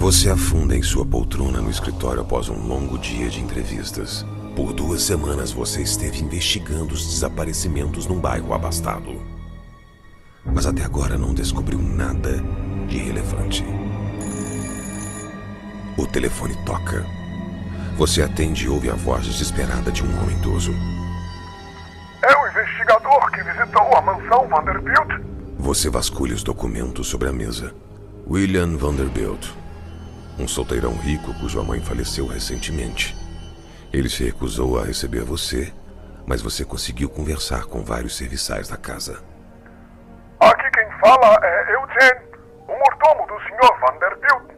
Você 0.00 0.30
afunda 0.30 0.74
em 0.74 0.82
sua 0.82 1.04
poltrona 1.04 1.60
no 1.60 1.68
escritório 1.68 2.22
após 2.22 2.48
um 2.48 2.66
longo 2.66 2.96
dia 2.96 3.28
de 3.28 3.38
entrevistas. 3.38 4.24
Por 4.56 4.72
duas 4.72 5.02
semanas 5.02 5.52
você 5.52 5.82
esteve 5.82 6.22
investigando 6.22 6.94
os 6.94 7.06
desaparecimentos 7.06 8.06
num 8.06 8.18
bairro 8.18 8.54
abastado. 8.54 9.20
Mas 10.42 10.64
até 10.64 10.82
agora 10.82 11.18
não 11.18 11.34
descobriu 11.34 11.78
nada 11.78 12.42
de 12.88 12.96
relevante. 12.96 13.62
O 15.98 16.06
telefone 16.06 16.56
toca. 16.64 17.04
Você 17.98 18.22
atende 18.22 18.64
e 18.64 18.68
ouve 18.70 18.88
a 18.88 18.94
voz 18.94 19.26
desesperada 19.26 19.92
de 19.92 20.02
um 20.02 20.22
homem 20.22 20.34
idoso. 20.38 20.72
É 22.22 22.34
o 22.38 22.48
investigador 22.48 23.30
que 23.32 23.42
visitou 23.42 23.94
a 23.94 24.00
mansão 24.00 24.48
Vanderbilt? 24.48 25.22
Você 25.58 25.90
vasculha 25.90 26.34
os 26.34 26.42
documentos 26.42 27.06
sobre 27.06 27.28
a 27.28 27.32
mesa. 27.34 27.74
William 28.26 28.78
Vanderbilt, 28.78 29.59
um 30.40 30.48
solteirão 30.48 30.96
rico 30.96 31.34
cuja 31.34 31.62
mãe 31.62 31.80
faleceu 31.80 32.26
recentemente. 32.26 33.14
Ele 33.92 34.08
se 34.08 34.24
recusou 34.24 34.80
a 34.80 34.84
receber 34.84 35.22
você, 35.22 35.72
mas 36.26 36.40
você 36.40 36.64
conseguiu 36.64 37.10
conversar 37.10 37.64
com 37.64 37.84
vários 37.84 38.16
serviçais 38.16 38.68
da 38.68 38.76
casa. 38.76 39.22
Aqui 40.40 40.70
quem 40.70 40.90
fala 40.98 41.38
é 41.42 41.74
Eugene, 41.74 42.20
o 42.66 42.72
mordomo 42.72 43.26
do 43.26 43.38
Sr. 43.40 43.80
Vanderbilt. 43.80 44.50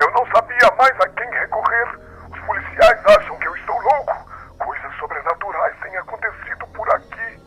Eu 0.00 0.10
não 0.12 0.24
sabia 0.32 0.72
mais 0.78 0.98
a 1.00 1.08
quem 1.08 1.30
recorrer. 1.30 1.98
Os 2.32 2.40
policiais 2.46 2.98
acham 3.04 3.36
que 3.36 3.48
eu 3.48 3.56
estou 3.56 3.78
louco. 3.82 4.14
Coisas 4.58 4.94
sobrenaturais 4.98 5.76
têm 5.82 5.96
acontecido 5.98 6.66
por 6.72 6.88
aqui. 6.94 7.38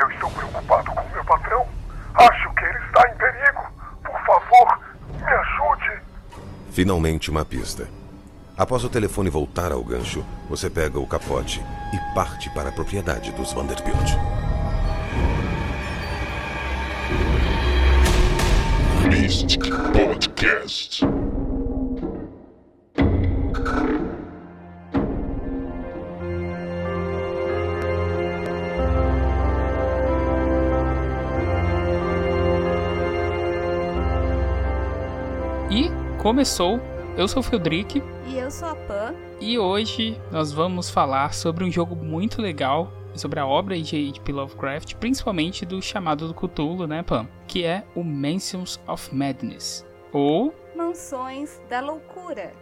Eu 0.00 0.10
estou 0.10 0.30
preocupado 0.30 0.90
com 0.90 1.08
meu 1.10 1.24
patrão. 1.24 1.68
Acho 2.14 2.54
que 2.54 2.64
ele 2.64 2.78
está 2.86 3.08
em 3.08 3.16
perigo. 3.16 3.62
Por 4.02 4.20
favor, 4.24 4.80
me 5.12 5.32
ajude. 5.32 6.02
Finalmente 6.88 7.30
uma 7.30 7.44
pista. 7.44 7.86
Após 8.56 8.82
o 8.82 8.88
telefone 8.88 9.28
voltar 9.28 9.72
ao 9.72 9.84
gancho, 9.84 10.24
você 10.48 10.70
pega 10.70 10.98
o 10.98 11.06
capote 11.06 11.60
e 11.92 12.14
parte 12.14 12.48
para 12.54 12.70
a 12.70 12.72
propriedade 12.72 13.30
dos 13.32 13.52
Vanderbilt. 13.52 14.14
Beast 19.10 19.58
Podcast. 19.92 21.04
Começou. 36.28 36.78
Eu 37.16 37.26
sou 37.26 37.40
o 37.40 37.42
Feldrick 37.42 38.02
E 38.26 38.36
eu 38.36 38.50
sou 38.50 38.68
a 38.68 38.74
Pan. 38.74 39.14
e 39.40 39.58
hoje 39.58 40.20
nós 40.30 40.52
vamos 40.52 40.90
falar 40.90 41.32
sobre 41.32 41.64
um 41.64 41.70
jogo 41.70 41.96
muito 41.96 42.42
legal, 42.42 42.92
sobre 43.14 43.40
a 43.40 43.46
obra 43.46 43.80
de 43.80 44.10
H.P. 44.10 44.32
Lovecraft, 44.32 44.96
principalmente 44.96 45.64
do 45.64 45.80
chamado 45.80 46.28
do 46.28 46.34
Cthulhu, 46.34 46.86
né, 46.86 47.02
Pan? 47.02 47.26
Que 47.46 47.64
é 47.64 47.82
o 47.96 48.04
Mansions 48.04 48.78
of 48.86 49.14
Madness. 49.14 49.86
Ou, 50.12 50.52
Mansões 50.76 51.62
da 51.70 51.80
Loucura. 51.80 52.52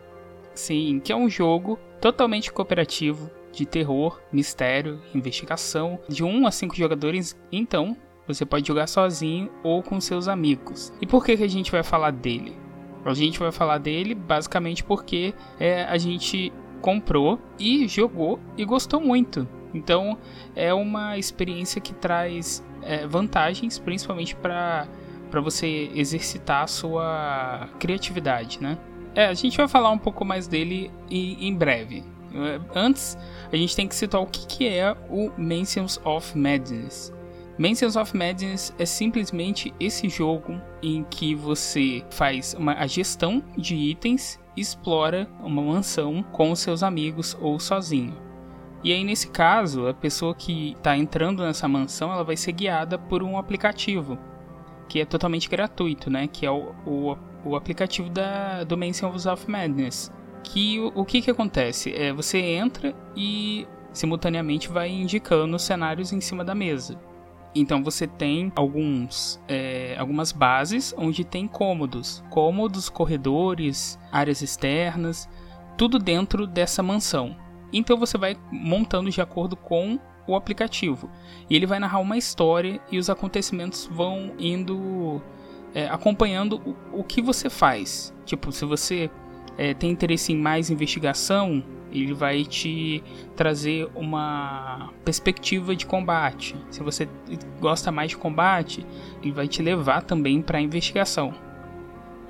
sim, 0.54 1.00
que 1.00 1.10
é 1.10 1.16
um 1.16 1.28
jogo 1.28 1.76
totalmente 2.00 2.52
cooperativo 2.52 3.28
de 3.50 3.66
terror, 3.66 4.20
mistério, 4.30 5.02
investigação, 5.12 5.98
de 6.08 6.22
1 6.22 6.46
a 6.46 6.52
5 6.52 6.76
jogadores. 6.76 7.36
Então, 7.50 7.96
você 8.28 8.46
pode 8.46 8.68
jogar 8.68 8.86
sozinho 8.86 9.50
ou 9.64 9.82
com 9.82 10.00
seus 10.00 10.28
amigos. 10.28 10.92
E 11.02 11.06
por 11.06 11.24
que, 11.24 11.36
que 11.36 11.42
a 11.42 11.48
gente 11.48 11.72
vai 11.72 11.82
falar 11.82 12.12
dele? 12.12 12.64
A 13.06 13.14
gente 13.14 13.38
vai 13.38 13.52
falar 13.52 13.78
dele 13.78 14.14
basicamente 14.14 14.82
porque 14.82 15.32
é, 15.60 15.84
a 15.84 15.96
gente 15.96 16.52
comprou 16.80 17.38
e 17.58 17.86
jogou 17.88 18.40
e 18.56 18.64
gostou 18.64 19.00
muito. 19.00 19.48
Então 19.72 20.18
é 20.54 20.72
uma 20.74 21.16
experiência 21.16 21.80
que 21.80 21.94
traz 21.94 22.64
é, 22.82 23.06
vantagens, 23.06 23.78
principalmente 23.78 24.34
para 24.34 24.86
para 25.30 25.40
você 25.40 25.90
exercitar 25.92 26.62
a 26.62 26.66
sua 26.68 27.68
criatividade, 27.80 28.62
né? 28.62 28.78
É, 29.12 29.26
a 29.26 29.34
gente 29.34 29.56
vai 29.56 29.66
falar 29.66 29.90
um 29.90 29.98
pouco 29.98 30.24
mais 30.24 30.46
dele 30.46 30.90
em, 31.10 31.48
em 31.48 31.54
breve. 31.54 32.04
É, 32.32 32.60
Antes, 32.78 33.18
a 33.50 33.56
gente 33.56 33.74
tem 33.74 33.88
que 33.88 33.94
citar 33.94 34.20
o 34.20 34.26
que, 34.26 34.46
que 34.46 34.68
é 34.68 34.96
o 35.10 35.32
Mansions 35.36 36.00
of 36.04 36.38
Madness. 36.38 37.12
Mansions 37.58 37.96
of 37.96 38.14
Madness 38.14 38.74
é 38.78 38.84
simplesmente 38.84 39.72
esse 39.80 40.08
jogo 40.08 40.60
em 40.82 41.04
que 41.04 41.34
você 41.34 42.04
faz 42.10 42.54
uma, 42.54 42.74
a 42.74 42.86
gestão 42.86 43.42
de 43.56 43.74
itens 43.74 44.38
e 44.54 44.60
explora 44.60 45.26
uma 45.40 45.62
mansão 45.62 46.22
com 46.32 46.50
os 46.50 46.60
seus 46.60 46.82
amigos 46.82 47.36
ou 47.40 47.58
sozinho. 47.58 48.14
E 48.84 48.92
aí, 48.92 49.02
nesse 49.02 49.28
caso, 49.28 49.86
a 49.86 49.94
pessoa 49.94 50.34
que 50.34 50.72
está 50.72 50.96
entrando 50.96 51.42
nessa 51.42 51.66
mansão 51.66 52.12
ela 52.12 52.22
vai 52.22 52.36
ser 52.36 52.52
guiada 52.52 52.98
por 52.98 53.22
um 53.22 53.38
aplicativo 53.38 54.18
que 54.88 55.00
é 55.00 55.04
totalmente 55.04 55.48
gratuito, 55.48 56.10
né? 56.10 56.26
Que 56.26 56.46
é 56.46 56.50
o, 56.50 56.74
o, 56.86 57.16
o 57.44 57.56
aplicativo 57.56 58.08
da, 58.08 58.64
do 58.64 58.76
Mansions 58.76 59.26
of 59.26 59.50
Madness. 59.50 60.12
Que 60.42 60.78
o, 60.78 60.92
o 60.94 61.04
que, 61.04 61.20
que 61.22 61.30
acontece? 61.30 61.92
É, 61.92 62.12
você 62.12 62.38
entra 62.38 62.94
e 63.16 63.66
simultaneamente 63.92 64.68
vai 64.68 64.90
indicando 64.90 65.58
cenários 65.58 66.12
em 66.12 66.20
cima 66.20 66.44
da 66.44 66.54
mesa. 66.54 66.98
Então 67.60 67.82
você 67.82 68.06
tem 68.06 68.52
alguns, 68.54 69.40
é, 69.48 69.96
algumas 69.98 70.30
bases 70.30 70.94
onde 70.96 71.24
tem 71.24 71.48
cômodos, 71.48 72.22
cômodos, 72.30 72.90
corredores, 72.90 73.98
áreas 74.12 74.42
externas, 74.42 75.28
tudo 75.76 75.98
dentro 75.98 76.46
dessa 76.46 76.82
mansão. 76.82 77.34
Então 77.72 77.96
você 77.96 78.18
vai 78.18 78.36
montando 78.50 79.10
de 79.10 79.20
acordo 79.20 79.56
com 79.56 79.98
o 80.26 80.34
aplicativo 80.34 81.10
e 81.48 81.56
ele 81.56 81.66
vai 81.66 81.78
narrar 81.78 82.00
uma 82.00 82.18
história 82.18 82.80
e 82.90 82.98
os 82.98 83.08
acontecimentos 83.08 83.88
vão 83.90 84.32
indo 84.38 85.22
é, 85.74 85.86
acompanhando 85.88 86.60
o, 86.92 87.00
o 87.00 87.04
que 87.04 87.22
você 87.22 87.48
faz. 87.48 88.14
Tipo, 88.26 88.52
se 88.52 88.64
você 88.64 89.10
é, 89.56 89.72
tem 89.72 89.90
interesse 89.90 90.32
em 90.32 90.36
mais 90.36 90.68
investigação, 90.68 91.64
ele 92.02 92.14
vai 92.14 92.44
te 92.44 93.02
trazer 93.34 93.88
uma 93.94 94.90
perspectiva 95.04 95.74
de 95.74 95.86
combate. 95.86 96.56
Se 96.70 96.82
você 96.82 97.08
gosta 97.60 97.90
mais 97.92 98.10
de 98.10 98.16
combate, 98.16 98.86
ele 99.22 99.32
vai 99.32 99.48
te 99.48 99.62
levar 99.62 100.02
também 100.02 100.42
para 100.42 100.58
a 100.58 100.60
investigação. 100.60 101.34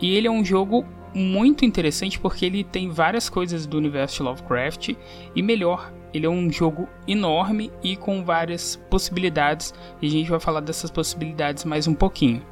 E 0.01 0.15
ele 0.15 0.27
é 0.27 0.31
um 0.31 0.45
jogo 0.45 0.85
muito 1.15 1.65
interessante 1.65 2.21
porque 2.21 2.45
ele 2.45 2.63
tem 2.63 2.91
várias 2.91 3.29
coisas 3.29 3.67
do 3.67 3.79
universo 3.79 4.17
de 4.17 4.23
Lovecraft 4.25 4.95
e 5.35 5.43
melhor, 5.43 5.91
ele 6.13 6.27
é 6.27 6.29
um 6.29 6.51
jogo 6.53 6.87
enorme 7.09 7.73
e 7.83 7.97
com 7.97 8.23
várias 8.23 8.77
possibilidades 8.91 9.73
e 10.01 10.07
a 10.07 10.11
gente 10.11 10.31
vai 10.31 10.41
falar 10.41 10.61
dessas 10.61 10.91
possibilidades 10.91 11.65
mais 11.65 11.89
um 11.89 11.95
pouquinho, 11.95 12.43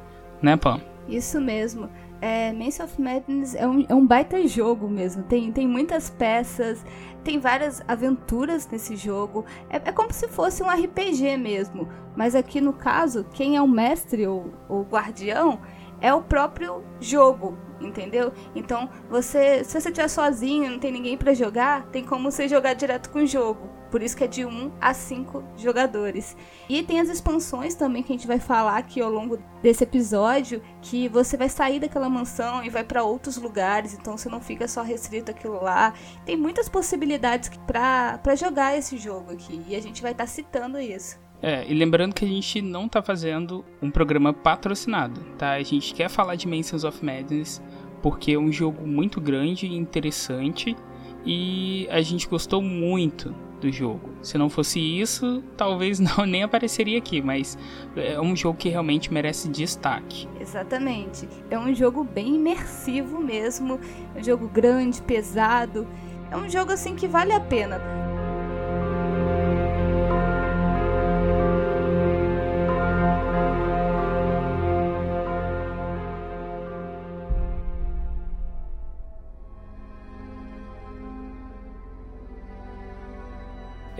né, 0.41 0.57
Pam? 0.57 0.81
Isso 1.07 1.39
mesmo. 1.39 1.89
É, 2.27 2.51
Mansion 2.51 2.85
of 2.85 2.99
Madness 2.99 3.53
é 3.53 3.67
um, 3.67 3.85
é 3.87 3.93
um 3.93 4.03
baita 4.03 4.47
jogo 4.47 4.89
mesmo. 4.89 5.21
Tem, 5.21 5.51
tem 5.51 5.67
muitas 5.67 6.09
peças, 6.09 6.83
tem 7.23 7.37
várias 7.37 7.83
aventuras 7.87 8.67
nesse 8.67 8.95
jogo. 8.95 9.45
É, 9.69 9.75
é 9.75 9.91
como 9.91 10.11
se 10.11 10.27
fosse 10.27 10.63
um 10.63 10.67
RPG 10.67 11.37
mesmo. 11.37 11.87
Mas 12.15 12.33
aqui 12.33 12.59
no 12.59 12.73
caso, 12.73 13.27
quem 13.31 13.55
é 13.55 13.61
o 13.61 13.67
mestre 13.67 14.25
ou 14.25 14.51
o 14.67 14.81
guardião 14.81 15.59
é 16.01 16.13
o 16.13 16.21
próprio 16.21 16.83
jogo, 16.99 17.57
entendeu? 17.79 18.31
Então, 18.53 18.89
você, 19.09 19.63
se 19.63 19.79
você 19.79 19.89
estiver 19.89 20.07
sozinho, 20.07 20.71
não 20.71 20.79
tem 20.79 20.91
ninguém 20.91 21.17
pra 21.17 21.33
jogar, 21.33 21.85
tem 21.87 22.03
como 22.03 22.31
você 22.31 22.47
jogar 22.47 22.73
direto 22.73 23.09
com 23.09 23.19
o 23.19 23.27
jogo. 23.27 23.75
Por 23.91 24.01
isso 24.01 24.17
que 24.17 24.25
é 24.25 24.27
de 24.27 24.43
1 24.43 24.73
a 24.81 24.93
5 24.93 25.43
jogadores. 25.55 26.35
E 26.67 26.83
tem 26.83 26.99
as 26.99 27.07
expansões 27.07 27.75
também 27.75 28.03
que 28.03 28.11
a 28.11 28.15
gente 28.15 28.27
vai 28.27 28.39
falar 28.39 28.77
aqui 28.77 28.99
ao 28.99 29.09
longo 29.09 29.39
desse 29.61 29.83
episódio, 29.83 30.61
que 30.81 31.07
você 31.07 31.37
vai 31.37 31.47
sair 31.47 31.79
daquela 31.79 32.09
mansão 32.09 32.61
e 32.63 32.69
vai 32.69 32.83
pra 32.83 33.03
outros 33.03 33.37
lugares, 33.37 33.93
então 33.93 34.17
você 34.17 34.27
não 34.27 34.41
fica 34.41 34.67
só 34.67 34.81
restrito 34.81 35.31
àquilo 35.31 35.63
lá. 35.63 35.93
Tem 36.25 36.35
muitas 36.35 36.67
possibilidades 36.67 37.49
pra 37.65 38.35
jogar 38.35 38.77
esse 38.77 38.97
jogo 38.97 39.31
aqui, 39.31 39.63
e 39.67 39.75
a 39.75 39.81
gente 39.81 40.01
vai 40.01 40.11
estar 40.11 40.27
citando 40.27 40.77
isso. 40.77 41.23
É, 41.45 41.63
e 41.67 41.75
lembrando 41.75 42.15
que 42.15 42.25
a 42.25 42.27
gente 42.27 42.59
não 42.59 42.89
tá 42.89 43.03
fazendo 43.03 43.63
um 43.79 43.91
programa 43.91 44.33
patrocinado, 44.33 45.21
tá? 45.37 45.51
A 45.51 45.61
gente 45.61 45.93
quer 45.93 46.09
falar 46.09 46.33
de 46.33 46.47
Mansions 46.47 46.83
of 46.83 47.05
Madness 47.05 47.61
porque 48.01 48.31
é 48.31 48.39
um 48.39 48.51
jogo 48.51 48.87
muito 48.87 49.21
grande 49.21 49.67
e 49.67 49.75
interessante 49.75 50.75
e 51.23 51.87
a 51.91 52.01
gente 52.01 52.27
gostou 52.27 52.63
muito 52.63 53.31
do 53.61 53.71
jogo. 53.71 54.09
Se 54.23 54.39
não 54.39 54.49
fosse 54.49 54.79
isso, 54.79 55.43
talvez 55.55 55.99
não 56.17 56.25
nem 56.25 56.41
apareceria 56.41 56.97
aqui, 56.97 57.21
mas 57.21 57.55
é 57.95 58.19
um 58.19 58.35
jogo 58.35 58.57
que 58.57 58.69
realmente 58.69 59.13
merece 59.13 59.47
destaque. 59.47 60.27
Exatamente. 60.41 61.29
É 61.51 61.59
um 61.59 61.75
jogo 61.75 62.03
bem 62.03 62.37
imersivo 62.37 63.19
mesmo. 63.19 63.79
É 64.15 64.19
um 64.19 64.23
jogo 64.23 64.47
grande, 64.47 64.99
pesado. 64.99 65.87
É 66.31 66.35
um 66.35 66.49
jogo 66.49 66.71
assim 66.71 66.95
que 66.95 67.07
vale 67.07 67.33
a 67.33 67.39
pena. 67.39 68.14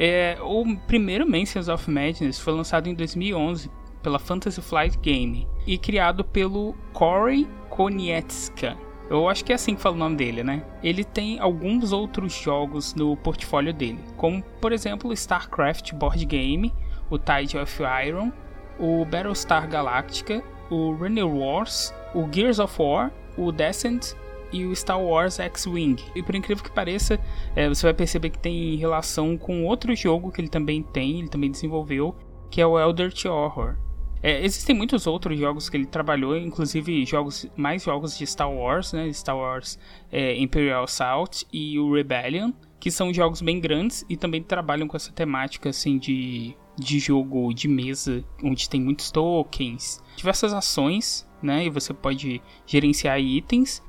É, 0.07 0.37
o 0.39 0.63
primeiro 0.85 1.27
Mansions 1.27 1.67
of 1.67 1.89
Madness 1.89 2.37
foi 2.37 2.53
lançado 2.53 2.87
em 2.87 2.93
2011 2.93 3.71
pela 4.03 4.19
Fantasy 4.19 4.61
Flight 4.61 4.99
Game 4.99 5.47
e 5.65 5.79
criado 5.79 6.23
pelo 6.23 6.75
Corey 6.93 7.47
Konietzka. 7.71 8.77
Eu 9.09 9.27
acho 9.27 9.43
que 9.43 9.51
é 9.51 9.55
assim 9.55 9.73
que 9.73 9.81
fala 9.81 9.95
o 9.95 9.97
nome 9.97 10.15
dele, 10.15 10.43
né? 10.43 10.63
Ele 10.83 11.03
tem 11.03 11.39
alguns 11.39 11.91
outros 11.91 12.33
jogos 12.33 12.93
no 12.93 13.17
portfólio 13.17 13.73
dele, 13.73 13.97
como 14.15 14.43
por 14.61 14.71
exemplo 14.71 15.11
StarCraft 15.11 15.93
Board 15.93 16.23
Game, 16.23 16.71
o 17.09 17.17
Tide 17.17 17.57
of 17.57 17.81
Iron, 18.05 18.31
o 18.79 19.03
Battlestar 19.05 19.67
Galactica, 19.67 20.43
o 20.69 20.93
Renew 20.93 21.35
Wars, 21.35 21.91
o 22.13 22.31
Gears 22.31 22.59
of 22.59 22.79
War, 22.79 23.11
o 23.35 23.51
Descent 23.51 24.13
e 24.55 24.65
o 24.65 24.75
Star 24.75 25.01
Wars 25.01 25.39
X-Wing. 25.39 26.01
E 26.15 26.23
por 26.23 26.33
incrível 26.33 26.63
que 26.63 26.71
pareça, 26.71 27.19
é, 27.55 27.67
você 27.67 27.85
vai 27.85 27.93
perceber 27.93 28.29
que 28.29 28.39
tem 28.39 28.75
relação 28.75 29.37
com 29.37 29.65
outro 29.65 29.93
jogo 29.95 30.31
que 30.31 30.39
ele 30.39 30.47
também 30.47 30.81
tem, 30.81 31.19
ele 31.19 31.27
também 31.27 31.51
desenvolveu, 31.51 32.15
que 32.49 32.61
é 32.61 32.65
o 32.65 32.79
Eldritch 32.79 33.25
Horror. 33.25 33.75
É, 34.23 34.43
existem 34.43 34.75
muitos 34.75 35.05
outros 35.05 35.37
jogos 35.37 35.69
que 35.69 35.77
ele 35.77 35.85
trabalhou, 35.85 36.35
inclusive 36.35 37.05
jogos 37.05 37.45
mais 37.55 37.83
jogos 37.83 38.17
de 38.17 38.25
Star 38.25 38.51
Wars, 38.51 38.93
né? 38.93 39.11
Star 39.13 39.37
Wars 39.37 39.77
é, 40.11 40.35
Imperial 40.37 40.85
Assault 40.85 41.45
e 41.53 41.77
o 41.77 41.93
Rebellion, 41.93 42.51
que 42.79 42.89
são 42.89 43.13
jogos 43.13 43.41
bem 43.41 43.59
grandes 43.59 44.03
e 44.09 44.17
também 44.17 44.41
trabalham 44.41 44.87
com 44.87 44.97
essa 44.97 45.11
temática 45.11 45.69
assim 45.69 45.99
de, 45.99 46.55
de 46.75 46.97
jogo 46.97 47.53
de 47.53 47.67
mesa, 47.67 48.23
onde 48.43 48.69
tem 48.69 48.81
muitos 48.81 49.11
tokens, 49.11 50.01
diversas 50.15 50.53
ações, 50.53 51.27
né? 51.41 51.65
E 51.65 51.69
você 51.69 51.93
pode 51.93 52.41
gerenciar 52.65 53.19
itens. 53.19 53.83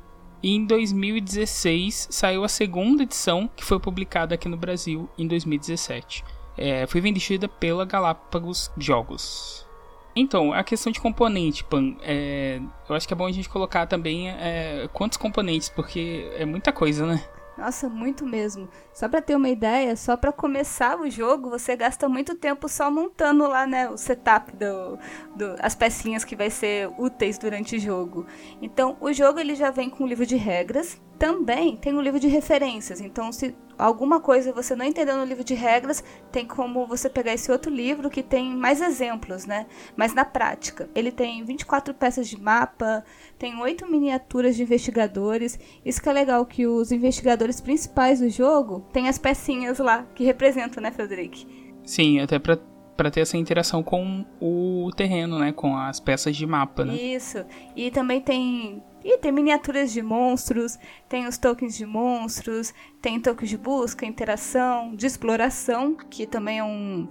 E 0.46 0.54
em 0.54 0.64
2016 0.64 2.06
saiu 2.08 2.44
a 2.44 2.48
segunda 2.48 3.02
edição, 3.02 3.50
que 3.56 3.64
foi 3.64 3.80
publicada 3.80 4.36
aqui 4.36 4.48
no 4.48 4.56
Brasil 4.56 5.10
em 5.18 5.26
2017. 5.26 6.24
É, 6.56 6.86
foi 6.86 7.00
vendida 7.00 7.48
pela 7.48 7.84
Galápagos 7.84 8.70
Jogos. 8.78 9.66
Então, 10.14 10.52
a 10.52 10.62
questão 10.62 10.92
de 10.92 11.00
componente, 11.00 11.64
Pan, 11.64 11.96
é, 12.00 12.60
eu 12.88 12.94
acho 12.94 13.08
que 13.08 13.12
é 13.12 13.16
bom 13.16 13.26
a 13.26 13.32
gente 13.32 13.48
colocar 13.48 13.88
também 13.88 14.30
é, 14.30 14.88
quantos 14.92 15.18
componentes, 15.18 15.68
porque 15.68 16.30
é 16.36 16.44
muita 16.44 16.72
coisa, 16.72 17.04
né? 17.04 17.24
Nossa, 17.56 17.88
muito 17.88 18.26
mesmo. 18.26 18.68
Só 18.92 19.08
para 19.08 19.22
ter 19.22 19.34
uma 19.34 19.48
ideia, 19.48 19.96
só 19.96 20.14
para 20.14 20.30
começar 20.30 21.00
o 21.00 21.08
jogo, 21.08 21.48
você 21.48 21.74
gasta 21.74 22.06
muito 22.06 22.34
tempo 22.34 22.68
só 22.68 22.90
montando 22.90 23.48
lá, 23.48 23.66
né, 23.66 23.88
o 23.88 23.96
setup 23.96 24.54
do, 24.54 24.98
do 25.34 25.56
as 25.60 25.74
pecinhas 25.74 26.22
que 26.22 26.36
vai 26.36 26.50
ser 26.50 26.90
úteis 26.98 27.38
durante 27.38 27.76
o 27.76 27.80
jogo. 27.80 28.26
Então, 28.60 28.98
o 29.00 29.10
jogo 29.10 29.40
ele 29.40 29.54
já 29.54 29.70
vem 29.70 29.88
com 29.88 30.04
um 30.04 30.06
livro 30.06 30.26
de 30.26 30.36
regras, 30.36 31.00
também 31.18 31.76
tem 31.76 31.94
um 31.94 32.00
livro 32.00 32.20
de 32.20 32.28
referências. 32.28 33.00
Então, 33.00 33.32
se 33.32 33.54
alguma 33.78 34.20
coisa 34.20 34.52
você 34.52 34.74
não 34.74 34.84
entendeu 34.84 35.16
no 35.16 35.24
livro 35.24 35.44
de 35.44 35.54
regras, 35.54 36.02
tem 36.30 36.46
como 36.46 36.86
você 36.86 37.08
pegar 37.08 37.32
esse 37.32 37.50
outro 37.50 37.72
livro 37.72 38.10
que 38.10 38.22
tem 38.22 38.54
mais 38.56 38.80
exemplos, 38.80 39.46
né? 39.46 39.66
Mas 39.96 40.14
na 40.14 40.24
prática, 40.24 40.88
ele 40.94 41.10
tem 41.10 41.44
24 41.44 41.94
peças 41.94 42.28
de 42.28 42.40
mapa, 42.40 43.04
tem 43.38 43.58
oito 43.60 43.90
miniaturas 43.90 44.56
de 44.56 44.62
investigadores. 44.62 45.58
Isso 45.84 46.02
que 46.02 46.08
é 46.08 46.12
legal 46.12 46.44
que 46.46 46.66
os 46.66 46.92
investigadores 46.92 47.60
principais 47.60 48.20
do 48.20 48.28
jogo 48.28 48.86
têm 48.92 49.08
as 49.08 49.18
pecinhas 49.18 49.78
lá 49.78 50.06
que 50.14 50.24
representam, 50.24 50.82
né, 50.82 50.90
Frederic? 50.90 51.46
Sim, 51.84 52.20
até 52.20 52.38
para 52.38 52.58
para 52.96 53.10
ter 53.10 53.20
essa 53.20 53.36
interação 53.36 53.82
com 53.82 54.24
o 54.40 54.90
terreno, 54.96 55.38
né, 55.38 55.52
com 55.52 55.76
as 55.76 56.00
peças 56.00 56.34
de 56.34 56.46
mapa, 56.46 56.84
né? 56.84 56.94
Isso. 56.94 57.44
E 57.76 57.90
também 57.90 58.20
tem 58.20 58.82
e 59.06 59.18
tem 59.18 59.30
miniaturas 59.30 59.92
de 59.92 60.02
monstros, 60.02 60.76
tem 61.08 61.28
os 61.28 61.38
tokens 61.38 61.76
de 61.76 61.86
monstros, 61.86 62.74
tem 63.00 63.20
tokens 63.20 63.48
de 63.48 63.56
busca, 63.56 64.04
interação, 64.04 64.96
de 64.96 65.06
exploração, 65.06 65.94
que 65.94 66.26
também 66.26 66.58
é, 66.58 66.64
um, 66.64 67.08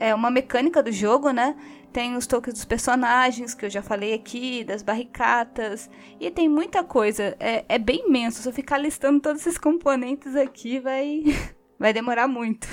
é 0.00 0.14
uma 0.14 0.30
mecânica 0.30 0.82
do 0.82 0.90
jogo, 0.90 1.30
né? 1.30 1.54
Tem 1.92 2.16
os 2.16 2.26
tokens 2.26 2.54
dos 2.54 2.64
personagens, 2.64 3.52
que 3.52 3.66
eu 3.66 3.70
já 3.70 3.82
falei 3.82 4.14
aqui, 4.14 4.64
das 4.64 4.82
barricatas, 4.82 5.90
e 6.18 6.30
tem 6.30 6.48
muita 6.48 6.82
coisa. 6.82 7.36
É, 7.38 7.66
é 7.68 7.78
bem 7.78 8.08
imenso. 8.08 8.40
Se 8.40 8.48
eu 8.48 8.52
ficar 8.52 8.78
listando 8.78 9.20
todos 9.20 9.42
esses 9.42 9.58
componentes 9.58 10.34
aqui, 10.34 10.80
vai, 10.80 11.22
vai 11.78 11.92
demorar 11.92 12.26
muito. 12.26 12.66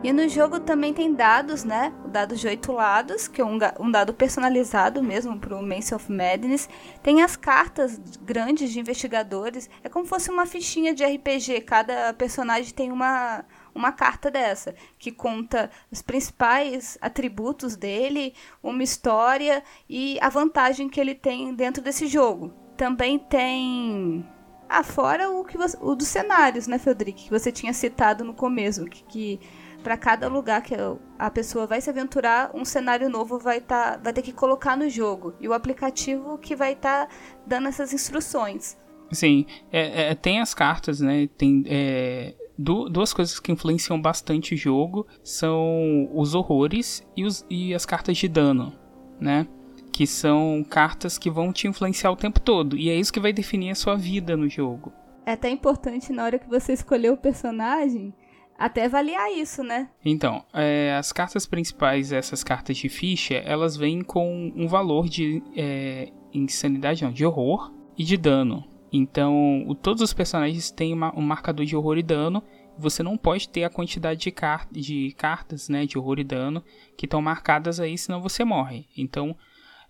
E 0.00 0.12
no 0.12 0.28
jogo 0.28 0.60
também 0.60 0.94
tem 0.94 1.12
dados, 1.12 1.64
né? 1.64 1.92
O 2.04 2.08
dado 2.08 2.36
de 2.36 2.46
oito 2.46 2.70
lados, 2.70 3.26
que 3.26 3.40
é 3.40 3.44
um, 3.44 3.58
um 3.80 3.90
dado 3.90 4.14
personalizado 4.14 5.02
mesmo 5.02 5.36
para 5.36 5.56
o 5.56 5.62
Mansion 5.62 5.96
of 5.96 6.12
Madness. 6.12 6.68
Tem 7.02 7.20
as 7.20 7.34
cartas 7.34 8.00
grandes 8.22 8.70
de 8.70 8.78
investigadores. 8.78 9.68
É 9.82 9.88
como 9.88 10.04
se 10.04 10.10
fosse 10.10 10.30
uma 10.30 10.46
fichinha 10.46 10.94
de 10.94 11.04
RPG. 11.04 11.62
Cada 11.62 12.14
personagem 12.14 12.72
tem 12.72 12.92
uma, 12.92 13.44
uma 13.74 13.90
carta 13.90 14.30
dessa, 14.30 14.72
que 15.00 15.10
conta 15.10 15.68
os 15.90 16.00
principais 16.00 16.96
atributos 17.00 17.74
dele, 17.74 18.34
uma 18.62 18.84
história 18.84 19.64
e 19.88 20.16
a 20.20 20.28
vantagem 20.28 20.88
que 20.88 21.00
ele 21.00 21.14
tem 21.14 21.52
dentro 21.52 21.82
desse 21.82 22.06
jogo. 22.06 22.54
Também 22.76 23.18
tem 23.18 24.24
ah, 24.68 24.84
fora 24.84 25.30
o 25.30 25.44
que 25.44 25.56
você, 25.56 25.76
o 25.80 25.94
dos 25.94 26.06
cenários, 26.08 26.66
né, 26.66 26.78
Frederic, 26.78 27.24
que 27.24 27.30
você 27.30 27.50
tinha 27.50 27.72
citado 27.72 28.22
no 28.22 28.34
começo, 28.34 28.84
que, 28.84 29.02
que 29.04 29.40
para 29.82 29.96
cada 29.96 30.28
lugar 30.28 30.62
que 30.62 30.74
a 31.18 31.30
pessoa 31.30 31.66
vai 31.66 31.80
se 31.80 31.88
aventurar, 31.88 32.50
um 32.54 32.64
cenário 32.64 33.08
novo 33.08 33.38
vai, 33.38 33.60
tá, 33.60 33.98
vai 34.02 34.12
ter 34.12 34.22
que 34.22 34.32
colocar 34.32 34.76
no 34.76 34.88
jogo. 34.88 35.34
E 35.40 35.48
o 35.48 35.52
aplicativo 35.52 36.38
que 36.38 36.54
vai 36.54 36.72
estar 36.72 37.06
tá 37.06 37.14
dando 37.46 37.68
essas 37.68 37.92
instruções. 37.92 38.76
Sim, 39.10 39.46
é, 39.72 40.10
é, 40.10 40.14
tem 40.14 40.40
as 40.40 40.52
cartas, 40.52 41.00
né? 41.00 41.28
Tem 41.38 41.64
é, 41.66 42.34
duas 42.58 43.12
coisas 43.12 43.38
que 43.40 43.52
influenciam 43.52 44.00
bastante 44.00 44.54
o 44.54 44.56
jogo 44.56 45.06
são 45.22 46.10
os 46.12 46.34
horrores 46.34 47.06
e, 47.16 47.24
os, 47.24 47.46
e 47.48 47.72
as 47.74 47.86
cartas 47.86 48.16
de 48.16 48.28
dano, 48.28 48.72
né? 49.18 49.46
Que 49.92 50.06
são 50.06 50.64
cartas 50.68 51.16
que 51.16 51.30
vão 51.30 51.52
te 51.52 51.66
influenciar 51.66 52.10
o 52.10 52.16
tempo 52.16 52.40
todo. 52.40 52.76
E 52.76 52.90
é 52.90 52.96
isso 52.96 53.12
que 53.12 53.20
vai 53.20 53.32
definir 53.32 53.70
a 53.70 53.74
sua 53.74 53.96
vida 53.96 54.36
no 54.36 54.48
jogo. 54.48 54.92
É 55.24 55.32
até 55.32 55.48
importante 55.50 56.12
na 56.12 56.24
hora 56.24 56.38
que 56.38 56.48
você 56.48 56.72
escolher 56.72 57.12
o 57.12 57.16
personagem 57.16 58.14
até 58.58 58.86
avaliar 58.86 59.30
isso, 59.30 59.62
né? 59.62 59.88
Então, 60.04 60.44
é, 60.52 60.96
as 60.98 61.12
cartas 61.12 61.46
principais, 61.46 62.10
essas 62.10 62.42
cartas 62.42 62.76
de 62.76 62.88
ficha, 62.88 63.34
elas 63.34 63.76
vêm 63.76 64.02
com 64.02 64.52
um 64.56 64.66
valor 64.66 65.08
de 65.08 65.42
é, 65.56 66.10
insanidade, 66.34 67.04
não, 67.04 67.12
de 67.12 67.24
horror 67.24 67.72
e 67.96 68.02
de 68.02 68.16
dano. 68.16 68.64
Então, 68.92 69.64
o, 69.68 69.74
todos 69.74 70.02
os 70.02 70.12
personagens 70.12 70.70
têm 70.72 70.92
uma, 70.92 71.16
um 71.16 71.22
marcador 71.22 71.64
de 71.64 71.76
horror 71.76 71.98
e 71.98 72.02
dano. 72.02 72.42
Você 72.76 73.02
não 73.02 73.16
pode 73.16 73.48
ter 73.48 73.64
a 73.64 73.70
quantidade 73.70 74.20
de, 74.20 74.30
car 74.32 74.66
de 74.70 75.12
cartas 75.16 75.68
né, 75.68 75.86
de 75.86 75.96
horror 75.96 76.18
e 76.18 76.24
dano 76.24 76.62
que 76.96 77.06
estão 77.06 77.22
marcadas 77.22 77.78
aí, 77.78 77.96
senão 77.96 78.20
você 78.20 78.44
morre. 78.44 78.86
Então, 78.96 79.36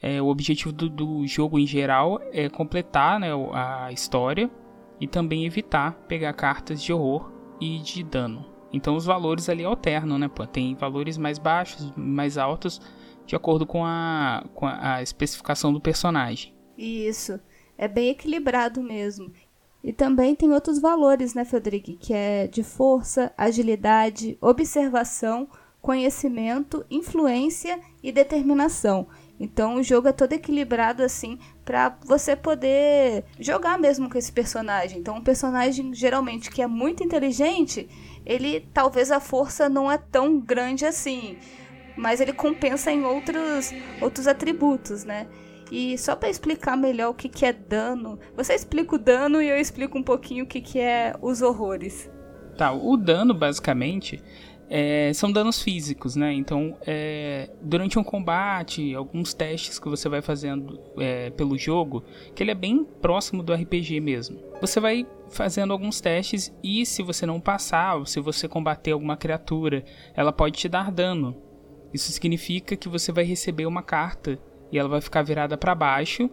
é, 0.00 0.20
o 0.20 0.26
objetivo 0.26 0.72
do, 0.72 0.88
do, 0.88 1.26
jogo 1.26 1.58
em 1.58 1.66
geral 1.66 2.20
é 2.32 2.48
completar 2.48 3.18
né, 3.18 3.28
a 3.52 3.90
história 3.92 4.50
e 5.00 5.06
também 5.06 5.44
evitar 5.44 5.92
pegar 6.06 6.32
cartas 6.32 6.82
de 6.82 6.92
horror 6.92 7.32
e 7.60 7.78
de 7.78 8.02
dano. 8.02 8.57
Então 8.72 8.96
os 8.96 9.04
valores 9.04 9.48
ali 9.48 9.64
alternam, 9.64 10.18
né? 10.18 10.28
Pô? 10.28 10.46
Tem 10.46 10.74
valores 10.74 11.16
mais 11.16 11.38
baixos, 11.38 11.92
mais 11.96 12.36
altos, 12.36 12.80
de 13.26 13.34
acordo 13.34 13.66
com 13.66 13.84
a, 13.84 14.44
com 14.54 14.66
a 14.66 15.02
especificação 15.02 15.72
do 15.72 15.80
personagem. 15.80 16.54
Isso. 16.76 17.40
É 17.76 17.86
bem 17.86 18.10
equilibrado 18.10 18.82
mesmo. 18.82 19.32
E 19.82 19.92
também 19.92 20.34
tem 20.34 20.52
outros 20.52 20.80
valores, 20.80 21.34
né, 21.34 21.44
Frederic? 21.44 21.96
Que 21.96 22.12
é 22.12 22.46
de 22.46 22.62
força, 22.62 23.32
agilidade, 23.36 24.36
observação, 24.40 25.48
conhecimento, 25.80 26.84
influência 26.90 27.80
e 28.02 28.10
determinação. 28.10 29.06
Então 29.40 29.76
o 29.76 29.82
jogo 29.82 30.08
é 30.08 30.12
todo 30.12 30.32
equilibrado 30.32 31.02
assim 31.02 31.38
para 31.64 31.96
você 32.04 32.34
poder 32.34 33.24
jogar 33.38 33.78
mesmo 33.78 34.10
com 34.10 34.18
esse 34.18 34.32
personagem. 34.32 34.98
Então 34.98 35.16
um 35.16 35.22
personagem 35.22 35.94
geralmente 35.94 36.50
que 36.50 36.60
é 36.60 36.66
muito 36.66 37.04
inteligente, 37.04 37.88
ele 38.28 38.68
talvez 38.72 39.10
a 39.10 39.18
força 39.18 39.68
não 39.68 39.90
é 39.90 39.96
tão 39.96 40.38
grande 40.38 40.84
assim, 40.84 41.38
mas 41.96 42.20
ele 42.20 42.34
compensa 42.34 42.92
em 42.92 43.04
outros 43.04 43.72
outros 44.00 44.28
atributos, 44.28 45.04
né? 45.04 45.26
E 45.72 45.98
só 45.98 46.14
para 46.14 46.28
explicar 46.28 46.76
melhor 46.76 47.10
o 47.10 47.14
que, 47.14 47.28
que 47.28 47.44
é 47.44 47.52
dano, 47.52 48.18
você 48.36 48.54
explica 48.54 48.94
o 48.94 48.98
dano 48.98 49.40
e 49.40 49.48
eu 49.48 49.58
explico 49.58 49.98
um 49.98 50.02
pouquinho 50.02 50.44
o 50.44 50.46
que, 50.46 50.60
que 50.60 50.78
é 50.78 51.14
os 51.20 51.42
horrores. 51.42 52.10
Tá, 52.56 52.72
o 52.72 52.96
dano 52.96 53.32
basicamente 53.34 54.22
é, 54.70 55.12
são 55.14 55.32
danos 55.32 55.62
físicos, 55.62 56.14
né? 56.14 56.32
Então, 56.32 56.76
é, 56.86 57.50
durante 57.62 57.98
um 57.98 58.04
combate, 58.04 58.94
alguns 58.94 59.32
testes 59.32 59.78
que 59.78 59.88
você 59.88 60.08
vai 60.08 60.20
fazendo 60.20 60.78
é, 60.98 61.30
pelo 61.30 61.56
jogo, 61.56 62.04
que 62.34 62.42
ele 62.42 62.50
é 62.50 62.54
bem 62.54 62.84
próximo 63.00 63.42
do 63.42 63.52
RPG 63.54 64.00
mesmo. 64.00 64.38
Você 64.60 64.78
vai 64.78 65.06
fazendo 65.30 65.72
alguns 65.72 66.00
testes 66.00 66.52
e 66.62 66.84
se 66.84 67.02
você 67.02 67.24
não 67.24 67.40
passar, 67.40 67.96
ou 67.96 68.06
se 68.06 68.20
você 68.20 68.46
combater 68.46 68.92
alguma 68.92 69.16
criatura, 69.16 69.84
ela 70.14 70.32
pode 70.32 70.58
te 70.58 70.68
dar 70.68 70.90
dano. 70.90 71.36
Isso 71.92 72.12
significa 72.12 72.76
que 72.76 72.88
você 72.88 73.10
vai 73.10 73.24
receber 73.24 73.66
uma 73.66 73.82
carta 73.82 74.38
e 74.70 74.78
ela 74.78 74.88
vai 74.88 75.00
ficar 75.00 75.22
virada 75.22 75.56
para 75.56 75.74
baixo 75.74 76.28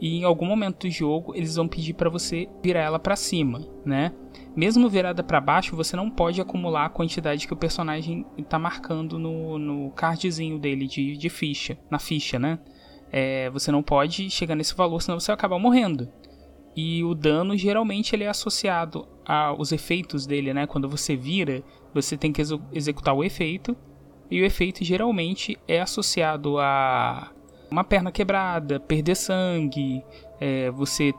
e 0.00 0.18
em 0.18 0.24
algum 0.24 0.46
momento 0.46 0.86
do 0.86 0.90
jogo 0.90 1.34
eles 1.34 1.56
vão 1.56 1.66
pedir 1.66 1.94
para 1.94 2.10
você 2.10 2.48
virar 2.62 2.82
ela 2.82 2.98
para 2.98 3.16
cima, 3.16 3.66
né? 3.84 4.12
Mesmo 4.58 4.88
virada 4.88 5.22
para 5.22 5.40
baixo, 5.40 5.76
você 5.76 5.94
não 5.94 6.10
pode 6.10 6.40
acumular 6.40 6.86
a 6.86 6.88
quantidade 6.88 7.46
que 7.46 7.52
o 7.52 7.56
personagem 7.56 8.26
está 8.36 8.58
marcando 8.58 9.16
no, 9.16 9.56
no 9.56 9.92
cardzinho 9.92 10.58
dele 10.58 10.88
de, 10.88 11.16
de 11.16 11.28
ficha, 11.28 11.78
na 11.88 12.00
ficha, 12.00 12.40
né? 12.40 12.58
É, 13.12 13.48
você 13.50 13.70
não 13.70 13.84
pode 13.84 14.28
chegar 14.30 14.56
nesse 14.56 14.74
valor, 14.74 15.00
senão 15.00 15.20
você 15.20 15.28
vai 15.28 15.34
acabar 15.34 15.60
morrendo. 15.60 16.10
E 16.76 17.04
o 17.04 17.14
dano 17.14 17.56
geralmente 17.56 18.16
ele 18.16 18.24
é 18.24 18.28
associado 18.28 19.06
aos 19.24 19.70
efeitos 19.70 20.26
dele, 20.26 20.52
né? 20.52 20.66
Quando 20.66 20.88
você 20.88 21.14
vira, 21.14 21.62
você 21.94 22.16
tem 22.16 22.32
que 22.32 22.40
ex 22.40 22.50
executar 22.72 23.14
o 23.14 23.22
efeito. 23.22 23.76
E 24.28 24.42
o 24.42 24.44
efeito 24.44 24.82
geralmente 24.82 25.56
é 25.68 25.80
associado 25.80 26.58
a 26.58 27.30
uma 27.70 27.84
perna 27.84 28.10
quebrada, 28.10 28.80
perder 28.80 29.14
sangue, 29.14 30.02
é, 30.40 30.68
você 30.72 31.14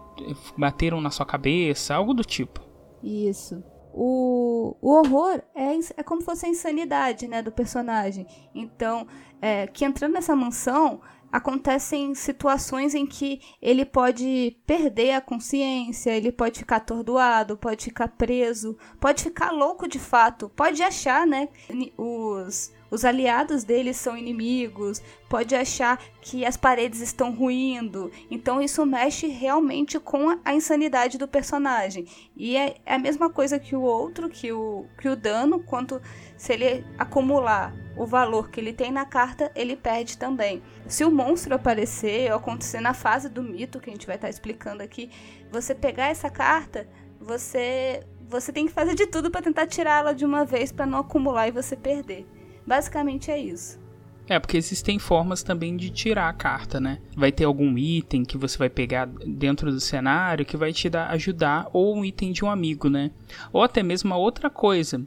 bateram 0.58 1.00
na 1.00 1.10
sua 1.10 1.26
cabeça, 1.26 1.96
algo 1.96 2.14
do 2.14 2.26
tipo. 2.26 2.68
Isso. 3.04 3.64
O, 3.94 4.76
o 4.82 4.92
horror 4.92 5.42
é, 5.56 5.74
é 5.98 6.04
como 6.04 6.22
se 6.22 6.26
fosse 6.26 6.46
a 6.46 6.50
insanidade 6.50 7.28
né, 7.28 7.42
do 7.42 7.52
personagem. 7.52 8.28
Então, 8.54 9.08
é, 9.42 9.68
que 9.68 9.84
entrando 9.84 10.14
nessa 10.14 10.36
mansão, 10.36 11.02
acontecem 11.32 12.14
situações 12.16 12.96
em 12.96 13.06
que 13.06 13.40
ele 13.62 13.86
pode 13.86 14.58
perder 14.66 15.12
a 15.12 15.22
consciência, 15.22 16.12
ele 16.12 16.32
pode 16.32 16.60
ficar 16.60 16.78
atordoado, 16.78 17.58
pode 17.58 17.86
ficar 17.86 18.08
preso, 18.10 18.78
pode 19.00 19.24
ficar 19.24 19.52
louco 19.52 19.88
de 19.88 20.00
fato, 20.00 20.50
pode 20.50 20.82
achar, 20.82 21.26
né, 21.28 21.50
os 21.98 22.72
os 22.92 23.06
aliados 23.06 23.64
dele 23.64 23.94
são 23.94 24.18
inimigos, 24.18 25.02
pode 25.28 25.56
achar 25.56 26.00
que 26.22 26.46
as 26.46 26.58
paredes 26.58 27.02
estão 27.02 27.34
ruindo. 27.34 28.12
Então 28.30 28.62
isso 28.62 28.86
mexe 28.86 29.28
realmente 29.28 30.00
com 30.00 30.40
a 30.44 30.54
insanidade 30.54 31.18
do 31.18 31.28
personagem. 31.28 32.06
E 32.36 32.58
é, 32.58 32.78
é 32.86 32.96
a 32.96 33.00
mesma 33.00 33.30
coisa 33.30 33.60
que 33.60 33.76
o 33.76 33.82
outro, 33.82 34.30
que 34.30 34.52
o, 34.52 34.86
que 35.00 35.08
o 35.08 35.16
dano, 35.16 35.60
quanto 35.60 36.02
se 36.38 36.54
ele 36.54 36.86
acumular 36.98 37.74
o 37.98 38.06
valor 38.06 38.50
que 38.50 38.60
ele 38.60 38.74
tem 38.74 38.92
na 38.92 39.06
carta, 39.06 39.52
ele 39.56 39.76
perde 39.76 40.18
também. 40.18 40.64
Se 40.88 41.04
o 41.04 41.12
monstro 41.12 41.54
aparecer 41.54 42.32
ou 42.32 42.38
acontecer 42.38 42.80
na 42.80 42.94
fase 42.94 43.30
do 43.30 43.44
mito, 43.44 43.80
que 43.80 43.90
a 43.90 43.94
gente 43.94 44.08
vai 44.08 44.16
estar 44.16 44.30
explicando 44.30 44.82
aqui, 44.82 45.12
você 45.52 45.76
pegar 45.76 46.08
essa 46.08 46.30
carta, 46.30 46.88
você 47.20 48.02
você 48.30 48.54
tem 48.54 48.68
que 48.68 48.72
fazer 48.72 48.94
de 48.94 49.08
tudo 49.08 49.32
para 49.32 49.42
tentar 49.42 49.66
tirá-la 49.66 50.14
de 50.14 50.24
uma 50.24 50.46
vez 50.46 50.72
para 50.72 50.86
não 50.86 51.00
acumular 51.00 51.48
e 51.48 51.52
você 51.52 51.76
perder. 51.76 52.28
Basicamente 52.70 53.32
é 53.32 53.40
isso. 53.40 53.80
É, 54.28 54.38
porque 54.38 54.56
existem 54.56 55.00
formas 55.00 55.42
também 55.42 55.76
de 55.76 55.90
tirar 55.90 56.30
a 56.30 56.34
carta, 56.34 56.80
né? 56.80 57.00
Vai 57.18 57.32
ter 57.32 57.46
algum 57.46 57.76
item 57.76 58.24
que 58.24 58.38
você 58.38 58.60
vai 58.60 58.70
pegar 58.70 59.08
dentro 59.26 59.72
do 59.72 59.80
cenário 59.80 60.46
que 60.46 60.56
vai 60.56 60.72
te 60.72 60.88
dar, 60.88 61.10
ajudar, 61.10 61.68
ou 61.74 61.98
um 61.98 62.06
item 62.06 62.32
de 62.32 62.46
um 62.46 62.52
amigo, 62.52 62.88
né? 62.88 63.10
Ou 63.52 63.64
até 63.64 63.82
mesmo 63.82 64.12
uma 64.12 64.18
outra 64.18 64.52
coisa. 64.52 65.02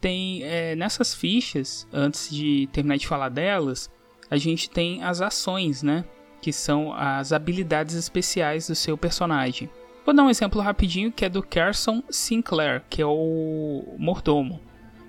Tem 0.00 0.42
é, 0.42 0.74
nessas 0.74 1.14
fichas, 1.14 1.86
antes 1.92 2.28
de 2.28 2.68
terminar 2.72 2.96
de 2.96 3.06
falar 3.06 3.28
delas, 3.28 3.88
a 4.28 4.36
gente 4.36 4.68
tem 4.68 5.04
as 5.04 5.20
ações, 5.20 5.84
né? 5.84 6.04
Que 6.42 6.52
são 6.52 6.92
as 6.92 7.32
habilidades 7.32 7.94
especiais 7.94 8.66
do 8.66 8.74
seu 8.74 8.98
personagem. 8.98 9.70
Vou 10.04 10.12
dar 10.12 10.24
um 10.24 10.30
exemplo 10.30 10.60
rapidinho 10.60 11.12
que 11.12 11.24
é 11.24 11.28
do 11.28 11.44
Carson 11.44 12.02
Sinclair, 12.10 12.82
que 12.90 13.00
é 13.00 13.06
o 13.06 13.94
mordomo. 13.98 14.60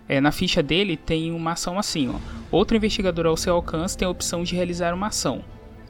É, 0.08 0.22
na 0.22 0.32
ficha 0.32 0.62
dele 0.62 0.96
tem 0.96 1.32
uma 1.32 1.54
ação 1.54 1.80
assim, 1.80 2.10
ó. 2.10 2.20
Outro 2.52 2.78
investigador 2.78 3.26
ao 3.26 3.38
seu 3.38 3.56
alcance 3.56 3.98
tem 3.98 4.08
a 4.08 4.12
opção 4.12 4.44
de 4.44 4.56
realizar 4.56 4.94
uma 4.94 5.08
ação. 5.08 5.44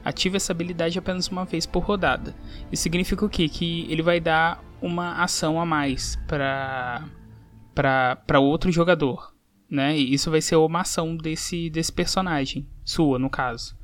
Ative 0.04 0.38
essa 0.38 0.54
habilidade 0.54 0.98
apenas 0.98 1.28
uma 1.28 1.46
vez 1.46 1.66
por 1.66 1.84
rodada. 1.84 2.36
Isso 2.72 2.84
significa 2.84 3.26
o 3.26 3.30
quê? 3.30 3.50
Que 3.50 3.86
ele 3.90 4.02
vai 4.02 4.20
dar 4.20 4.64
uma 4.82 5.22
ação 5.24 5.60
a 5.60 5.66
mais 5.66 6.16
para 6.28 7.04
para 7.74 8.40
outro 8.40 8.72
jogador, 8.72 9.34
né? 9.70 9.98
E 9.98 10.14
isso 10.14 10.32
vai 10.32 10.42
ser 10.42 10.56
uma 10.56 10.82
ação 10.82 11.18
desse 11.18 11.70
desse 11.70 11.92
personagem, 11.92 12.70
sua 12.86 13.20
no 13.20 13.30
caso. 13.30 13.76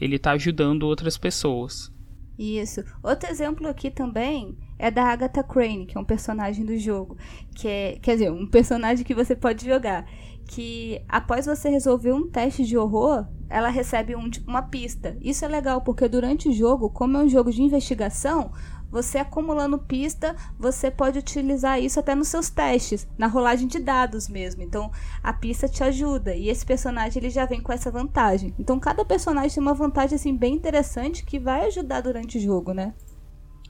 Ele 0.00 0.16
está 0.16 0.32
ajudando 0.32 0.84
outras 0.84 1.18
pessoas. 1.18 1.92
Isso. 2.38 2.82
Outro 3.02 3.30
exemplo 3.30 3.66
aqui 3.68 3.90
também 3.90 4.58
é 4.78 4.90
da 4.90 5.04
Agatha 5.04 5.42
Crane, 5.42 5.86
que 5.86 5.96
é 5.96 6.00
um 6.00 6.04
personagem 6.04 6.64
do 6.64 6.76
jogo, 6.76 7.16
que 7.54 7.68
é, 7.68 7.98
quer 8.02 8.14
dizer, 8.14 8.30
um 8.30 8.46
personagem 8.46 9.04
que 9.04 9.14
você 9.14 9.36
pode 9.36 9.64
jogar, 9.64 10.04
que 10.46 11.00
após 11.08 11.46
você 11.46 11.68
resolver 11.68 12.12
um 12.12 12.28
teste 12.28 12.64
de 12.64 12.76
horror, 12.76 13.26
ela 13.48 13.68
recebe 13.68 14.16
um, 14.16 14.28
uma 14.46 14.62
pista. 14.62 15.16
Isso 15.20 15.44
é 15.44 15.48
legal 15.48 15.80
porque 15.82 16.08
durante 16.08 16.48
o 16.48 16.52
jogo, 16.52 16.90
como 16.90 17.16
é 17.16 17.20
um 17.20 17.28
jogo 17.28 17.52
de 17.52 17.62
investigação, 17.62 18.50
você 18.94 19.18
acumulando 19.18 19.76
pista, 19.76 20.36
você 20.56 20.88
pode 20.88 21.18
utilizar 21.18 21.82
isso 21.82 21.98
até 21.98 22.14
nos 22.14 22.28
seus 22.28 22.48
testes, 22.48 23.08
na 23.18 23.26
rolagem 23.26 23.66
de 23.66 23.80
dados 23.80 24.28
mesmo. 24.28 24.62
Então, 24.62 24.88
a 25.20 25.32
pista 25.32 25.68
te 25.68 25.82
ajuda 25.82 26.32
e 26.32 26.48
esse 26.48 26.64
personagem 26.64 27.20
ele 27.20 27.28
já 27.28 27.44
vem 27.44 27.60
com 27.60 27.72
essa 27.72 27.90
vantagem. 27.90 28.54
Então, 28.56 28.78
cada 28.78 29.04
personagem 29.04 29.50
tem 29.50 29.60
uma 29.60 29.74
vantagem 29.74 30.14
assim 30.14 30.36
bem 30.36 30.54
interessante 30.54 31.24
que 31.24 31.40
vai 31.40 31.66
ajudar 31.66 32.02
durante 32.02 32.38
o 32.38 32.40
jogo, 32.40 32.72
né? 32.72 32.94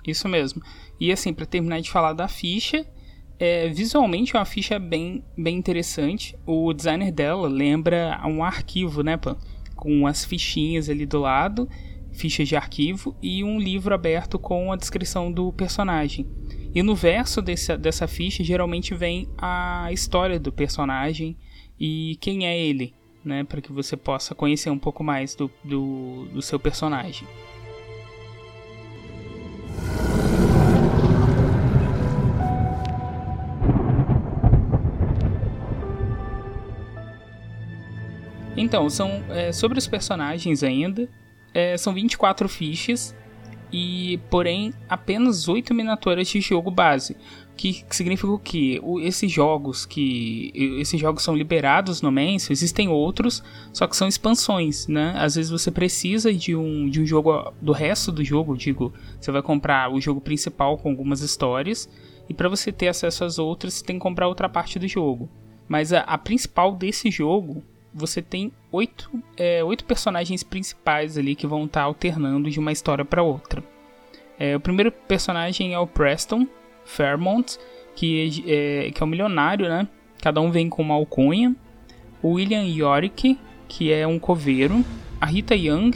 Isso 0.06 0.28
mesmo. 0.28 0.60
E 1.00 1.10
assim, 1.10 1.32
para 1.32 1.46
terminar 1.46 1.80
de 1.80 1.90
falar 1.90 2.12
da 2.12 2.28
ficha, 2.28 2.86
é, 3.38 3.70
visualmente 3.70 4.36
é 4.36 4.38
uma 4.38 4.44
ficha 4.44 4.78
bem, 4.78 5.24
bem 5.38 5.56
interessante. 5.56 6.38
O 6.44 6.70
designer 6.74 7.10
dela 7.10 7.48
lembra 7.48 8.20
um 8.26 8.44
arquivo, 8.44 9.02
né? 9.02 9.18
Com 9.74 10.06
as 10.06 10.22
fichinhas 10.22 10.90
ali 10.90 11.06
do 11.06 11.18
lado 11.18 11.66
fichas 12.14 12.48
de 12.48 12.56
arquivo 12.56 13.14
e 13.20 13.44
um 13.44 13.58
livro 13.58 13.94
aberto 13.94 14.38
com 14.38 14.72
a 14.72 14.76
descrição 14.76 15.30
do 15.30 15.52
personagem. 15.52 16.26
E 16.74 16.82
no 16.82 16.94
verso 16.94 17.42
desse, 17.42 17.76
dessa 17.76 18.06
ficha 18.06 18.42
geralmente 18.42 18.94
vem 18.94 19.28
a 19.36 19.88
história 19.92 20.38
do 20.38 20.52
personagem 20.52 21.36
e 21.78 22.16
quem 22.20 22.46
é 22.46 22.58
ele, 22.58 22.94
né, 23.24 23.44
para 23.44 23.60
que 23.60 23.72
você 23.72 23.96
possa 23.96 24.34
conhecer 24.34 24.70
um 24.70 24.78
pouco 24.78 25.02
mais 25.04 25.34
do, 25.34 25.50
do, 25.62 26.26
do 26.32 26.40
seu 26.40 26.58
personagem. 26.58 27.26
Então, 38.56 38.88
são 38.88 39.24
é, 39.30 39.52
sobre 39.52 39.78
os 39.78 39.86
personagens 39.88 40.62
ainda 40.62 41.08
é, 41.54 41.76
são 41.76 41.94
24 41.94 42.48
fichas 42.48 43.14
e 43.72 44.20
porém 44.30 44.72
apenas 44.88 45.48
8 45.48 45.72
miniaturas 45.72 46.28
de 46.28 46.40
jogo 46.40 46.70
base. 46.70 47.16
Que, 47.56 47.84
que 47.84 47.94
significa 47.94 48.32
o 48.32 48.38
que? 48.38 48.80
esses 49.02 49.30
jogos 49.30 49.86
que 49.86 50.50
esses 50.80 51.00
jogos 51.00 51.22
são 51.22 51.36
liberados 51.36 52.02
no 52.02 52.10
Menso, 52.10 52.52
existem 52.52 52.88
outros, 52.88 53.44
só 53.72 53.86
que 53.86 53.96
são 53.96 54.08
expansões, 54.08 54.88
né? 54.88 55.14
Às 55.16 55.36
vezes 55.36 55.52
você 55.52 55.70
precisa 55.70 56.34
de 56.34 56.56
um, 56.56 56.88
de 56.88 57.00
um 57.00 57.06
jogo 57.06 57.52
do 57.62 57.70
resto 57.70 58.10
do 58.10 58.24
jogo, 58.24 58.56
digo, 58.56 58.92
você 59.20 59.30
vai 59.30 59.40
comprar 59.40 59.92
o 59.92 60.00
jogo 60.00 60.20
principal 60.20 60.76
com 60.76 60.90
algumas 60.90 61.20
histórias 61.20 61.88
e 62.28 62.34
para 62.34 62.48
você 62.48 62.72
ter 62.72 62.88
acesso 62.88 63.24
às 63.24 63.38
outras, 63.38 63.74
você 63.74 63.84
tem 63.84 63.96
que 63.96 64.02
comprar 64.02 64.26
outra 64.26 64.48
parte 64.48 64.76
do 64.76 64.88
jogo. 64.88 65.28
Mas 65.68 65.92
a, 65.92 66.00
a 66.00 66.18
principal 66.18 66.74
desse 66.74 67.08
jogo 67.08 67.62
você 67.94 68.20
tem 68.20 68.52
oito, 68.74 69.10
é, 69.36 69.62
oito 69.62 69.84
personagens 69.84 70.42
principais 70.42 71.16
ali 71.16 71.34
que 71.34 71.46
vão 71.46 71.64
estar 71.64 71.80
tá 71.80 71.86
alternando 71.86 72.50
de 72.50 72.58
uma 72.58 72.72
história 72.72 73.04
para 73.04 73.22
outra. 73.22 73.62
É, 74.38 74.56
o 74.56 74.60
primeiro 74.60 74.90
personagem 74.90 75.72
é 75.72 75.78
o 75.78 75.86
Preston 75.86 76.46
Fairmont, 76.84 77.56
que 77.94 78.42
é, 78.46 78.90
que 78.90 79.02
é 79.02 79.06
um 79.06 79.08
milionário, 79.08 79.68
né? 79.68 79.88
Cada 80.20 80.40
um 80.40 80.50
vem 80.50 80.68
com 80.68 80.82
uma 80.82 80.94
alcunha. 80.94 81.54
O 82.20 82.32
William 82.32 82.64
Yorick, 82.64 83.38
que 83.68 83.92
é 83.92 84.06
um 84.06 84.18
coveiro. 84.18 84.84
A 85.20 85.26
Rita 85.26 85.54
Young, 85.54 85.92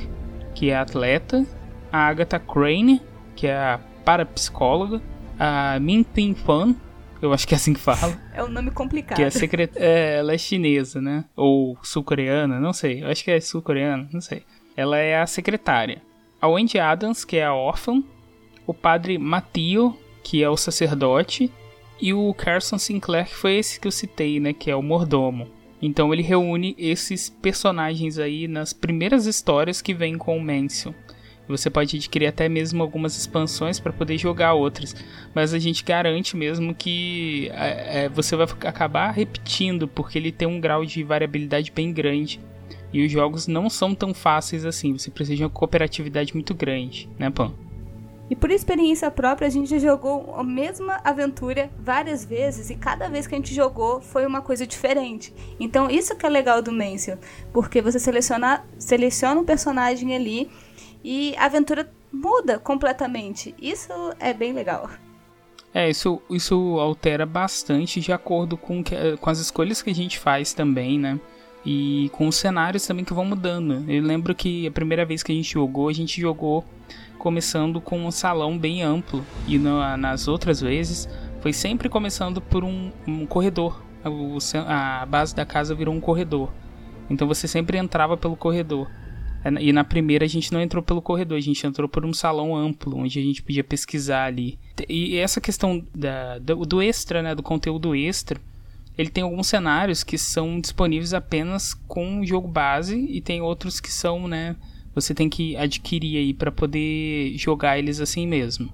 que 0.55 0.71
é 0.71 0.77
atleta. 0.77 1.45
A 1.91 2.07
Agatha 2.07 2.39
Crane, 2.39 3.01
que 3.35 3.47
é 3.47 3.57
a 3.57 3.81
parapsicóloga. 4.05 5.03
A 5.39 5.79
Min 5.81 6.03
Ping 6.03 6.35
Fan, 6.35 6.77
eu 7.21 7.33
acho 7.33 7.47
que 7.47 7.55
é 7.55 7.57
assim 7.57 7.73
que 7.73 7.81
fala. 7.81 8.21
É 8.35 8.43
um 8.43 8.49
nome 8.49 8.71
complicado. 8.71 9.17
Que 9.17 9.23
é 9.23 9.31
secret... 9.31 9.71
É, 9.77 10.19
ela 10.19 10.33
é 10.33 10.39
chinesa, 10.39 11.01
né? 11.01 11.25
Ou 11.37 11.77
sul-coreana, 11.83 12.61
não 12.61 12.73
sei. 12.73 13.03
Eu 13.03 13.09
acho 13.09 13.25
que 13.25 13.31
é 13.31 13.41
sul-coreana, 13.41 14.09
não 14.13 14.21
sei. 14.21 14.43
Ela 14.77 14.99
é 14.99 15.21
a 15.21 15.27
secretária. 15.27 16.03
A 16.41 16.49
Wendy 16.49 16.79
Adams, 16.79 17.25
que 17.25 17.37
é 17.37 17.45
a 17.45 17.55
órfã. 17.55 18.03
O 18.67 18.73
padre 18.73 19.19
Matio, 19.19 19.97
que 20.23 20.43
é 20.43 20.49
o 20.49 20.57
sacerdote. 20.57 21.51
E 22.01 22.15
o 22.15 22.33
Carson 22.35 22.79
Sinclair, 22.79 23.27
que 23.27 23.35
foi 23.35 23.57
esse 23.57 23.81
que 23.81 23.89
eu 23.89 23.93
citei, 23.93 24.39
né? 24.39 24.53
Que 24.53 24.71
é 24.71 24.77
o 24.77 24.83
mordomo. 24.83 25.49
Então 25.81 26.13
ele 26.13 26.23
reúne 26.23 26.75
esses 26.79 27.29
personagens 27.29 28.19
aí 28.19 28.49
nas 28.49 28.73
primeiras 28.73 29.27
histórias 29.27 29.81
que 29.81 29.95
vem 29.95 30.17
com 30.19 30.37
o 30.37 30.41
Mansion. 30.41 30.93
Você 31.49 31.71
pode 31.71 31.97
adquirir 31.97 32.27
até 32.27 32.49
mesmo 32.49 32.83
algumas 32.83 33.17
expansões 33.17 33.81
para 33.81 33.93
poder 33.93 34.19
jogar 34.19 34.53
outras, 34.53 34.95
mas 35.35 35.55
a 35.55 35.59
gente 35.59 35.83
garante 35.83 36.37
mesmo 36.37 36.75
que 36.75 37.51
é, 37.55 38.05
é, 38.05 38.09
você 38.09 38.37
vai 38.37 38.47
acabar 38.67 39.11
repetindo, 39.11 39.89
porque 39.89 40.19
ele 40.19 40.31
tem 40.31 40.47
um 40.47 40.61
grau 40.61 40.85
de 40.85 41.03
variabilidade 41.03 41.73
bem 41.73 41.93
grande. 41.93 42.41
E 42.93 43.05
os 43.05 43.11
jogos 43.11 43.47
não 43.47 43.69
são 43.69 43.95
tão 43.95 44.15
fáceis 44.15 44.65
assim, 44.65 44.97
você 44.97 45.11
precisa 45.11 45.37
de 45.37 45.43
uma 45.43 45.51
cooperatividade 45.51 46.35
muito 46.35 46.55
grande, 46.55 47.09
né, 47.19 47.31
Pan? 47.31 47.53
E 48.31 48.37
por 48.37 48.51
experiência 48.51 49.11
própria, 49.11 49.49
a 49.49 49.51
gente 49.51 49.71
já 49.71 49.79
jogou 49.79 50.35
a 50.37 50.45
mesma 50.45 51.01
aventura 51.03 51.71
várias 51.79 52.25
vezes 52.25 52.69
e 52.69 52.75
cada 52.75 53.09
vez 53.09 53.27
que 53.27 53.35
a 53.35 53.39
gente 53.39 53.55
jogou 53.55 54.03
foi 54.03 54.27
uma 54.27 54.43
coisa 54.43 54.67
diferente. 54.67 55.33
Então 55.59 55.91
isso 55.91 56.15
que 56.15 56.27
é 56.27 56.29
legal 56.29 56.61
do 56.61 56.71
Mansion, 56.71 57.17
porque 57.53 57.81
você 57.81 57.99
seleciona, 57.99 58.65
seleciona 58.79 59.41
um 59.41 59.45
personagem 59.45 60.15
ali 60.15 60.51
e 61.11 61.35
a 61.39 61.47
aventura 61.47 61.91
muda 62.13 62.59
completamente. 62.59 63.55
Isso 63.59 63.91
é 64.21 64.35
bem 64.35 64.53
legal. 64.53 64.91
É, 65.73 65.89
isso, 65.89 66.21
isso 66.29 66.79
altera 66.79 67.25
bastante 67.25 67.99
de 67.99 68.13
acordo 68.13 68.59
com, 68.59 68.85
que, 68.85 68.95
com 69.17 69.31
as 69.31 69.39
escolhas 69.39 69.81
que 69.81 69.89
a 69.89 69.95
gente 69.95 70.19
faz 70.19 70.53
também, 70.53 70.99
né? 70.99 71.19
E 71.65 72.11
com 72.13 72.29
os 72.29 72.37
cenários 72.37 72.87
também 72.87 73.07
que 73.07 73.15
vão 73.15 73.25
mudando. 73.25 73.91
Eu 73.91 74.03
lembro 74.03 74.35
que 74.35 74.67
a 74.67 74.71
primeira 74.71 75.07
vez 75.07 75.23
que 75.23 75.33
a 75.33 75.35
gente 75.35 75.51
jogou, 75.51 75.89
a 75.89 75.95
gente 75.95 76.21
jogou 76.21 76.63
começando 77.19 77.81
com 77.81 78.05
um 78.05 78.11
salão 78.11 78.59
bem 78.59 78.83
amplo. 78.83 79.25
E 79.47 79.59
no, 79.59 79.97
nas 79.97 80.29
outras 80.29 80.61
vezes, 80.61 81.09
foi 81.41 81.55
sempre 81.55 81.89
começando 81.89 82.39
por 82.39 82.63
um, 82.63 82.93
um 83.07 83.25
corredor. 83.25 83.83
O, 84.05 84.37
a 84.67 85.07
base 85.07 85.35
da 85.35 85.47
casa 85.47 85.75
virou 85.75 85.95
um 85.95 86.01
corredor. 86.01 86.53
Então 87.09 87.27
você 87.27 87.49
sempre 87.49 87.79
entrava 87.79 88.15
pelo 88.15 88.37
corredor. 88.37 88.91
É, 89.45 89.51
e 89.63 89.73
na 89.73 89.85
primeira 89.85 90.25
a 90.25 90.29
gente 90.29 90.53
não 90.53 90.61
entrou 90.61 90.83
pelo 90.83 91.03
corredor, 91.03 91.39
a 91.39 91.41
gente 91.41 91.67
entrou 91.67 91.89
por 91.89 92.05
um 92.05 92.13
salão 92.13 92.57
amplo, 92.57 92.99
onde 92.99 93.19
a 93.19 93.23
gente 93.23 93.43
podia 93.43 93.65
pesquisar 93.65 94.25
ali. 94.25 94.59
E 94.89 95.17
essa 95.17 95.41
questão 95.41 95.85
da, 95.95 96.39
do, 96.39 96.65
do 96.65 96.83
extra, 96.83 97.23
né, 97.23 97.35
do 97.35 97.43
conteúdo 97.43 97.95
extra, 97.95 98.41
ele 98.97 99.11
tem 99.11 99.23
alguns 99.23 99.47
cenários 99.47 100.03
que 100.03 100.19
são 100.19 100.61
disponíveis 100.61 101.15
apenas 101.15 101.73
com 101.73 102.21
o 102.21 102.27
jogo 102.27 102.49
base 102.49 102.97
e 102.97 103.21
tem 103.21 103.41
outros 103.41 103.81
que 103.81 103.93
são, 103.93 104.27
né, 104.27 104.57
você 104.95 105.15
tem 105.15 105.29
que 105.29 105.57
adquirir 105.57 106.19
aí 106.19 106.35
para 106.35 106.51
poder 106.51 107.37
jogar 107.37 107.79
eles 107.79 108.01
assim 108.01 108.27
mesmo. 108.27 108.73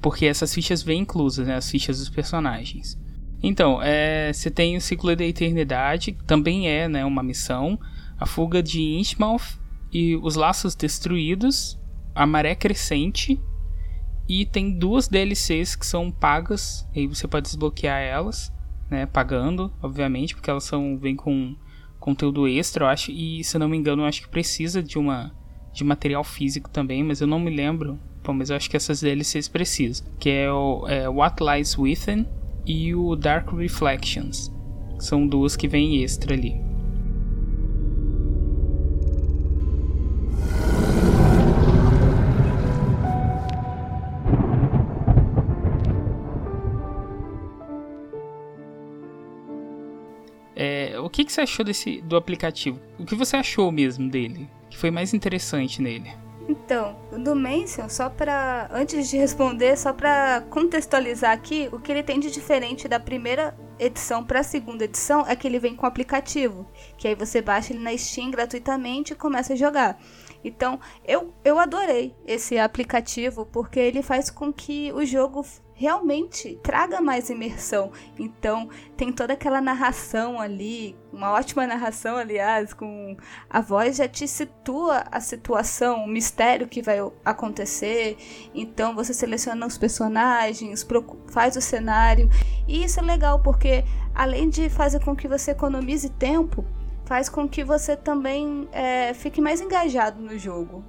Porque 0.00 0.26
essas 0.26 0.52
fichas 0.52 0.82
vêm 0.82 1.02
inclusas, 1.02 1.46
né, 1.46 1.56
as 1.56 1.70
fichas 1.70 1.98
dos 1.98 2.08
personagens. 2.08 2.98
Então, 3.42 3.78
é, 3.82 4.32
você 4.32 4.50
tem 4.50 4.74
o 4.74 4.80
Ciclo 4.80 5.14
da 5.14 5.24
Eternidade, 5.24 6.12
que 6.12 6.24
também 6.24 6.66
é 6.66 6.88
né, 6.88 7.04
uma 7.04 7.22
missão. 7.22 7.78
A 8.18 8.24
Fuga 8.24 8.62
de 8.62 8.80
Inchmouth 8.80 9.58
e 9.94 10.16
Os 10.16 10.34
Laços 10.34 10.74
Destruídos, 10.74 11.80
A 12.12 12.26
Maré 12.26 12.56
Crescente. 12.56 13.40
E 14.28 14.44
tem 14.44 14.76
duas 14.76 15.06
DLCs 15.06 15.76
que 15.76 15.86
são 15.86 16.10
pagas, 16.10 16.88
aí 16.96 17.06
você 17.06 17.28
pode 17.28 17.44
desbloquear 17.44 18.00
elas, 18.00 18.50
né, 18.90 19.04
pagando, 19.06 19.70
obviamente, 19.82 20.34
porque 20.34 20.48
elas 20.48 20.64
são 20.64 20.98
vêm 20.98 21.14
com 21.14 21.54
conteúdo 22.00 22.48
extra, 22.48 22.84
eu 22.84 22.88
acho, 22.88 23.10
e 23.10 23.44
se 23.44 23.58
não 23.58 23.68
me 23.68 23.76
engano, 23.76 24.02
eu 24.02 24.06
acho 24.06 24.22
que 24.22 24.28
precisa 24.28 24.82
de 24.82 24.98
uma 24.98 25.32
de 25.74 25.82
material 25.82 26.22
físico 26.22 26.70
também, 26.70 27.02
mas 27.02 27.20
eu 27.20 27.26
não 27.26 27.38
me 27.38 27.50
lembro. 27.50 27.98
Bom, 28.22 28.32
mas 28.32 28.48
eu 28.48 28.56
acho 28.56 28.70
que 28.70 28.76
essas 28.76 29.00
DLCs 29.00 29.48
precisam, 29.48 30.06
que 30.18 30.30
é 30.30 30.50
o 30.50 30.86
é 30.88 31.08
What 31.08 31.42
Lies 31.42 31.76
Within 31.76 32.26
e 32.64 32.94
o 32.94 33.14
Dark 33.16 33.52
Reflections. 33.52 34.50
São 34.98 35.26
duas 35.26 35.56
que 35.56 35.68
vêm 35.68 36.02
extra 36.02 36.32
ali. 36.32 36.73
Que, 51.14 51.24
que 51.24 51.32
você 51.32 51.42
achou 51.42 51.64
desse 51.64 52.00
do 52.00 52.16
aplicativo? 52.16 52.80
O 52.98 53.04
que 53.04 53.14
você 53.14 53.36
achou 53.36 53.70
mesmo 53.70 54.10
dele? 54.10 54.50
Que 54.68 54.76
foi 54.76 54.90
mais 54.90 55.14
interessante 55.14 55.80
nele? 55.80 56.12
Então, 56.48 56.96
do 57.12 57.36
Mansion, 57.36 57.88
só 57.88 58.10
para 58.10 58.68
antes 58.72 59.08
de 59.08 59.16
responder, 59.16 59.78
só 59.78 59.92
para 59.92 60.42
contextualizar 60.50 61.30
aqui, 61.30 61.68
o 61.72 61.78
que 61.78 61.92
ele 61.92 62.02
tem 62.02 62.18
de 62.18 62.32
diferente 62.32 62.88
da 62.88 62.98
primeira 62.98 63.56
edição 63.78 64.24
para 64.24 64.40
a 64.40 64.42
segunda 64.42 64.84
edição 64.84 65.24
é 65.26 65.36
que 65.36 65.46
ele 65.46 65.60
vem 65.60 65.76
com 65.76 65.86
aplicativo, 65.86 66.66
que 66.98 67.06
aí 67.06 67.14
você 67.14 67.40
baixa 67.40 67.72
ele 67.72 67.82
na 67.82 67.96
Steam 67.96 68.32
gratuitamente 68.32 69.12
e 69.12 69.16
começa 69.16 69.52
a 69.52 69.56
jogar. 69.56 69.98
Então, 70.42 70.80
eu, 71.06 71.32
eu 71.44 71.60
adorei 71.60 72.14
esse 72.26 72.58
aplicativo 72.58 73.46
porque 73.46 73.78
ele 73.78 74.02
faz 74.02 74.30
com 74.30 74.52
que 74.52 74.92
o 74.92 75.06
jogo 75.06 75.46
realmente 75.74 76.58
traga 76.62 77.00
mais 77.00 77.28
imersão. 77.28 77.90
Então, 78.18 78.68
tem 78.96 79.12
toda 79.12 79.32
aquela 79.32 79.60
narração 79.60 80.40
ali, 80.40 80.96
uma 81.12 81.32
ótima 81.32 81.66
narração, 81.66 82.16
aliás, 82.16 82.72
com 82.72 83.16
a 83.50 83.60
voz 83.60 83.96
já 83.96 84.08
te 84.08 84.26
situa 84.26 85.04
a 85.10 85.20
situação, 85.20 86.04
o 86.04 86.08
mistério 86.08 86.68
que 86.68 86.80
vai 86.80 86.98
acontecer. 87.24 88.16
Então, 88.54 88.94
você 88.94 89.12
seleciona 89.12 89.66
os 89.66 89.76
personagens, 89.76 90.86
faz 91.28 91.56
o 91.56 91.60
cenário. 91.60 92.30
E 92.68 92.84
isso 92.84 93.00
é 93.00 93.02
legal 93.02 93.40
porque, 93.40 93.84
além 94.14 94.48
de 94.48 94.70
fazer 94.70 95.04
com 95.04 95.14
que 95.14 95.26
você 95.26 95.50
economize 95.50 96.08
tempo, 96.10 96.64
faz 97.04 97.28
com 97.28 97.48
que 97.48 97.64
você 97.64 97.96
também 97.96 98.68
é, 98.72 99.12
fique 99.12 99.40
mais 99.40 99.60
engajado 99.60 100.22
no 100.22 100.38
jogo. 100.38 100.84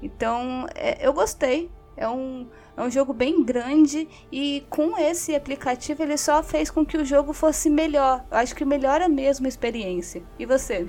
Então, 0.00 0.66
é, 0.74 1.06
eu 1.06 1.12
gostei. 1.12 1.70
É 1.98 2.08
um 2.08 2.46
é 2.76 2.82
um 2.82 2.90
jogo 2.90 3.12
bem 3.12 3.44
grande 3.44 4.08
e 4.30 4.62
com 4.70 4.96
esse 4.96 5.34
aplicativo 5.34 6.00
ele 6.00 6.16
só 6.16 6.44
fez 6.44 6.70
com 6.70 6.86
que 6.86 6.96
o 6.96 7.04
jogo 7.04 7.32
fosse 7.32 7.68
melhor. 7.68 8.24
Acho 8.30 8.54
que 8.54 8.64
melhora 8.64 9.08
mesmo 9.08 9.46
a 9.46 9.48
experiência. 9.48 10.22
E 10.38 10.46
você? 10.46 10.86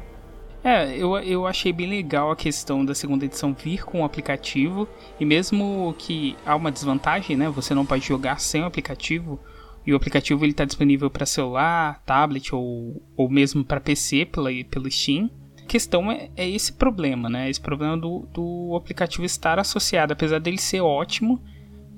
É, 0.63 0.95
eu, 0.95 1.17
eu 1.17 1.47
achei 1.47 1.73
bem 1.73 1.89
legal 1.89 2.29
a 2.29 2.35
questão 2.35 2.85
da 2.85 2.93
segunda 2.93 3.25
edição 3.25 3.53
vir 3.53 3.83
com 3.83 4.01
o 4.01 4.05
aplicativo. 4.05 4.87
E 5.19 5.25
mesmo 5.25 5.95
que 5.97 6.35
há 6.45 6.55
uma 6.55 6.71
desvantagem, 6.71 7.35
né? 7.35 7.49
Você 7.49 7.73
não 7.73 7.87
pode 7.87 8.05
jogar 8.05 8.39
sem 8.39 8.61
o 8.61 8.65
aplicativo. 8.65 9.39
E 9.83 9.91
o 9.91 9.95
aplicativo 9.95 10.45
ele 10.45 10.51
está 10.51 10.65
disponível 10.65 11.09
para 11.09 11.25
celular, 11.25 12.03
tablet 12.05 12.53
ou, 12.53 13.01
ou 13.17 13.29
mesmo 13.29 13.63
para 13.63 13.79
PC 13.79 14.25
pela, 14.25 14.49
pelo 14.69 14.91
Steam. 14.91 15.31
Questão 15.69 16.11
é, 16.11 16.29
é 16.35 16.49
esse 16.49 16.73
problema, 16.73 17.29
né? 17.29 17.49
Esse 17.49 17.61
problema 17.61 17.95
do, 17.95 18.27
do 18.33 18.75
aplicativo 18.75 19.23
estar 19.23 19.57
associado, 19.57 20.11
apesar 20.11 20.39
dele 20.39 20.57
ser 20.57 20.81
ótimo 20.81 21.41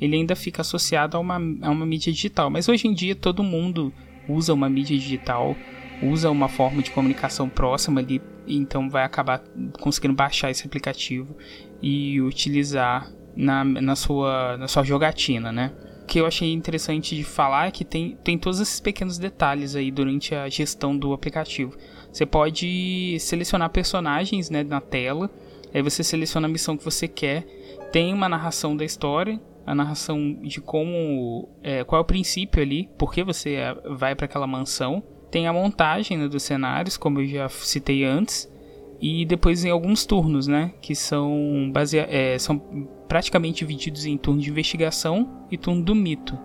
ele 0.02 0.16
ainda 0.16 0.36
fica 0.36 0.62
associado 0.62 1.16
a 1.16 1.20
uma, 1.20 1.36
a 1.36 1.70
uma 1.70 1.86
mídia 1.86 2.12
digital. 2.12 2.50
Mas 2.50 2.68
hoje 2.68 2.88
em 2.88 2.94
dia 2.94 3.16
todo 3.16 3.44
mundo 3.44 3.94
usa 4.28 4.52
uma 4.52 4.68
mídia 4.68 4.98
digital, 4.98 5.56
usa 6.02 6.32
uma 6.32 6.50
forma 6.50 6.82
de 6.82 6.90
comunicação 6.90 7.48
próxima 7.48 8.02
ali, 8.02 8.20
então 8.48 8.90
vai 8.90 9.04
acabar 9.04 9.44
conseguindo 9.80 10.16
baixar 10.16 10.50
esse 10.50 10.66
aplicativo 10.66 11.38
e 11.80 12.20
utilizar 12.20 13.12
na, 13.36 13.64
na, 13.64 13.96
sua, 13.96 14.58
na 14.58 14.68
sua 14.68 14.84
jogatina, 14.84 15.52
né? 15.52 15.72
Que 16.08 16.20
eu 16.20 16.26
achei 16.26 16.52
interessante 16.52 17.16
de 17.16 17.24
falar 17.24 17.68
é 17.68 17.72
que 17.72 17.86
tem, 17.86 18.18
tem 18.24 18.38
todos 18.38 18.60
esses 18.60 18.80
pequenos 18.80 19.20
detalhes 19.20 19.76
aí 19.76 19.92
durante 19.92 20.34
a 20.34 20.50
gestão 20.50 20.98
do 20.98 21.14
aplicativo. 21.14 21.78
Você 22.12 22.26
pode 22.26 23.18
selecionar 23.20 23.70
personagens 23.70 24.50
né, 24.50 24.64
na 24.64 24.82
tela, 24.82 25.30
aí 25.74 25.82
você 25.82 26.04
seleciona 26.04 26.48
a 26.48 26.52
missão 26.52 26.76
que 26.76 26.84
você 26.84 27.08
quer, 27.08 27.46
tem 27.92 28.14
uma 28.14 28.28
narração 28.28 28.76
da 28.76 28.84
história, 28.84 29.40
a 29.66 29.76
narração 29.76 30.40
de 30.42 30.60
como 30.60 31.48
é, 31.64 31.84
qual 31.84 32.00
é 32.00 32.04
o 32.04 32.06
princípio 32.06 32.62
ali, 32.62 32.90
por 32.98 33.14
que 33.14 33.24
você 33.24 33.56
é, 33.56 33.76
vai 33.86 34.16
para 34.16 34.26
aquela 34.26 34.48
mansão. 34.48 35.04
Tem 35.30 35.48
a 35.48 35.54
montagem 35.54 36.18
né, 36.18 36.28
dos 36.28 36.44
cenários, 36.44 36.98
como 36.98 37.22
eu 37.22 37.28
já 37.28 37.48
citei 37.48 38.04
antes, 38.04 38.52
e 39.00 39.26
depois 39.26 39.64
em 39.64 39.70
alguns 39.70 40.06
turnos, 40.06 40.48
né, 40.48 40.74
que 40.82 40.94
são 40.94 41.70
basea 41.72 42.06
é, 42.10 42.38
são 42.38 42.60
praticamente 43.08 43.60
divididos 43.60 44.06
em 44.06 44.18
turno 44.18 44.42
de 44.42 44.50
investigação 44.50 45.46
e 45.50 45.58
turno 45.58 45.84
do 45.84 45.96
mito. 45.96 46.38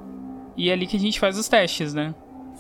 E 0.57 0.71
é 0.71 0.73
ali 0.73 0.87
que 0.87 0.97
a 0.97 1.01
gente 1.01 1.21
faz 1.21 1.39
os 1.39 1.49
testes, 1.49 1.93
né? 1.93 2.15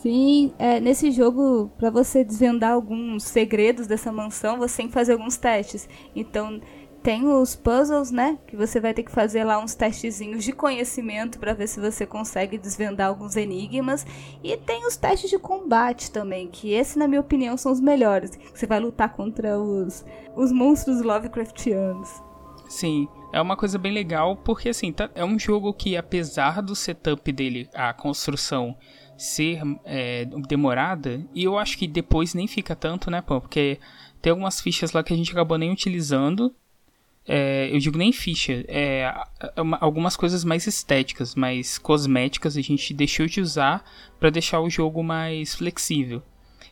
Sim, 0.06 0.52
é, 0.56 0.78
nesse 0.78 1.10
jogo, 1.10 1.68
para 1.76 1.90
você 1.90 2.22
desvendar 2.22 2.74
alguns 2.74 3.24
segredos 3.24 3.88
dessa 3.88 4.12
mansão, 4.12 4.56
você 4.56 4.76
tem 4.76 4.86
que 4.86 4.92
fazer 4.92 5.14
alguns 5.14 5.36
testes. 5.36 5.88
Então, 6.14 6.60
tem 7.02 7.26
os 7.26 7.56
puzzles, 7.56 8.12
né? 8.12 8.38
Que 8.46 8.54
você 8.54 8.78
vai 8.78 8.94
ter 8.94 9.02
que 9.02 9.10
fazer 9.10 9.42
lá 9.42 9.58
uns 9.58 9.74
testezinhos 9.74 10.44
de 10.44 10.52
conhecimento 10.52 11.40
para 11.40 11.54
ver 11.54 11.66
se 11.66 11.80
você 11.80 12.06
consegue 12.06 12.56
desvendar 12.56 13.08
alguns 13.08 13.34
enigmas. 13.34 14.06
E 14.44 14.56
tem 14.56 14.86
os 14.86 14.96
testes 14.96 15.28
de 15.28 15.40
combate 15.40 16.12
também, 16.12 16.46
que 16.46 16.72
esse, 16.72 16.96
na 16.96 17.08
minha 17.08 17.20
opinião, 17.20 17.56
são 17.56 17.72
os 17.72 17.80
melhores. 17.80 18.30
Você 18.54 18.64
vai 18.64 18.78
lutar 18.78 19.12
contra 19.12 19.58
os, 19.58 20.04
os 20.36 20.52
monstros 20.52 21.02
Lovecraftianos. 21.02 22.22
Sim, 22.68 23.08
é 23.36 23.40
uma 23.42 23.54
coisa 23.54 23.76
bem 23.76 23.92
legal, 23.92 24.34
porque 24.34 24.70
assim, 24.70 24.90
tá, 24.90 25.10
é 25.14 25.22
um 25.22 25.38
jogo 25.38 25.74
que, 25.74 25.94
apesar 25.94 26.62
do 26.62 26.74
setup 26.74 27.30
dele, 27.30 27.68
a 27.74 27.92
construção 27.92 28.74
ser 29.14 29.60
é, 29.84 30.24
demorada, 30.48 31.22
e 31.34 31.44
eu 31.44 31.58
acho 31.58 31.76
que 31.76 31.86
depois 31.86 32.32
nem 32.32 32.46
fica 32.46 32.74
tanto, 32.74 33.10
né, 33.10 33.20
pô? 33.20 33.38
Porque 33.38 33.78
tem 34.22 34.30
algumas 34.30 34.58
fichas 34.58 34.92
lá 34.92 35.02
que 35.02 35.12
a 35.12 35.16
gente 35.16 35.32
acabou 35.32 35.58
nem 35.58 35.70
utilizando, 35.70 36.54
é, 37.28 37.68
eu 37.70 37.78
digo 37.78 37.98
nem 37.98 38.10
ficha, 38.10 38.64
é, 38.68 39.00
é 39.00 39.14
algumas 39.80 40.16
coisas 40.16 40.42
mais 40.42 40.66
estéticas, 40.66 41.34
mais 41.34 41.76
cosméticas 41.76 42.56
a 42.56 42.62
gente 42.62 42.94
deixou 42.94 43.26
de 43.26 43.42
usar 43.42 43.84
para 44.18 44.30
deixar 44.30 44.60
o 44.60 44.70
jogo 44.70 45.04
mais 45.04 45.54
flexível. 45.54 46.22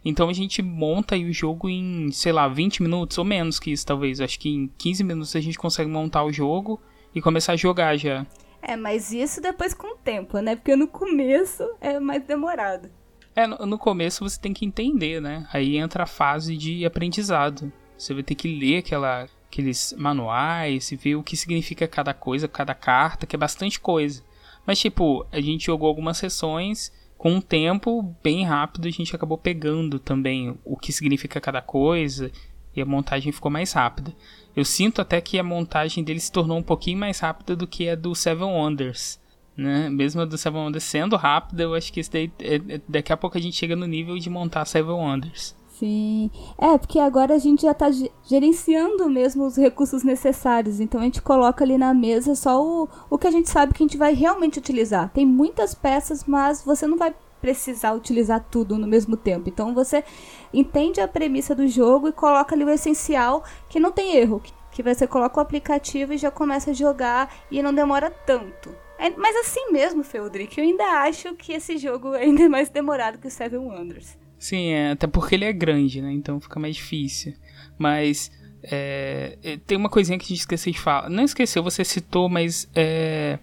Então 0.04 0.28
a 0.28 0.32
gente 0.32 0.60
monta 0.60 1.16
o 1.16 1.32
jogo 1.32 1.68
em, 1.68 2.10
sei 2.12 2.32
lá, 2.32 2.46
20 2.46 2.82
minutos 2.82 3.16
ou 3.16 3.24
menos 3.24 3.58
que 3.58 3.72
isso 3.72 3.86
talvez. 3.86 4.20
Acho 4.20 4.38
que 4.38 4.50
em 4.50 4.70
15 4.76 5.02
minutos 5.02 5.34
a 5.34 5.40
gente 5.40 5.56
consegue 5.56 5.88
montar 5.88 6.24
o 6.24 6.32
jogo 6.32 6.80
e 7.14 7.22
começar 7.22 7.52
a 7.52 7.56
jogar 7.56 7.96
já. 7.96 8.26
É, 8.60 8.76
mas 8.76 9.12
isso 9.12 9.40
depois 9.40 9.72
com 9.72 9.94
o 9.94 9.96
tempo, 9.96 10.38
né? 10.38 10.56
Porque 10.56 10.76
no 10.76 10.88
começo 10.88 11.62
é 11.80 11.98
mais 11.98 12.22
demorado. 12.24 12.90
É, 13.34 13.46
no, 13.46 13.56
no 13.66 13.78
começo 13.78 14.22
você 14.22 14.40
tem 14.40 14.52
que 14.52 14.64
entender, 14.64 15.20
né? 15.20 15.46
Aí 15.52 15.76
entra 15.76 16.04
a 16.04 16.06
fase 16.06 16.56
de 16.56 16.84
aprendizado. 16.84 17.72
Você 17.96 18.12
vai 18.12 18.22
ter 18.22 18.34
que 18.34 18.48
ler 18.48 18.78
aquela, 18.78 19.26
aqueles 19.46 19.94
manuais 19.96 20.90
e 20.92 20.96
ver 20.96 21.16
o 21.16 21.22
que 21.22 21.36
significa 21.36 21.88
cada 21.88 22.12
coisa, 22.12 22.48
cada 22.48 22.74
carta, 22.74 23.26
que 23.26 23.36
é 23.36 23.38
bastante 23.38 23.80
coisa. 23.80 24.22
Mas, 24.66 24.78
tipo, 24.78 25.26
a 25.30 25.40
gente 25.40 25.66
jogou 25.66 25.88
algumas 25.88 26.16
sessões 26.16 26.92
com 27.24 27.36
um 27.36 27.40
tempo 27.40 28.14
bem 28.22 28.44
rápido, 28.44 28.86
a 28.86 28.90
gente 28.90 29.16
acabou 29.16 29.38
pegando 29.38 29.98
também 29.98 30.58
o 30.62 30.76
que 30.76 30.92
significa 30.92 31.40
cada 31.40 31.62
coisa 31.62 32.30
e 32.76 32.82
a 32.82 32.84
montagem 32.84 33.32
ficou 33.32 33.50
mais 33.50 33.72
rápida. 33.72 34.14
Eu 34.54 34.62
sinto 34.62 35.00
até 35.00 35.22
que 35.22 35.38
a 35.38 35.42
montagem 35.42 36.04
dele 36.04 36.20
se 36.20 36.30
tornou 36.30 36.58
um 36.58 36.62
pouquinho 36.62 36.98
mais 36.98 37.18
rápida 37.20 37.56
do 37.56 37.66
que 37.66 37.88
a 37.88 37.94
do 37.94 38.14
Seven 38.14 38.48
Wonders. 38.48 39.18
Né? 39.56 39.88
Mesmo 39.88 40.20
a 40.20 40.26
do 40.26 40.36
Seven 40.36 40.64
Wonders 40.64 40.84
sendo 40.84 41.16
rápida, 41.16 41.62
eu 41.62 41.74
acho 41.74 41.90
que 41.90 42.00
isso 42.00 42.12
daí, 42.12 42.30
é, 42.40 42.56
é, 42.56 42.80
daqui 42.86 43.10
a 43.10 43.16
pouco 43.16 43.38
a 43.38 43.40
gente 43.40 43.56
chega 43.56 43.74
no 43.74 43.86
nível 43.86 44.18
de 44.18 44.28
montar 44.28 44.66
Seven 44.66 44.92
Wonders. 44.92 45.56
Sim. 45.78 46.30
É, 46.56 46.78
porque 46.78 47.00
agora 47.00 47.34
a 47.34 47.38
gente 47.38 47.62
já 47.62 47.72
está 47.72 47.88
gerenciando 48.22 49.10
mesmo 49.10 49.44
os 49.44 49.56
recursos 49.56 50.04
necessários. 50.04 50.78
Então 50.78 51.00
a 51.00 51.04
gente 51.04 51.20
coloca 51.20 51.64
ali 51.64 51.76
na 51.76 51.92
mesa 51.92 52.34
só 52.36 52.64
o, 52.64 52.88
o 53.10 53.18
que 53.18 53.26
a 53.26 53.30
gente 53.30 53.50
sabe 53.50 53.74
que 53.74 53.82
a 53.82 53.86
gente 53.86 53.98
vai 53.98 54.14
realmente 54.14 54.58
utilizar. 54.58 55.10
Tem 55.12 55.26
muitas 55.26 55.74
peças, 55.74 56.24
mas 56.24 56.62
você 56.62 56.86
não 56.86 56.96
vai 56.96 57.12
precisar 57.40 57.92
utilizar 57.92 58.46
tudo 58.50 58.78
no 58.78 58.86
mesmo 58.86 59.16
tempo. 59.16 59.48
Então 59.48 59.74
você 59.74 60.04
entende 60.52 61.00
a 61.00 61.08
premissa 61.08 61.54
do 61.54 61.66
jogo 61.66 62.08
e 62.08 62.12
coloca 62.12 62.54
ali 62.54 62.64
o 62.64 62.70
essencial 62.70 63.42
que 63.68 63.80
não 63.80 63.90
tem 63.90 64.16
erro. 64.16 64.40
Que 64.70 64.82
você 64.82 65.08
coloca 65.08 65.38
o 65.38 65.42
aplicativo 65.42 66.12
e 66.12 66.18
já 66.18 66.30
começa 66.30 66.70
a 66.70 66.74
jogar 66.74 67.34
e 67.50 67.62
não 67.62 67.74
demora 67.74 68.10
tanto. 68.10 68.74
É, 68.96 69.10
mas 69.10 69.34
assim 69.36 69.72
mesmo, 69.72 70.04
Feudric, 70.04 70.56
eu 70.56 70.64
ainda 70.64 70.84
acho 71.02 71.34
que 71.34 71.52
esse 71.52 71.76
jogo 71.78 72.14
é 72.14 72.22
ainda 72.22 72.48
mais 72.48 72.68
demorado 72.68 73.18
que 73.18 73.26
o 73.26 73.30
Seven 73.30 73.58
Wonders. 73.58 74.23
Sim, 74.44 74.72
é, 74.72 74.90
até 74.90 75.06
porque 75.06 75.36
ele 75.36 75.46
é 75.46 75.52
grande, 75.54 76.02
né? 76.02 76.12
Então 76.12 76.38
fica 76.38 76.60
mais 76.60 76.76
difícil. 76.76 77.32
Mas 77.78 78.30
é, 78.62 79.38
é 79.42 79.56
tem 79.56 79.78
uma 79.78 79.88
coisinha 79.88 80.18
que 80.18 80.26
a 80.26 80.28
gente 80.28 80.40
esqueceu 80.40 80.70
de 80.70 80.78
falar. 80.78 81.08
Não 81.08 81.24
esqueceu, 81.24 81.62
você 81.62 81.82
citou, 81.82 82.28
mas 82.28 82.68
é, 82.74 83.38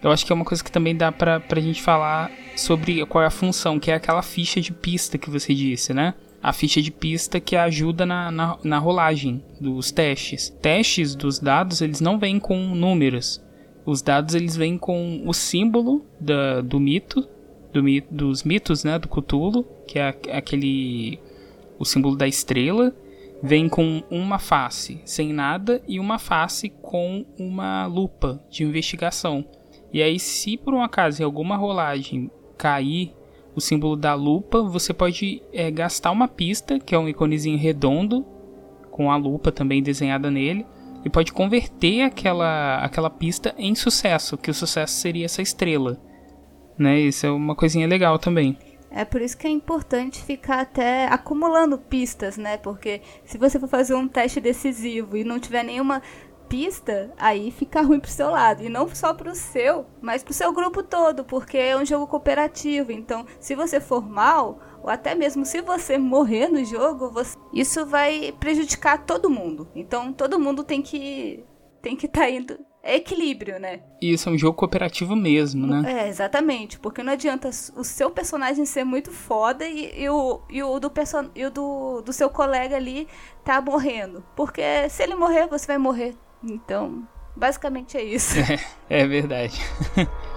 eu 0.00 0.12
acho 0.12 0.24
que 0.24 0.30
é 0.30 0.34
uma 0.34 0.44
coisa 0.44 0.62
que 0.62 0.70
também 0.70 0.94
dá 0.94 1.10
pra, 1.10 1.40
pra 1.40 1.60
gente 1.60 1.82
falar 1.82 2.30
sobre 2.54 3.04
qual 3.06 3.24
é 3.24 3.26
a 3.26 3.30
função, 3.30 3.80
que 3.80 3.90
é 3.90 3.94
aquela 3.94 4.22
ficha 4.22 4.60
de 4.60 4.70
pista 4.72 5.18
que 5.18 5.28
você 5.28 5.52
disse, 5.52 5.92
né? 5.92 6.14
A 6.40 6.52
ficha 6.52 6.80
de 6.80 6.92
pista 6.92 7.40
que 7.40 7.56
ajuda 7.56 8.06
na, 8.06 8.30
na, 8.30 8.56
na 8.62 8.78
rolagem 8.78 9.42
dos 9.60 9.90
testes. 9.90 10.50
Testes 10.62 11.16
dos 11.16 11.40
dados, 11.40 11.80
eles 11.80 12.00
não 12.00 12.16
vêm 12.16 12.38
com 12.38 12.56
números. 12.76 13.42
Os 13.84 14.02
dados, 14.02 14.36
eles 14.36 14.56
vêm 14.56 14.78
com 14.78 15.20
o 15.26 15.34
símbolo 15.34 16.06
da, 16.20 16.60
do 16.60 16.78
mito, 16.78 17.28
do, 17.72 17.82
dos 18.08 18.44
mitos, 18.44 18.84
né? 18.84 19.00
Do 19.00 19.08
Cthulhu, 19.08 19.73
que 19.86 19.98
é 19.98 20.08
aquele... 20.32 21.18
o 21.78 21.84
símbolo 21.84 22.16
da 22.16 22.26
estrela. 22.26 22.94
Vem 23.42 23.68
com 23.68 24.02
uma 24.10 24.38
face 24.38 25.00
sem 25.04 25.32
nada 25.32 25.82
e 25.86 26.00
uma 26.00 26.18
face 26.18 26.70
com 26.80 27.26
uma 27.38 27.84
lupa 27.86 28.42
de 28.48 28.64
investigação. 28.64 29.44
E 29.92 30.02
aí, 30.02 30.18
se 30.18 30.56
por 30.56 30.72
um 30.72 30.82
acaso 30.82 31.20
em 31.20 31.24
alguma 31.24 31.56
rolagem 31.56 32.30
cair 32.56 33.12
o 33.54 33.60
símbolo 33.60 33.96
da 33.96 34.14
lupa, 34.14 34.62
você 34.62 34.92
pode 34.92 35.42
é, 35.52 35.70
gastar 35.70 36.10
uma 36.10 36.26
pista, 36.26 36.78
que 36.78 36.94
é 36.94 36.98
um 36.98 37.08
iconezinho 37.08 37.58
redondo, 37.58 38.24
com 38.90 39.10
a 39.10 39.16
lupa 39.16 39.52
também 39.52 39.82
desenhada 39.82 40.30
nele, 40.30 40.66
e 41.04 41.10
pode 41.10 41.32
converter 41.32 42.02
aquela, 42.02 42.78
aquela 42.78 43.10
pista 43.10 43.54
em 43.58 43.74
sucesso, 43.74 44.38
que 44.38 44.50
o 44.50 44.54
sucesso 44.54 44.94
seria 44.94 45.26
essa 45.26 45.42
estrela. 45.42 46.00
Né? 46.78 47.00
Isso 47.00 47.26
é 47.26 47.30
uma 47.30 47.54
coisinha 47.54 47.86
legal 47.86 48.18
também. 48.18 48.56
É 48.96 49.04
por 49.04 49.20
isso 49.20 49.36
que 49.36 49.44
é 49.44 49.50
importante 49.50 50.22
ficar 50.22 50.60
até 50.60 51.06
acumulando 51.06 51.76
pistas, 51.76 52.36
né? 52.36 52.56
Porque 52.56 53.02
se 53.24 53.36
você 53.36 53.58
for 53.58 53.68
fazer 53.68 53.94
um 53.94 54.06
teste 54.06 54.40
decisivo 54.40 55.16
e 55.16 55.24
não 55.24 55.40
tiver 55.40 55.64
nenhuma 55.64 56.00
pista, 56.48 57.12
aí 57.18 57.50
fica 57.50 57.82
ruim 57.82 57.98
pro 57.98 58.08
seu 58.08 58.30
lado. 58.30 58.62
E 58.62 58.68
não 58.68 58.88
só 58.94 59.12
pro 59.12 59.34
seu, 59.34 59.84
mas 60.00 60.22
pro 60.22 60.32
seu 60.32 60.52
grupo 60.52 60.80
todo, 60.80 61.24
porque 61.24 61.58
é 61.58 61.76
um 61.76 61.84
jogo 61.84 62.06
cooperativo. 62.06 62.92
Então, 62.92 63.26
se 63.40 63.56
você 63.56 63.80
for 63.80 64.08
mal, 64.08 64.60
ou 64.80 64.88
até 64.88 65.12
mesmo 65.12 65.44
se 65.44 65.60
você 65.60 65.98
morrer 65.98 66.46
no 66.46 66.64
jogo, 66.64 67.10
você... 67.10 67.36
isso 67.52 67.84
vai 67.84 68.32
prejudicar 68.38 69.04
todo 69.04 69.28
mundo. 69.28 69.68
Então, 69.74 70.12
todo 70.12 70.38
mundo 70.38 70.62
tem 70.62 70.80
que 70.80 71.44
tem 71.82 71.96
que 71.96 72.06
estar 72.06 72.20
tá 72.20 72.30
indo 72.30 72.58
equilíbrio, 72.84 73.58
né? 73.58 73.80
Isso, 74.00 74.28
é 74.28 74.32
um 74.32 74.38
jogo 74.38 74.56
cooperativo 74.56 75.16
mesmo, 75.16 75.66
né? 75.66 76.04
É, 76.04 76.08
exatamente. 76.08 76.78
Porque 76.78 77.02
não 77.02 77.12
adianta 77.12 77.48
o 77.48 77.84
seu 77.84 78.10
personagem 78.10 78.64
ser 78.66 78.84
muito 78.84 79.10
foda 79.10 79.66
e, 79.66 80.02
e 80.02 80.08
o, 80.08 80.40
e 80.50 80.62
o, 80.62 80.78
do, 80.78 80.90
person... 80.90 81.30
e 81.34 81.44
o 81.44 81.50
do, 81.50 82.02
do 82.02 82.12
seu 82.12 82.28
colega 82.28 82.76
ali 82.76 83.08
tá 83.44 83.60
morrendo. 83.60 84.24
Porque 84.36 84.88
se 84.90 85.02
ele 85.02 85.14
morrer, 85.14 85.46
você 85.46 85.66
vai 85.66 85.78
morrer 85.78 86.14
então, 86.42 87.06
basicamente 87.34 87.96
é 87.96 88.02
isso. 88.02 88.34
É, 88.90 89.00
é 89.00 89.06
verdade. 89.06 89.60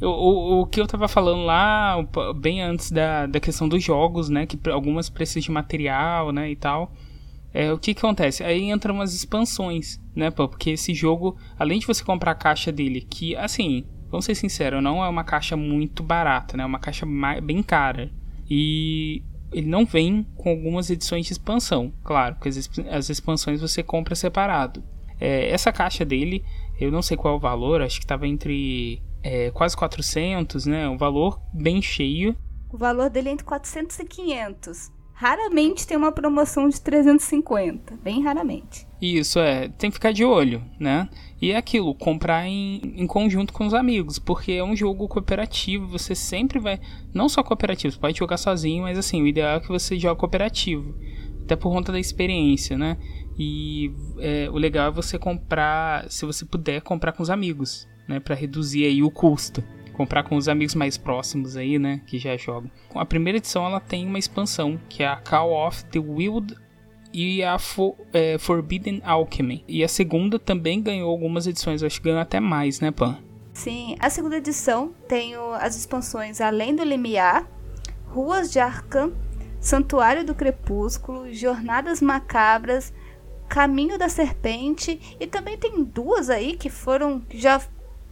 O, 0.00 0.06
o, 0.06 0.60
o, 0.60 0.66
que 0.66 0.80
eu 0.80 0.86
tava 0.86 1.08
falando 1.08 1.44
lá, 1.44 1.96
bem 2.36 2.62
antes 2.62 2.90
da, 2.90 3.26
da 3.26 3.40
questão 3.40 3.68
dos 3.68 3.82
jogos, 3.82 4.28
né? 4.28 4.46
Que 4.46 4.58
algumas 4.70 5.08
precisam 5.08 5.42
de 5.42 5.50
material, 5.50 6.32
né? 6.32 6.50
E 6.50 6.56
tal. 6.56 6.92
É, 7.52 7.72
o 7.72 7.78
que, 7.78 7.94
que 7.94 8.00
acontece? 8.00 8.42
Aí 8.42 8.68
entram 8.68 9.00
as 9.00 9.14
expansões, 9.14 10.00
né? 10.14 10.30
Porque 10.30 10.70
esse 10.70 10.92
jogo, 10.92 11.36
além 11.56 11.78
de 11.78 11.86
você 11.86 12.02
comprar 12.02 12.32
a 12.32 12.34
caixa 12.34 12.72
dele, 12.72 13.00
que 13.00 13.36
assim, 13.36 13.84
vamos 14.10 14.24
ser 14.24 14.34
sinceros, 14.34 14.82
não 14.82 15.04
é 15.04 15.08
uma 15.08 15.22
caixa 15.22 15.56
muito 15.56 16.02
barata, 16.02 16.56
né? 16.56 16.64
É 16.64 16.66
uma 16.66 16.80
caixa 16.80 17.06
bem 17.40 17.62
cara. 17.62 18.10
E 18.50 19.22
ele 19.52 19.68
não 19.68 19.86
vem 19.86 20.26
com 20.36 20.50
algumas 20.50 20.90
edições 20.90 21.26
de 21.26 21.32
expansão, 21.32 21.92
claro, 22.02 22.34
porque 22.34 22.48
as, 22.48 22.68
as 22.90 23.08
expansões 23.08 23.60
você 23.60 23.84
compra 23.84 24.16
separado. 24.16 24.82
É, 25.20 25.48
essa 25.50 25.72
caixa 25.72 26.04
dele, 26.04 26.44
eu 26.80 26.90
não 26.90 27.02
sei 27.02 27.16
qual 27.16 27.34
é 27.34 27.36
o 27.36 27.40
valor, 27.40 27.80
acho 27.80 27.98
que 27.98 28.04
estava 28.04 28.26
entre 28.26 29.00
é, 29.24 29.50
quase 29.50 29.74
400, 29.74 30.66
né? 30.66 30.86
Um 30.86 30.98
valor 30.98 31.40
bem 31.52 31.80
cheio. 31.80 32.36
O 32.70 32.76
valor 32.76 33.08
dele 33.08 33.30
é 33.30 33.32
entre 33.32 33.46
400 33.46 33.98
e 33.98 34.04
500. 34.04 34.92
Raramente 35.14 35.86
tem 35.86 35.96
uma 35.96 36.12
promoção 36.12 36.68
de 36.68 36.80
350, 36.80 37.96
bem 38.02 38.22
raramente. 38.22 38.86
Isso, 39.00 39.38
é, 39.38 39.68
tem 39.68 39.88
que 39.88 39.94
ficar 39.94 40.12
de 40.12 40.24
olho, 40.24 40.62
né? 40.78 41.08
E 41.40 41.52
é 41.52 41.56
aquilo, 41.56 41.94
comprar 41.94 42.46
em, 42.46 42.80
em 42.96 43.06
conjunto 43.06 43.52
com 43.52 43.64
os 43.64 43.72
amigos, 43.72 44.18
porque 44.18 44.52
é 44.52 44.64
um 44.64 44.74
jogo 44.74 45.06
cooperativo, 45.06 45.86
você 45.86 46.14
sempre 46.16 46.58
vai. 46.58 46.80
Não 47.14 47.28
só 47.28 47.42
cooperativo, 47.44 47.94
você 47.94 48.00
pode 48.00 48.18
jogar 48.18 48.36
sozinho, 48.36 48.82
mas 48.82 48.98
assim, 48.98 49.22
o 49.22 49.26
ideal 49.26 49.56
é 49.56 49.60
que 49.60 49.68
você 49.68 49.96
jogue 49.98 50.18
cooperativo. 50.18 50.94
Até 51.44 51.54
por 51.54 51.70
conta 51.70 51.92
da 51.92 52.00
experiência, 52.00 52.76
né? 52.76 52.98
E 53.38 53.92
é, 54.18 54.50
o 54.50 54.56
legal 54.56 54.88
é 54.88 54.90
você 54.90 55.18
comprar, 55.18 56.10
se 56.10 56.26
você 56.26 56.44
puder, 56.44 56.82
comprar 56.82 57.12
com 57.12 57.22
os 57.22 57.30
amigos, 57.30 57.86
né? 58.06 58.20
Para 58.20 58.34
reduzir 58.34 58.84
aí 58.84 59.02
o 59.02 59.10
custo 59.10 59.62
comprar 59.94 60.24
com 60.24 60.36
os 60.36 60.48
amigos 60.48 60.74
mais 60.74 60.98
próximos 60.98 61.56
aí, 61.56 61.78
né, 61.78 62.02
que 62.06 62.18
já 62.18 62.36
jogam. 62.36 62.70
A 62.94 63.04
primeira 63.04 63.38
edição 63.38 63.64
ela 63.64 63.80
tem 63.80 64.06
uma 64.06 64.18
expansão, 64.18 64.78
que 64.88 65.02
é 65.02 65.06
a 65.06 65.16
Call 65.16 65.52
of 65.66 65.84
the 65.86 65.98
Wild 65.98 66.54
e 67.12 67.42
a 67.42 67.58
For, 67.58 67.94
é, 68.12 68.36
Forbidden 68.36 69.00
Alchemy. 69.04 69.64
E 69.66 69.82
a 69.82 69.88
segunda 69.88 70.38
também 70.38 70.82
ganhou 70.82 71.08
algumas 71.08 71.46
edições, 71.46 71.82
acho 71.82 72.00
que 72.00 72.04
ganhou 72.04 72.20
até 72.20 72.40
mais, 72.40 72.80
né, 72.80 72.90
Pan? 72.90 73.18
Sim, 73.52 73.94
a 74.00 74.10
segunda 74.10 74.36
edição 74.36 74.92
tem 75.08 75.34
as 75.60 75.76
expansões 75.76 76.40
Além 76.40 76.74
do 76.74 76.82
Limiar, 76.82 77.48
Ruas 78.08 78.50
de 78.50 78.58
Arkham, 78.58 79.12
Santuário 79.60 80.24
do 80.24 80.34
Crepúsculo, 80.34 81.32
Jornadas 81.32 82.00
Macabras, 82.00 82.92
Caminho 83.48 83.96
da 83.96 84.08
Serpente 84.08 85.16
e 85.20 85.26
também 85.26 85.56
tem 85.56 85.84
duas 85.84 86.28
aí 86.28 86.56
que 86.56 86.68
foram 86.68 87.22
já 87.32 87.60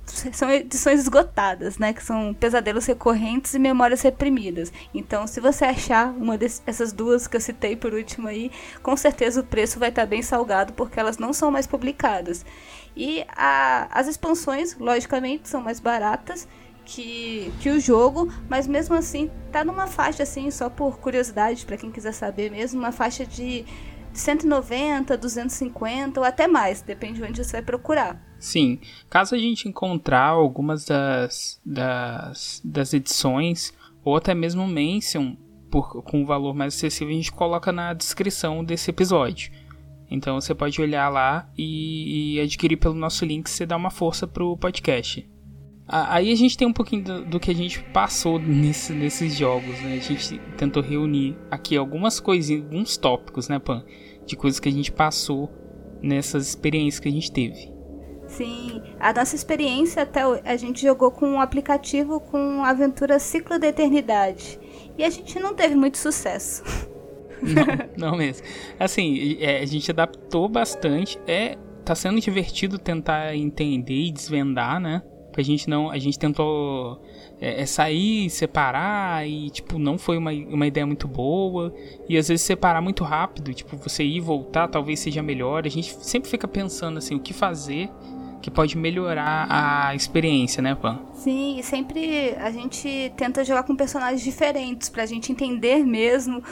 são 0.32 0.50
edições 0.50 1.00
esgotadas, 1.00 1.78
né? 1.78 1.92
Que 1.92 2.02
são 2.02 2.34
pesadelos 2.34 2.86
recorrentes 2.86 3.54
e 3.54 3.58
memórias 3.58 4.02
reprimidas. 4.02 4.72
Então, 4.92 5.26
se 5.26 5.40
você 5.40 5.64
achar 5.64 6.08
uma 6.08 6.36
dessas 6.36 6.92
duas 6.92 7.26
que 7.26 7.36
eu 7.36 7.40
citei 7.40 7.76
por 7.76 7.94
último 7.94 8.28
aí, 8.28 8.50
com 8.82 8.96
certeza 8.96 9.40
o 9.40 9.44
preço 9.44 9.78
vai 9.78 9.88
estar 9.88 10.06
bem 10.06 10.22
salgado 10.22 10.72
porque 10.72 10.98
elas 10.98 11.18
não 11.18 11.32
são 11.32 11.50
mais 11.50 11.66
publicadas. 11.66 12.44
E 12.96 13.24
a, 13.28 13.88
as 13.90 14.06
expansões, 14.08 14.76
logicamente, 14.78 15.48
são 15.48 15.62
mais 15.62 15.80
baratas 15.80 16.46
que, 16.84 17.52
que 17.60 17.70
o 17.70 17.80
jogo, 17.80 18.30
mas 18.48 18.66
mesmo 18.66 18.94
assim 18.96 19.30
tá 19.52 19.64
numa 19.64 19.86
faixa 19.86 20.24
assim, 20.24 20.50
só 20.50 20.68
por 20.68 20.98
curiosidade 20.98 21.64
para 21.64 21.76
quem 21.76 21.92
quiser 21.92 22.12
saber 22.12 22.50
mesmo, 22.50 22.80
uma 22.80 22.90
faixa 22.90 23.24
de 23.24 23.42
de 23.42 23.64
190, 24.12 25.16
250 25.16 26.20
ou 26.20 26.26
até 26.26 26.46
mais, 26.46 26.82
depende 26.82 27.14
de 27.20 27.24
onde 27.24 27.44
você 27.44 27.52
vai 27.52 27.62
procurar. 27.62 28.20
Sim, 28.38 28.80
caso 29.08 29.34
a 29.34 29.38
gente 29.38 29.68
encontrar 29.68 30.28
algumas 30.28 30.84
das, 30.84 31.60
das, 31.64 32.60
das 32.64 32.92
edições, 32.92 33.72
ou 34.04 34.16
até 34.16 34.34
mesmo 34.34 34.66
mention 34.66 35.36
por, 35.70 36.02
com 36.02 36.22
um 36.22 36.26
valor 36.26 36.54
mais 36.54 36.74
acessível, 36.74 37.12
a 37.12 37.16
gente 37.16 37.32
coloca 37.32 37.72
na 37.72 37.94
descrição 37.94 38.64
desse 38.64 38.90
episódio. 38.90 39.52
Então 40.10 40.38
você 40.38 40.54
pode 40.54 40.78
olhar 40.80 41.08
lá 41.08 41.48
e, 41.56 42.34
e 42.34 42.40
adquirir 42.40 42.76
pelo 42.76 42.94
nosso 42.94 43.24
link, 43.24 43.48
você 43.48 43.64
dá 43.64 43.76
uma 43.76 43.90
força 43.90 44.26
pro 44.26 44.56
podcast. 44.58 45.26
Aí 45.94 46.32
a 46.32 46.34
gente 46.34 46.56
tem 46.56 46.66
um 46.66 46.72
pouquinho 46.72 47.04
do, 47.04 47.24
do 47.26 47.40
que 47.40 47.50
a 47.50 47.54
gente 47.54 47.82
passou 47.92 48.38
nesse, 48.38 48.94
nesses 48.94 49.36
jogos, 49.36 49.78
né? 49.82 49.96
A 49.96 49.98
gente 50.00 50.38
tentou 50.56 50.82
reunir 50.82 51.36
aqui 51.50 51.76
algumas 51.76 52.18
coisinhas, 52.18 52.64
alguns 52.64 52.96
tópicos, 52.96 53.46
né, 53.46 53.58
Pan? 53.58 53.84
De 54.24 54.34
coisas 54.34 54.58
que 54.58 54.70
a 54.70 54.72
gente 54.72 54.90
passou 54.90 55.52
nessas 56.00 56.48
experiências 56.48 56.98
que 56.98 57.08
a 57.10 57.12
gente 57.12 57.30
teve. 57.30 57.70
Sim, 58.26 58.80
a 58.98 59.12
nossa 59.12 59.36
experiência 59.36 60.04
até 60.04 60.22
a 60.22 60.56
gente 60.56 60.80
jogou 60.80 61.10
com 61.10 61.28
um 61.28 61.40
aplicativo 61.42 62.18
com 62.20 62.64
a 62.64 62.70
aventura 62.70 63.18
Ciclo 63.18 63.58
da 63.58 63.66
Eternidade. 63.66 64.58
E 64.96 65.04
a 65.04 65.10
gente 65.10 65.38
não 65.38 65.52
teve 65.54 65.74
muito 65.74 65.98
sucesso. 65.98 66.62
Não, 67.42 67.66
não 68.12 68.16
mesmo. 68.16 68.46
Assim, 68.80 69.36
é, 69.40 69.60
a 69.60 69.66
gente 69.66 69.90
adaptou 69.90 70.48
bastante. 70.48 71.20
É, 71.26 71.58
tá 71.84 71.94
sendo 71.94 72.18
divertido 72.18 72.78
tentar 72.78 73.36
entender 73.36 74.06
e 74.06 74.10
desvendar, 74.10 74.80
né? 74.80 75.02
Porque 75.32 75.40
a 75.40 75.44
gente 75.44 75.68
não. 75.68 75.90
A 75.90 75.98
gente 75.98 76.18
tentou 76.18 77.00
é, 77.40 77.62
é 77.62 77.66
sair, 77.66 78.28
separar 78.28 79.26
e, 79.26 79.48
tipo, 79.48 79.78
não 79.78 79.96
foi 79.96 80.18
uma, 80.18 80.30
uma 80.30 80.66
ideia 80.66 80.86
muito 80.86 81.08
boa. 81.08 81.74
E 82.06 82.18
às 82.18 82.28
vezes 82.28 82.44
separar 82.44 82.82
muito 82.82 83.02
rápido, 83.02 83.54
tipo, 83.54 83.76
você 83.78 84.04
ir 84.04 84.16
e 84.16 84.20
voltar 84.20 84.68
talvez 84.68 85.00
seja 85.00 85.22
melhor. 85.22 85.66
A 85.66 85.70
gente 85.70 85.94
sempre 86.04 86.28
fica 86.28 86.46
pensando 86.46 86.98
assim, 86.98 87.14
o 87.14 87.20
que 87.20 87.32
fazer 87.32 87.88
que 88.42 88.50
pode 88.50 88.76
melhorar 88.76 89.46
a 89.48 89.94
experiência, 89.94 90.60
né, 90.60 90.74
Pan? 90.74 90.98
Sim, 91.14 91.60
e 91.60 91.62
sempre 91.62 92.34
a 92.36 92.50
gente 92.50 93.12
tenta 93.16 93.44
jogar 93.44 93.62
com 93.62 93.74
personagens 93.76 94.22
diferentes 94.22 94.88
pra 94.88 95.06
gente 95.06 95.30
entender 95.30 95.86
mesmo 95.86 96.42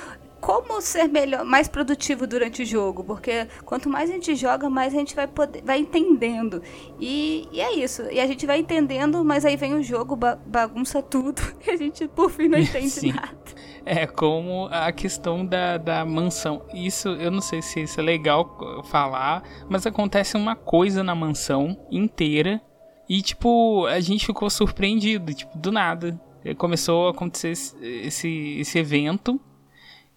como 0.40 0.80
ser 0.80 1.08
melhor, 1.08 1.44
mais 1.44 1.68
produtivo 1.68 2.26
durante 2.26 2.62
o 2.62 2.66
jogo, 2.66 3.04
porque 3.04 3.46
quanto 3.64 3.88
mais 3.88 4.08
a 4.10 4.14
gente 4.14 4.34
joga, 4.34 4.70
mais 4.70 4.94
a 4.94 4.98
gente 4.98 5.14
vai 5.14 5.26
poder, 5.26 5.62
vai 5.62 5.78
entendendo. 5.78 6.62
E, 6.98 7.46
e 7.52 7.60
é 7.60 7.74
isso. 7.74 8.02
E 8.10 8.18
a 8.18 8.26
gente 8.26 8.46
vai 8.46 8.58
entendendo, 8.58 9.24
mas 9.24 9.44
aí 9.44 9.56
vem 9.56 9.74
o 9.74 9.82
jogo, 9.82 10.16
ba 10.16 10.40
bagunça 10.46 11.02
tudo, 11.02 11.42
e 11.66 11.70
a 11.70 11.76
gente 11.76 12.08
por 12.08 12.30
fim 12.30 12.48
não 12.48 12.58
entende 12.60 13.12
nada. 13.12 13.38
É 13.84 14.06
como 14.06 14.68
a 14.70 14.90
questão 14.92 15.44
da, 15.44 15.76
da 15.76 16.04
mansão. 16.04 16.62
Isso 16.72 17.08
eu 17.08 17.30
não 17.30 17.40
sei 17.40 17.60
se 17.60 17.82
isso 17.82 18.00
é 18.00 18.02
legal 18.02 18.84
falar, 18.84 19.42
mas 19.68 19.86
acontece 19.86 20.36
uma 20.36 20.56
coisa 20.56 21.02
na 21.02 21.14
mansão 21.14 21.76
inteira 21.90 22.60
e 23.08 23.20
tipo, 23.22 23.86
a 23.86 24.00
gente 24.00 24.24
ficou 24.24 24.48
surpreendido, 24.48 25.34
tipo, 25.34 25.58
do 25.58 25.72
nada. 25.72 26.20
Começou 26.56 27.08
a 27.08 27.10
acontecer 27.10 27.50
esse, 27.82 28.58
esse 28.58 28.78
evento 28.78 29.38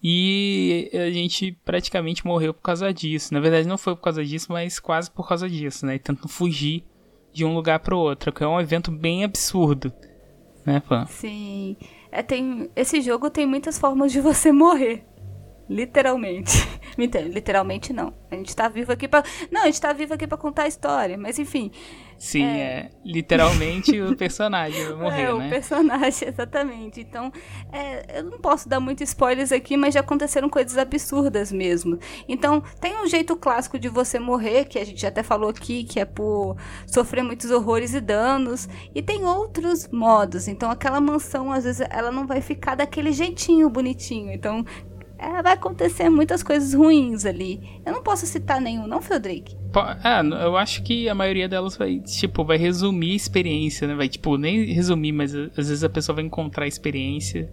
e 0.06 0.90
a 0.92 1.10
gente 1.10 1.52
praticamente 1.64 2.26
morreu 2.26 2.52
por 2.52 2.60
causa 2.60 2.92
disso. 2.92 3.32
Na 3.32 3.40
verdade, 3.40 3.66
não 3.66 3.78
foi 3.78 3.96
por 3.96 4.02
causa 4.02 4.22
disso, 4.22 4.52
mas 4.52 4.78
quase 4.78 5.10
por 5.10 5.26
causa 5.26 5.48
disso, 5.48 5.86
né? 5.86 5.96
Tentando 5.98 6.28
fugir 6.28 6.84
de 7.32 7.42
um 7.42 7.54
lugar 7.54 7.78
para 7.78 7.94
o 7.94 7.98
outro, 7.98 8.30
que 8.30 8.44
é 8.44 8.46
um 8.46 8.60
evento 8.60 8.90
bem 8.90 9.24
absurdo, 9.24 9.90
né, 10.66 10.82
fã? 10.86 11.06
Sim. 11.06 11.78
É, 12.12 12.22
tem, 12.22 12.70
esse 12.76 13.00
jogo 13.00 13.30
tem 13.30 13.46
muitas 13.46 13.78
formas 13.78 14.12
de 14.12 14.20
você 14.20 14.52
morrer. 14.52 15.06
Literalmente. 15.68 16.52
Literalmente 16.96 17.92
não. 17.92 18.12
A 18.30 18.36
gente 18.36 18.54
tá 18.54 18.68
vivo 18.68 18.92
aqui 18.92 19.08
para 19.08 19.24
Não, 19.50 19.62
a 19.62 19.66
gente 19.66 19.80
tá 19.80 19.92
vivo 19.92 20.14
aqui 20.14 20.26
para 20.26 20.38
contar 20.38 20.64
a 20.64 20.68
história, 20.68 21.16
mas 21.16 21.38
enfim. 21.38 21.70
Sim, 22.18 22.44
é, 22.44 22.60
é 22.60 22.90
literalmente 23.04 24.00
o 24.00 24.14
personagem 24.16 24.94
morreu, 24.94 25.36
é, 25.36 25.38
né? 25.40 25.46
O 25.46 25.50
personagem, 25.50 26.28
exatamente. 26.28 27.00
Então, 27.00 27.32
é, 27.72 28.20
eu 28.20 28.24
não 28.24 28.38
posso 28.38 28.68
dar 28.68 28.80
muitos 28.80 29.08
spoilers 29.08 29.52
aqui, 29.52 29.76
mas 29.76 29.94
já 29.94 30.00
aconteceram 30.00 30.48
coisas 30.48 30.78
absurdas 30.78 31.50
mesmo. 31.50 31.98
Então, 32.28 32.62
tem 32.80 32.96
um 33.02 33.06
jeito 33.06 33.36
clássico 33.36 33.78
de 33.78 33.88
você 33.88 34.18
morrer, 34.18 34.64
que 34.64 34.78
a 34.78 34.86
gente 34.86 35.04
até 35.06 35.22
falou 35.22 35.50
aqui, 35.50 35.84
que 35.84 35.98
é 35.98 36.04
por 36.04 36.56
sofrer 36.86 37.22
muitos 37.22 37.50
horrores 37.50 37.94
e 37.94 38.00
danos. 38.00 38.68
E 38.94 39.02
tem 39.02 39.24
outros 39.24 39.88
modos. 39.88 40.48
Então, 40.48 40.70
aquela 40.70 41.00
mansão, 41.00 41.52
às 41.52 41.64
vezes, 41.64 41.86
ela 41.90 42.10
não 42.10 42.26
vai 42.26 42.40
ficar 42.40 42.74
daquele 42.74 43.12
jeitinho 43.12 43.68
bonitinho. 43.68 44.32
Então, 44.32 44.64
é, 45.18 45.42
vai 45.42 45.52
acontecer 45.52 46.08
muitas 46.08 46.42
coisas 46.42 46.74
ruins 46.74 47.24
ali. 47.24 47.80
Eu 47.84 47.92
não 47.92 48.02
posso 48.02 48.26
citar 48.26 48.60
nenhum, 48.60 48.86
não, 48.86 49.00
Feldrake. 49.00 49.56
É, 50.04 50.44
eu 50.44 50.56
acho 50.56 50.82
que 50.82 51.08
a 51.08 51.14
maioria 51.14 51.48
delas 51.48 51.76
vai, 51.76 51.98
tipo, 52.00 52.44
vai 52.44 52.56
resumir 52.56 53.12
a 53.12 53.16
experiência, 53.16 53.88
né? 53.88 53.94
Vai, 53.94 54.08
tipo, 54.08 54.36
nem 54.36 54.64
resumir, 54.66 55.12
mas 55.12 55.34
às 55.34 55.68
vezes 55.68 55.84
a 55.84 55.88
pessoa 55.88 56.16
vai 56.16 56.24
encontrar 56.24 56.64
a 56.64 56.68
experiência, 56.68 57.50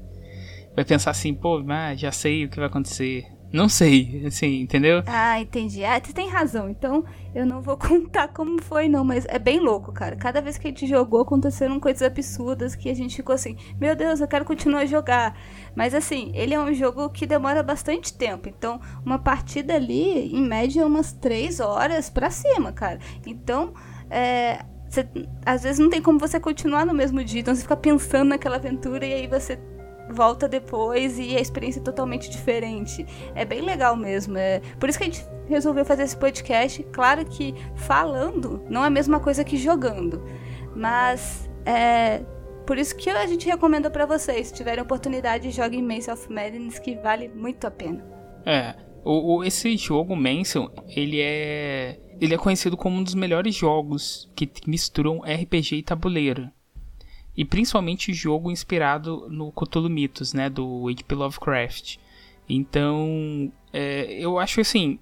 vai 0.75 0.85
pensar 0.85 1.11
assim, 1.11 1.33
pô, 1.33 1.63
ah, 1.69 1.95
já 1.95 2.11
sei 2.11 2.45
o 2.45 2.49
que 2.49 2.57
vai 2.57 2.67
acontecer. 2.67 3.25
Não 3.51 3.67
sei, 3.67 4.23
assim, 4.25 4.61
entendeu? 4.61 5.03
Ah, 5.05 5.39
entendi. 5.39 5.83
Ah, 5.83 5.99
você 6.01 6.13
tem 6.13 6.29
razão. 6.29 6.69
Então, 6.69 7.03
eu 7.35 7.45
não 7.45 7.61
vou 7.61 7.75
contar 7.77 8.29
como 8.29 8.61
foi, 8.61 8.87
não. 8.87 9.03
Mas 9.03 9.25
é 9.27 9.37
bem 9.37 9.59
louco, 9.59 9.91
cara. 9.91 10.15
Cada 10.15 10.41
vez 10.41 10.57
que 10.57 10.67
a 10.67 10.69
gente 10.69 10.87
jogou, 10.87 11.21
aconteceram 11.21 11.79
coisas 11.79 12.01
absurdas 12.01 12.75
que 12.75 12.89
a 12.89 12.93
gente 12.93 13.15
ficou 13.15 13.35
assim: 13.35 13.57
Meu 13.79 13.95
Deus, 13.95 14.21
eu 14.21 14.27
quero 14.27 14.45
continuar 14.45 14.81
a 14.81 14.85
jogar. 14.85 15.37
Mas, 15.75 15.93
assim, 15.93 16.31
ele 16.33 16.53
é 16.53 16.59
um 16.59 16.73
jogo 16.73 17.09
que 17.09 17.25
demora 17.25 17.61
bastante 17.61 18.13
tempo. 18.13 18.47
Então, 18.47 18.79
uma 19.05 19.19
partida 19.19 19.75
ali, 19.75 20.33
em 20.33 20.41
média, 20.41 20.85
umas 20.85 21.11
três 21.11 21.59
horas 21.59 22.09
pra 22.09 22.29
cima, 22.29 22.71
cara. 22.71 22.99
Então, 23.25 23.73
é. 24.09 24.63
Você, 24.89 25.07
às 25.45 25.63
vezes 25.63 25.79
não 25.79 25.89
tem 25.89 26.01
como 26.01 26.19
você 26.19 26.37
continuar 26.37 26.85
no 26.85 26.93
mesmo 26.93 27.23
dia, 27.23 27.39
então 27.39 27.55
você 27.55 27.61
fica 27.61 27.77
pensando 27.77 28.27
naquela 28.27 28.57
aventura 28.57 29.05
e 29.05 29.13
aí 29.13 29.25
você 29.25 29.57
volta 30.09 30.47
depois 30.47 31.17
e 31.17 31.35
a 31.35 31.39
experiência 31.39 31.79
é 31.79 31.83
totalmente 31.83 32.29
diferente. 32.29 33.05
É 33.35 33.45
bem 33.45 33.61
legal 33.61 33.95
mesmo. 33.95 34.37
É... 34.37 34.61
Por 34.79 34.89
isso 34.89 34.97
que 34.97 35.03
a 35.03 35.07
gente 35.07 35.25
resolveu 35.47 35.85
fazer 35.85 36.03
esse 36.03 36.17
podcast. 36.17 36.83
Claro 36.91 37.25
que 37.25 37.53
falando 37.75 38.63
não 38.69 38.83
é 38.83 38.87
a 38.87 38.91
mesma 38.91 39.19
coisa 39.19 39.43
que 39.43 39.57
jogando. 39.57 40.23
Mas 40.75 41.49
é. 41.65 42.23
Por 42.65 42.77
isso 42.77 42.95
que 42.95 43.09
a 43.09 43.25
gente 43.25 43.47
recomenda 43.47 43.89
para 43.89 44.05
vocês, 44.05 44.47
se 44.47 44.53
tiverem 44.53 44.81
oportunidade, 44.81 45.49
joguem 45.51 45.81
Mansion 45.81 46.13
of 46.13 46.31
Madness, 46.31 46.79
que 46.79 46.95
vale 46.95 47.27
muito 47.27 47.65
a 47.65 47.71
pena. 47.71 48.05
É, 48.45 48.75
o, 49.03 49.37
o, 49.37 49.43
esse 49.43 49.75
jogo 49.75 50.15
Mansion, 50.15 50.69
ele 50.87 51.19
é 51.19 51.99
ele 52.21 52.35
é 52.35 52.37
conhecido 52.37 52.77
como 52.77 52.97
um 52.97 53.03
dos 53.03 53.15
melhores 53.15 53.55
jogos 53.55 54.31
que 54.35 54.49
misturam 54.67 55.21
RPG 55.21 55.77
e 55.77 55.83
tabuleiro 55.83 56.51
e 57.35 57.45
principalmente 57.45 58.13
jogo 58.13 58.51
inspirado 58.51 59.27
no 59.29 59.51
Cthulhu 59.51 59.89
Mythos, 59.89 60.33
né, 60.33 60.49
do 60.49 60.87
H.P. 60.89 61.15
Lovecraft. 61.15 61.97
Então, 62.47 63.51
é, 63.71 64.13
eu 64.19 64.37
acho 64.37 64.59
assim, 64.59 64.99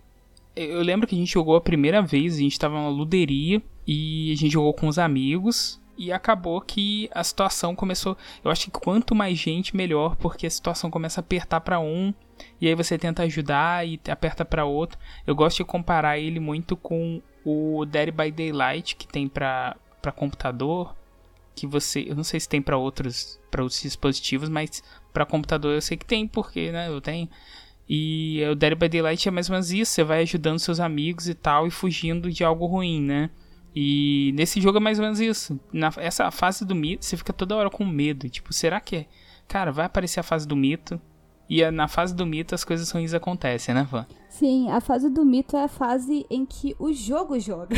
eu 0.55 0.81
lembro 0.81 1.07
que 1.07 1.15
a 1.15 1.17
gente 1.17 1.33
jogou 1.33 1.55
a 1.55 1.61
primeira 1.61 2.01
vez, 2.01 2.35
a 2.35 2.39
gente 2.39 2.51
estava 2.51 2.75
numa 2.75 2.89
luderia 2.89 3.61
e 3.87 4.31
a 4.31 4.35
gente 4.35 4.51
jogou 4.51 4.73
com 4.73 4.87
os 4.87 4.99
amigos 4.99 5.79
e 5.97 6.11
acabou 6.11 6.61
que 6.61 7.09
a 7.13 7.23
situação 7.23 7.75
começou. 7.75 8.17
Eu 8.43 8.51
acho 8.51 8.65
que 8.65 8.71
quanto 8.71 9.15
mais 9.15 9.37
gente, 9.37 9.75
melhor, 9.75 10.15
porque 10.15 10.45
a 10.47 10.49
situação 10.49 10.89
começa 10.89 11.19
a 11.19 11.23
apertar 11.23 11.59
para 11.61 11.79
um 11.79 12.13
e 12.61 12.67
aí 12.67 12.75
você 12.75 12.97
tenta 12.97 13.23
ajudar 13.23 13.85
e 13.87 13.99
aperta 14.07 14.45
para 14.45 14.63
outro. 14.63 14.97
Eu 15.25 15.35
gosto 15.35 15.57
de 15.57 15.65
comparar 15.65 16.17
ele 16.17 16.39
muito 16.39 16.77
com 16.77 17.21
o 17.43 17.85
Dead 17.85 18.11
by 18.11 18.31
Daylight 18.31 18.95
que 18.95 19.07
tem 19.07 19.27
para 19.27 19.75
computador 20.15 20.95
que 21.59 21.67
você, 21.67 22.05
eu 22.07 22.15
não 22.15 22.23
sei 22.23 22.39
se 22.39 22.47
tem 22.47 22.61
para 22.61 22.77
outros, 22.77 23.39
para 23.51 23.61
outros 23.61 23.81
dispositivos, 23.81 24.47
mas 24.47 24.81
para 25.11 25.25
computador 25.25 25.73
eu 25.73 25.81
sei 25.81 25.97
que 25.97 26.05
tem, 26.05 26.27
porque, 26.27 26.71
né, 26.71 26.87
eu 26.87 27.01
tenho. 27.01 27.27
E 27.87 28.41
o 28.49 28.55
Dead 28.55 28.75
by 28.75 28.87
Daylight 28.87 29.27
é 29.27 29.31
mais 29.31 29.49
ou 29.49 29.53
menos 29.53 29.71
isso, 29.71 29.91
você 29.91 30.03
vai 30.03 30.21
ajudando 30.21 30.59
seus 30.59 30.79
amigos 30.79 31.27
e 31.27 31.33
tal 31.33 31.67
e 31.67 31.71
fugindo 31.71 32.31
de 32.31 32.43
algo 32.43 32.65
ruim, 32.65 33.01
né? 33.01 33.29
E 33.75 34.31
nesse 34.35 34.61
jogo 34.61 34.77
é 34.77 34.81
mais 34.81 34.99
ou 34.99 35.03
menos 35.03 35.19
isso. 35.19 35.59
Na 35.73 35.91
essa 35.97 36.29
fase 36.31 36.65
do 36.65 36.75
mito, 36.75 37.05
você 37.05 37.17
fica 37.17 37.33
toda 37.33 37.55
hora 37.55 37.69
com 37.69 37.85
medo, 37.85 38.29
tipo, 38.29 38.53
será 38.53 38.79
que 38.79 38.95
é? 38.95 39.05
Cara, 39.47 39.71
vai 39.71 39.85
aparecer 39.85 40.19
a 40.19 40.23
fase 40.23 40.47
do 40.47 40.55
mito? 40.55 41.01
E 41.49 41.63
é 41.63 41.71
na 41.71 41.87
fase 41.87 42.13
do 42.13 42.27
mito 42.27 42.53
as 42.53 42.63
coisas 42.63 42.91
ruins 42.91 43.13
acontecem, 43.13 43.73
né, 43.73 43.87
Van? 43.89 44.05
Sim, 44.29 44.69
a 44.69 44.79
fase 44.79 45.09
do 45.09 45.25
mito 45.25 45.57
é 45.57 45.63
a 45.63 45.67
fase 45.67 46.25
em 46.29 46.45
que 46.45 46.75
o 46.77 46.93
jogo 46.93 47.39
joga. 47.39 47.75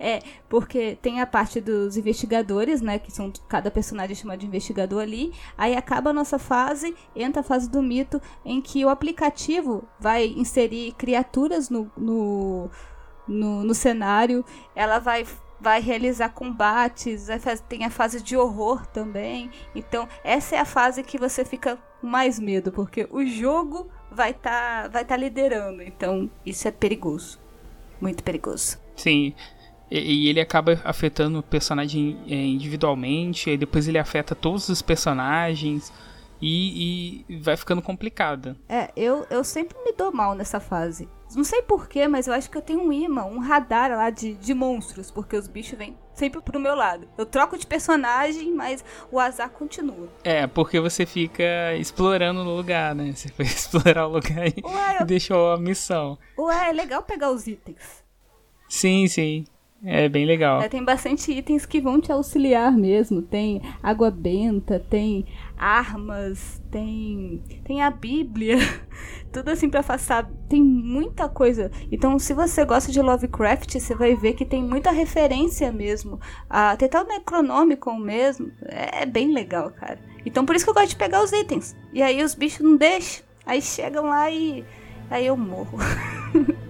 É, 0.00 0.22
porque 0.48 0.96
tem 1.02 1.20
a 1.20 1.26
parte 1.26 1.60
dos 1.60 1.98
investigadores, 1.98 2.80
né? 2.80 2.98
Que 2.98 3.12
são 3.12 3.30
cada 3.46 3.70
personagem 3.70 4.16
chamado 4.16 4.38
de 4.40 4.46
investigador 4.46 5.02
ali. 5.02 5.30
Aí 5.58 5.76
acaba 5.76 6.08
a 6.08 6.12
nossa 6.12 6.38
fase, 6.38 6.96
entra 7.14 7.40
a 7.40 7.44
fase 7.44 7.68
do 7.68 7.82
mito, 7.82 8.20
em 8.42 8.62
que 8.62 8.82
o 8.82 8.88
aplicativo 8.88 9.84
vai 10.00 10.24
inserir 10.24 10.92
criaturas 10.92 11.68
no, 11.68 11.92
no, 11.96 12.70
no, 13.28 13.62
no 13.62 13.74
cenário. 13.74 14.42
Ela 14.74 14.98
vai 14.98 15.26
vai 15.60 15.78
realizar 15.78 16.30
combates, 16.30 17.26
tem 17.68 17.84
a 17.84 17.90
fase 17.90 18.22
de 18.22 18.34
horror 18.34 18.86
também. 18.86 19.50
Então, 19.74 20.08
essa 20.24 20.56
é 20.56 20.58
a 20.58 20.64
fase 20.64 21.02
que 21.02 21.18
você 21.18 21.44
fica 21.44 21.76
com 22.00 22.06
mais 22.06 22.38
medo, 22.38 22.72
porque 22.72 23.06
o 23.10 23.22
jogo 23.26 23.86
vai 24.10 24.30
estar 24.30 24.84
tá, 24.84 24.88
vai 24.88 25.04
tá 25.04 25.14
liderando. 25.18 25.82
Então, 25.82 26.30
isso 26.46 26.66
é 26.66 26.70
perigoso. 26.70 27.38
Muito 28.00 28.24
perigoso. 28.24 28.78
Sim. 28.96 29.34
E, 29.90 29.98
e 29.98 30.28
ele 30.28 30.40
acaba 30.40 30.80
afetando 30.84 31.38
o 31.38 31.42
personagem 31.42 32.18
é, 32.28 32.34
individualmente, 32.34 33.50
aí 33.50 33.56
depois 33.56 33.88
ele 33.88 33.98
afeta 33.98 34.34
todos 34.34 34.68
os 34.68 34.80
personagens. 34.80 35.92
E, 36.42 37.24
e, 37.28 37.36
vai 37.36 37.54
ficando 37.54 37.82
complicada. 37.82 38.56
É, 38.66 38.90
eu, 38.96 39.26
eu 39.28 39.44
sempre 39.44 39.76
me 39.84 39.92
dou 39.92 40.10
mal 40.10 40.34
nessa 40.34 40.58
fase. 40.58 41.06
Não 41.34 41.44
sei 41.44 41.62
porquê, 41.62 42.08
mas 42.08 42.26
eu 42.26 42.32
acho 42.32 42.50
que 42.50 42.56
eu 42.56 42.62
tenho 42.62 42.80
um 42.80 42.92
imã, 42.92 43.24
um 43.24 43.38
radar 43.38 43.90
lá 43.90 44.10
de, 44.10 44.34
de 44.34 44.54
monstros, 44.54 45.10
porque 45.10 45.36
os 45.36 45.46
bichos 45.46 45.78
vêm 45.78 45.96
sempre 46.14 46.40
pro 46.40 46.58
meu 46.58 46.74
lado. 46.74 47.06
Eu 47.16 47.24
troco 47.24 47.56
de 47.56 47.66
personagem, 47.66 48.52
mas 48.52 48.84
o 49.12 49.20
azar 49.20 49.50
continua. 49.50 50.08
É, 50.24 50.46
porque 50.46 50.80
você 50.80 51.06
fica 51.06 51.76
explorando 51.78 52.40
o 52.40 52.56
lugar, 52.56 52.94
né? 52.94 53.12
Você 53.12 53.28
foi 53.28 53.44
explorar 53.46 54.06
o 54.06 54.12
lugar 54.12 54.48
e 54.48 54.54
Ué, 54.64 54.96
eu... 55.00 55.06
deixou 55.06 55.52
a 55.52 55.58
missão. 55.58 56.18
Ué, 56.38 56.70
é 56.70 56.72
legal 56.72 57.02
pegar 57.02 57.30
os 57.30 57.46
itens. 57.46 58.02
Sim, 58.68 59.06
sim. 59.06 59.44
É 59.82 60.08
bem 60.10 60.26
legal. 60.26 60.60
É, 60.60 60.68
tem 60.68 60.84
bastante 60.84 61.32
itens 61.32 61.64
que 61.64 61.80
vão 61.80 62.00
te 62.00 62.12
auxiliar 62.12 62.70
mesmo. 62.72 63.22
Tem 63.22 63.62
água 63.82 64.10
benta, 64.10 64.78
tem 64.78 65.24
armas, 65.56 66.62
tem 66.70 67.42
tem 67.64 67.82
a 67.82 67.90
Bíblia, 67.90 68.58
tudo 69.32 69.50
assim 69.50 69.70
para 69.70 69.80
afastar. 69.80 70.30
Tem 70.48 70.62
muita 70.62 71.28
coisa. 71.28 71.70
Então, 71.90 72.18
se 72.18 72.34
você 72.34 72.64
gosta 72.64 72.92
de 72.92 73.00
Lovecraft, 73.00 73.78
você 73.78 73.94
vai 73.94 74.14
ver 74.14 74.34
que 74.34 74.44
tem 74.44 74.62
muita 74.62 74.90
referência 74.90 75.72
mesmo. 75.72 76.20
Ah, 76.48 76.76
tem 76.76 76.86
até 76.86 77.00
o 77.00 77.06
Necronomicon 77.06 77.96
mesmo. 77.96 78.50
É, 78.66 79.02
é 79.02 79.06
bem 79.06 79.32
legal, 79.32 79.70
cara. 79.70 79.98
Então, 80.26 80.44
por 80.44 80.54
isso 80.54 80.64
que 80.64 80.70
eu 80.70 80.74
gosto 80.74 80.90
de 80.90 80.96
pegar 80.96 81.22
os 81.22 81.32
itens. 81.32 81.74
E 81.92 82.02
aí 82.02 82.22
os 82.22 82.34
bichos 82.34 82.60
não 82.60 82.76
deixam. 82.76 83.24
Aí 83.46 83.62
chegam 83.62 84.04
lá 84.04 84.30
e 84.30 84.62
aí 85.10 85.26
eu 85.26 85.36
morro. 85.36 85.78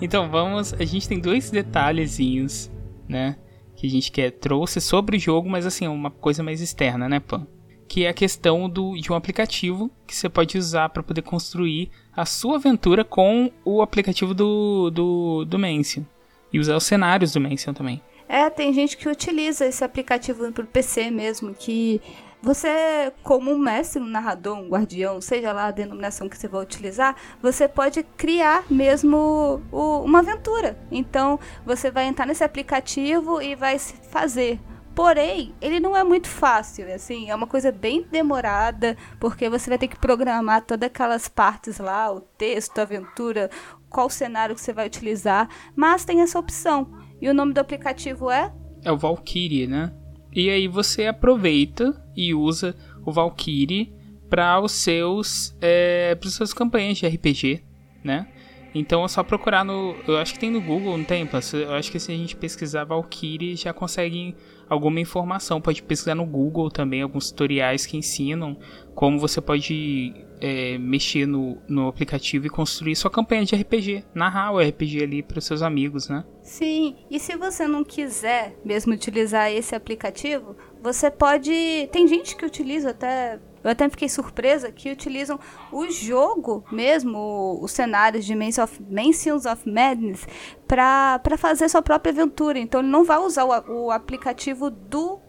Então 0.00 0.30
vamos, 0.30 0.72
a 0.74 0.84
gente 0.84 1.08
tem 1.08 1.20
dois 1.20 1.50
detalhezinhos, 1.50 2.70
né, 3.08 3.36
que 3.76 3.86
a 3.86 3.90
gente 3.90 4.10
quer 4.10 4.30
trouxe 4.30 4.80
sobre 4.80 5.16
o 5.16 5.20
jogo, 5.20 5.48
mas 5.48 5.66
assim, 5.66 5.86
uma 5.86 6.10
coisa 6.10 6.42
mais 6.42 6.60
externa, 6.60 7.08
né, 7.08 7.20
Pan? 7.20 7.46
Que 7.86 8.04
é 8.04 8.08
a 8.08 8.14
questão 8.14 8.68
do, 8.68 8.96
de 8.96 9.12
um 9.12 9.14
aplicativo 9.14 9.90
que 10.06 10.14
você 10.14 10.28
pode 10.28 10.56
usar 10.56 10.88
para 10.90 11.02
poder 11.02 11.22
construir 11.22 11.90
a 12.16 12.24
sua 12.24 12.56
aventura 12.56 13.04
com 13.04 13.50
o 13.64 13.82
aplicativo 13.82 14.32
do, 14.32 14.90
do, 14.90 15.44
do 15.44 15.58
Mansion. 15.58 16.04
E 16.52 16.58
usar 16.58 16.76
os 16.76 16.84
cenários 16.84 17.32
do 17.32 17.40
Mansion 17.40 17.72
também. 17.72 18.00
É, 18.28 18.48
tem 18.48 18.72
gente 18.72 18.96
que 18.96 19.08
utiliza 19.08 19.66
esse 19.66 19.82
aplicativo 19.82 20.52
pro 20.52 20.64
PC 20.64 21.10
mesmo, 21.10 21.52
que 21.52 22.00
você, 22.42 23.12
como 23.22 23.50
um 23.50 23.58
mestre, 23.58 24.00
um 24.02 24.06
narrador, 24.06 24.58
um 24.58 24.68
guardião, 24.68 25.20
seja 25.20 25.52
lá 25.52 25.66
a 25.66 25.70
denominação 25.70 26.28
que 26.28 26.36
você 26.36 26.48
vai 26.48 26.62
utilizar, 26.62 27.14
você 27.42 27.68
pode 27.68 28.02
criar 28.02 28.64
mesmo 28.70 29.62
o, 29.70 30.00
uma 30.02 30.20
aventura. 30.20 30.78
Então, 30.90 31.38
você 31.64 31.90
vai 31.90 32.04
entrar 32.04 32.26
nesse 32.26 32.42
aplicativo 32.44 33.42
e 33.42 33.54
vai 33.54 33.78
fazer 33.78 34.60
Porém, 34.94 35.54
ele 35.60 35.78
não 35.78 35.96
é 35.96 36.02
muito 36.02 36.28
fácil, 36.28 36.92
assim, 36.92 37.30
é 37.30 37.34
uma 37.34 37.46
coisa 37.46 37.70
bem 37.70 38.04
demorada, 38.10 38.96
porque 39.20 39.48
você 39.48 39.70
vai 39.70 39.78
ter 39.78 39.88
que 39.88 39.98
programar 39.98 40.62
todas 40.62 40.88
aquelas 40.88 41.28
partes 41.28 41.78
lá, 41.78 42.12
o 42.12 42.20
texto, 42.20 42.78
a 42.78 42.82
aventura, 42.82 43.48
qual 43.88 44.10
cenário 44.10 44.54
que 44.54 44.60
você 44.60 44.72
vai 44.72 44.86
utilizar, 44.86 45.48
mas 45.76 46.04
tem 46.04 46.20
essa 46.20 46.38
opção. 46.38 46.90
E 47.20 47.28
o 47.28 47.34
nome 47.34 47.54
do 47.54 47.60
aplicativo 47.60 48.30
é? 48.30 48.52
É 48.82 48.90
o 48.90 48.98
Valkyrie, 48.98 49.66
né? 49.66 49.92
E 50.32 50.48
aí 50.50 50.68
você 50.68 51.06
aproveita 51.06 52.00
e 52.16 52.34
usa 52.34 52.74
o 53.04 53.12
Valkyrie 53.12 53.92
para 54.28 54.60
os 54.60 54.72
seus 54.72 55.56
é, 55.60 56.14
para 56.14 56.30
suas 56.30 56.54
campanhas 56.54 56.98
de 56.98 57.06
RPG, 57.06 57.62
né? 58.04 58.28
Então 58.74 59.04
é 59.04 59.08
só 59.08 59.22
procurar 59.22 59.64
no. 59.64 59.96
Eu 60.06 60.18
acho 60.18 60.34
que 60.34 60.38
tem 60.38 60.50
no 60.50 60.60
Google, 60.60 60.96
não 60.96 61.04
tem? 61.04 61.28
Eu 61.52 61.72
acho 61.74 61.90
que 61.90 61.98
se 61.98 62.12
a 62.12 62.16
gente 62.16 62.36
pesquisar 62.36 62.84
Valkyrie 62.84 63.56
já 63.56 63.72
consegue 63.72 64.34
alguma 64.70 65.00
informação. 65.00 65.60
Pode 65.60 65.82
pesquisar 65.82 66.14
no 66.14 66.24
Google 66.24 66.70
também 66.70 67.02
alguns 67.02 67.30
tutoriais 67.30 67.84
que 67.84 67.96
ensinam 67.96 68.56
como 68.94 69.18
você 69.18 69.40
pode 69.40 70.14
é, 70.40 70.78
mexer 70.78 71.26
no, 71.26 71.58
no 71.68 71.88
aplicativo 71.88 72.46
e 72.46 72.50
construir 72.50 72.94
sua 72.94 73.10
campanha 73.10 73.44
de 73.44 73.56
RPG. 73.56 74.04
Narrar 74.14 74.52
o 74.52 74.60
RPG 74.60 75.02
ali 75.02 75.22
para 75.22 75.40
seus 75.40 75.62
amigos, 75.62 76.08
né? 76.08 76.24
Sim, 76.42 76.96
e 77.10 77.18
se 77.18 77.36
você 77.36 77.66
não 77.66 77.82
quiser 77.82 78.56
mesmo 78.64 78.94
utilizar 78.94 79.50
esse 79.50 79.74
aplicativo, 79.74 80.56
você 80.80 81.10
pode. 81.10 81.88
Tem 81.90 82.06
gente 82.06 82.36
que 82.36 82.46
utiliza 82.46 82.90
até 82.90 83.40
eu 83.62 83.70
até 83.70 83.88
fiquei 83.88 84.08
surpresa 84.08 84.72
que 84.72 84.90
utilizam 84.90 85.38
o 85.70 85.88
jogo 85.90 86.64
mesmo, 86.72 87.58
os 87.60 87.72
cenários 87.72 88.24
de 88.24 88.34
Mansions 88.34 89.44
of 89.44 89.68
Madness, 89.68 90.26
para 90.66 91.36
fazer 91.36 91.68
sua 91.68 91.82
própria 91.82 92.10
aventura. 92.10 92.58
Então 92.58 92.80
ele 92.80 92.88
não 92.88 93.04
vai 93.04 93.18
usar 93.18 93.44
o, 93.44 93.86
o 93.86 93.90
aplicativo 93.90 94.70
do, 94.70 95.20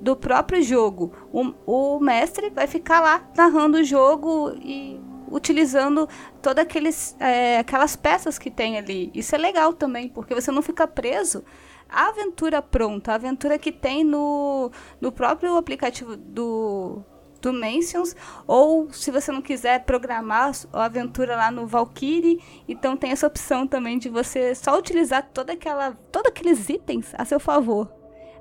do 0.00 0.14
próprio 0.14 0.62
jogo. 0.62 1.12
O, 1.32 1.96
o 1.96 2.00
mestre 2.00 2.50
vai 2.50 2.66
ficar 2.66 3.00
lá 3.00 3.26
narrando 3.36 3.78
o 3.78 3.84
jogo 3.84 4.52
e 4.62 5.00
utilizando 5.30 6.08
todas 6.42 6.64
aqueles, 6.64 7.16
é, 7.20 7.58
aquelas 7.58 7.96
peças 7.96 8.38
que 8.38 8.50
tem 8.50 8.78
ali. 8.78 9.10
Isso 9.14 9.34
é 9.34 9.38
legal 9.38 9.72
também, 9.72 10.08
porque 10.08 10.34
você 10.34 10.50
não 10.50 10.62
fica 10.62 10.86
preso 10.86 11.44
à 11.88 12.08
aventura 12.08 12.60
pronta, 12.60 13.12
a 13.12 13.14
aventura 13.14 13.58
que 13.58 13.72
tem 13.72 14.04
no, 14.04 14.70
no 15.00 15.10
próprio 15.10 15.56
aplicativo 15.56 16.16
do 16.16 17.02
do 17.40 17.52
Mentions, 17.52 18.14
ou 18.46 18.92
se 18.92 19.10
você 19.10 19.30
não 19.30 19.40
quiser 19.40 19.84
programar 19.84 20.52
a 20.72 20.84
aventura 20.84 21.36
lá 21.36 21.50
no 21.50 21.66
Valkyrie, 21.66 22.42
então 22.68 22.96
tem 22.96 23.10
essa 23.10 23.26
opção 23.26 23.66
também 23.66 23.98
de 23.98 24.08
você 24.08 24.54
só 24.54 24.76
utilizar 24.76 25.28
toda 25.32 25.52
aquela, 25.52 25.92
todos 26.12 26.30
aqueles 26.30 26.68
itens 26.68 27.14
a 27.16 27.24
seu 27.24 27.38
favor. 27.38 27.92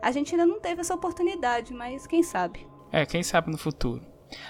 A 0.02 0.12
gente 0.12 0.34
ainda 0.34 0.46
não 0.46 0.60
teve 0.60 0.82
essa 0.82 0.96
oportunidade, 0.96 1.74
mas 1.74 2.08
quem 2.08 2.24
sabe. 2.24 2.66
É, 2.92 3.06
quem 3.06 3.24
sabe 3.24 3.52
no 3.52 3.58
futuro. 3.58 4.06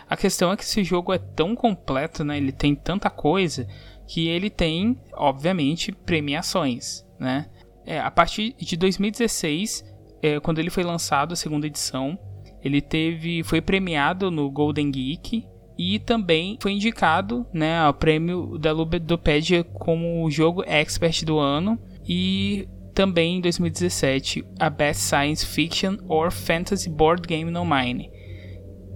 A 0.10 0.18
questão 0.18 0.52
é 0.52 0.58
que 0.58 0.64
esse 0.64 0.84
jogo 0.84 1.14
é 1.14 1.18
tão 1.18 1.56
completo, 1.56 2.24
né? 2.24 2.38
Ele 2.38 2.52
tem 2.52 2.76
tanta 2.76 3.10
coisa 3.10 3.68
que 4.08 4.28
ele 4.28 4.50
tem, 4.50 5.00
obviamente, 5.14 5.92
premiações, 5.92 7.06
né? 7.20 7.50
É, 7.86 8.00
a 8.00 8.12
partir 8.12 8.54
de 8.58 8.76
2016, 8.76 9.86
é, 10.22 10.40
quando 10.40 10.60
ele 10.60 10.70
foi 10.70 10.84
lançado, 10.84 11.34
a 11.34 11.36
segunda 11.36 11.68
edição, 11.68 12.20
ele 12.68 12.82
teve, 12.82 13.44
foi 13.44 13.62
premiado 13.62 14.30
no 14.30 14.50
Golden 14.52 14.92
Geek 14.92 15.46
e 15.78 16.00
também 16.00 16.58
foi 16.62 16.74
indicado 16.74 17.46
né, 17.54 17.80
ao 17.80 17.94
prêmio 17.94 18.58
da 18.58 18.72
Ludopedia 18.72 19.64
como 19.64 20.24
o 20.24 20.32
jogo 20.32 20.64
expert 20.66 21.24
do 21.24 21.38
ano 21.38 21.80
e 22.08 22.68
também 22.94 23.38
em 23.38 23.42
2017 23.42 24.44
a 24.60 24.70
Best 24.70 25.04
Science 25.04 25.46
Fiction 25.46 25.98
or 26.08 26.32
Fantasy 26.32 26.90
Board 26.90 27.28
Game 27.28 27.52
no 27.52 27.64
Mine. 27.64 28.10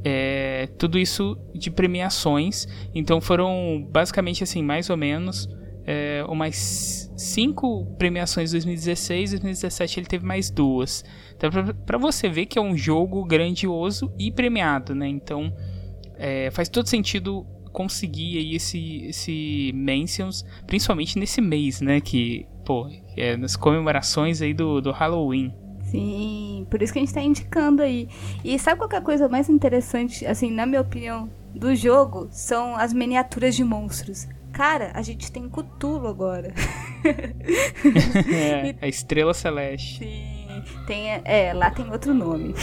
É, 0.04 0.68
tudo 0.80 0.98
isso 0.98 1.38
de 1.54 1.70
premiações, 1.70 2.66
então 2.96 3.22
foram 3.22 3.88
basicamente 3.92 4.44
assim, 4.44 4.64
mais 4.64 4.90
ou 4.90 4.98
menos 4.98 5.48
é, 5.86 6.24
umas 6.28 7.12
cinco 7.18 7.86
premiações 7.98 8.50
em 8.50 8.54
2016, 8.54 9.32
2017 9.32 10.00
ele 10.00 10.08
teve 10.08 10.26
mais 10.26 10.50
duas. 10.50 11.04
Então, 11.36 11.50
para 11.86 11.98
você 11.98 12.30
ver 12.30 12.46
que 12.46 12.58
é 12.58 12.62
um 12.62 12.76
jogo 12.76 13.24
grandioso 13.26 14.12
e 14.18 14.32
premiado, 14.32 14.94
né? 14.94 15.08
Então, 15.08 15.54
é, 16.18 16.52
faz 16.52 16.70
todo 16.70 16.88
sentido 16.88 17.46
conseguir 17.72 18.38
aí 18.38 18.56
esse, 18.56 19.06
esse 19.06 19.72
Mentions, 19.74 20.46
principalmente 20.68 21.18
nesse 21.18 21.42
mês, 21.42 21.82
né? 21.82 22.00
Que, 22.02 22.46
pô, 22.66 22.88
é 23.18 23.38
nas 23.38 23.56
comemorações 23.56 24.42
aí 24.42 24.54
do, 24.54 24.82
do 24.82 24.92
Halloween. 24.92 25.54
Sim, 25.84 26.66
por 26.70 26.82
isso 26.82 26.94
que 26.94 27.00
a 27.00 27.02
gente 27.02 27.14
tá 27.14 27.22
indicando 27.22 27.82
aí. 27.82 28.08
E 28.46 28.58
sabe 28.58 28.80
qual 28.80 28.90
é 28.94 28.98
a 28.98 29.02
coisa 29.02 29.28
mais 29.28 29.50
interessante, 29.50 30.26
assim, 30.26 30.52
na 30.52 30.66
minha 30.66 30.82
opinião, 30.82 31.30
do 31.54 31.76
jogo? 31.76 32.28
São 32.32 32.76
as 32.76 32.94
miniaturas 32.94 33.56
de 33.56 33.64
monstros. 33.64 34.28
Cara, 34.52 34.92
a 34.94 35.02
gente 35.02 35.32
tem 35.32 35.50
Cthulhu 35.50 36.08
agora. 36.08 36.54
é, 38.34 38.76
a 38.82 38.88
Estrela 38.88 39.34
Celeste. 39.34 40.00
Sim, 40.00 40.64
tem, 40.86 41.22
é, 41.24 41.54
lá 41.54 41.72
tem 41.72 41.90
outro 41.90 42.14
nome. 42.14 42.54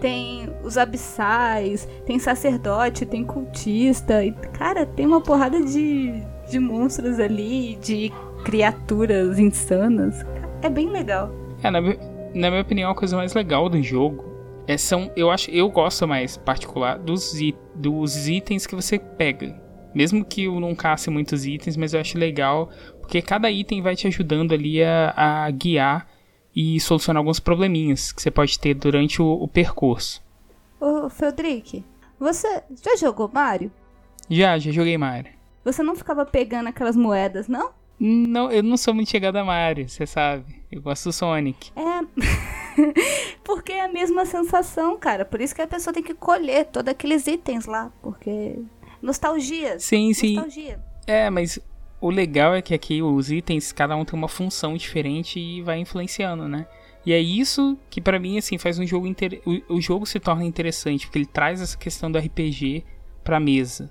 Tem 0.00 0.48
os 0.62 0.78
abissais, 0.78 1.88
tem 2.06 2.18
sacerdote, 2.18 3.04
tem 3.04 3.24
cultista. 3.24 4.24
E, 4.24 4.32
cara, 4.32 4.86
tem 4.86 5.06
uma 5.06 5.20
porrada 5.20 5.60
de, 5.60 6.22
de 6.48 6.60
monstros 6.60 7.18
ali, 7.18 7.76
de 7.82 8.12
criaturas 8.44 9.38
insanas. 9.38 10.24
É 10.62 10.70
bem 10.70 10.88
legal. 10.88 11.32
É, 11.62 11.70
na, 11.70 11.80
na 11.80 12.50
minha 12.50 12.62
opinião, 12.62 12.90
a 12.90 12.94
coisa 12.94 13.16
mais 13.16 13.34
legal 13.34 13.68
do 13.68 13.82
jogo 13.82 14.27
é, 14.68 14.76
são, 14.76 15.10
eu 15.16 15.30
acho, 15.30 15.50
eu 15.50 15.70
gosto 15.70 16.06
mais 16.06 16.36
particular 16.36 16.98
dos, 16.98 17.32
dos 17.74 18.28
itens 18.28 18.66
que 18.66 18.74
você 18.74 18.98
pega 18.98 19.58
Mesmo 19.94 20.22
que 20.22 20.44
eu 20.44 20.60
não 20.60 20.74
casse 20.74 21.08
muitos 21.08 21.46
itens, 21.46 21.74
mas 21.74 21.94
eu 21.94 22.00
acho 22.00 22.18
legal, 22.18 22.68
porque 23.00 23.22
cada 23.22 23.50
item 23.50 23.80
vai 23.80 23.96
te 23.96 24.06
ajudando 24.06 24.52
ali 24.52 24.84
a, 24.84 25.14
a 25.16 25.50
guiar 25.50 26.06
e 26.54 26.78
solucionar 26.78 27.20
alguns 27.20 27.40
probleminhas 27.40 28.12
que 28.12 28.20
você 28.20 28.30
pode 28.30 28.58
ter 28.58 28.74
durante 28.74 29.22
o, 29.22 29.26
o 29.26 29.48
percurso. 29.48 30.22
Ô, 30.78 31.08
Feldrick, 31.08 31.82
você 32.20 32.62
já 32.84 32.94
jogou 32.96 33.30
Mario? 33.32 33.72
Já, 34.28 34.58
já 34.58 34.70
joguei 34.70 34.98
Mario. 34.98 35.32
Você 35.64 35.82
não 35.82 35.96
ficava 35.96 36.26
pegando 36.26 36.68
aquelas 36.68 36.94
moedas, 36.94 37.48
não? 37.48 37.70
Não, 38.00 38.50
eu 38.50 38.62
não 38.62 38.76
sou 38.76 38.94
muito 38.94 39.10
chegado 39.10 39.36
a 39.36 39.44
Mario, 39.44 39.88
você 39.88 40.06
sabe. 40.06 40.62
Eu 40.70 40.80
gosto 40.80 41.04
do 41.04 41.12
Sonic. 41.12 41.72
É. 41.74 41.98
porque 43.42 43.72
é 43.72 43.84
a 43.84 43.88
mesma 43.88 44.24
sensação, 44.24 44.96
cara. 44.96 45.24
Por 45.24 45.40
isso 45.40 45.54
que 45.54 45.62
a 45.62 45.66
pessoa 45.66 45.92
tem 45.92 46.02
que 46.02 46.14
colher 46.14 46.66
todos 46.66 46.90
aqueles 46.90 47.26
itens 47.26 47.66
lá. 47.66 47.90
Porque. 48.00 48.56
Nostalgia. 49.02 49.78
Sim, 49.80 50.12
sim. 50.14 50.36
Nostalgia. 50.36 50.80
É, 51.06 51.28
mas 51.30 51.58
o 52.00 52.10
legal 52.10 52.54
é 52.54 52.62
que 52.62 52.74
aqui 52.74 53.02
os 53.02 53.30
itens, 53.30 53.72
cada 53.72 53.96
um 53.96 54.04
tem 54.04 54.16
uma 54.16 54.28
função 54.28 54.76
diferente 54.76 55.40
e 55.40 55.62
vai 55.62 55.78
influenciando, 55.78 56.46
né? 56.46 56.66
E 57.04 57.12
é 57.12 57.18
isso 57.18 57.76
que 57.88 58.00
para 58.00 58.18
mim 58.18 58.38
assim 58.38 58.58
faz 58.58 58.78
um 58.78 58.86
jogo 58.86 59.06
inter... 59.06 59.40
o, 59.46 59.76
o 59.76 59.80
jogo 59.80 60.04
se 60.04 60.20
torna 60.20 60.44
interessante, 60.44 61.06
porque 61.06 61.18
ele 61.18 61.26
traz 61.26 61.60
essa 61.60 61.76
questão 61.76 62.10
do 62.10 62.18
RPG 62.18 62.84
pra 63.24 63.40
mesa. 63.40 63.90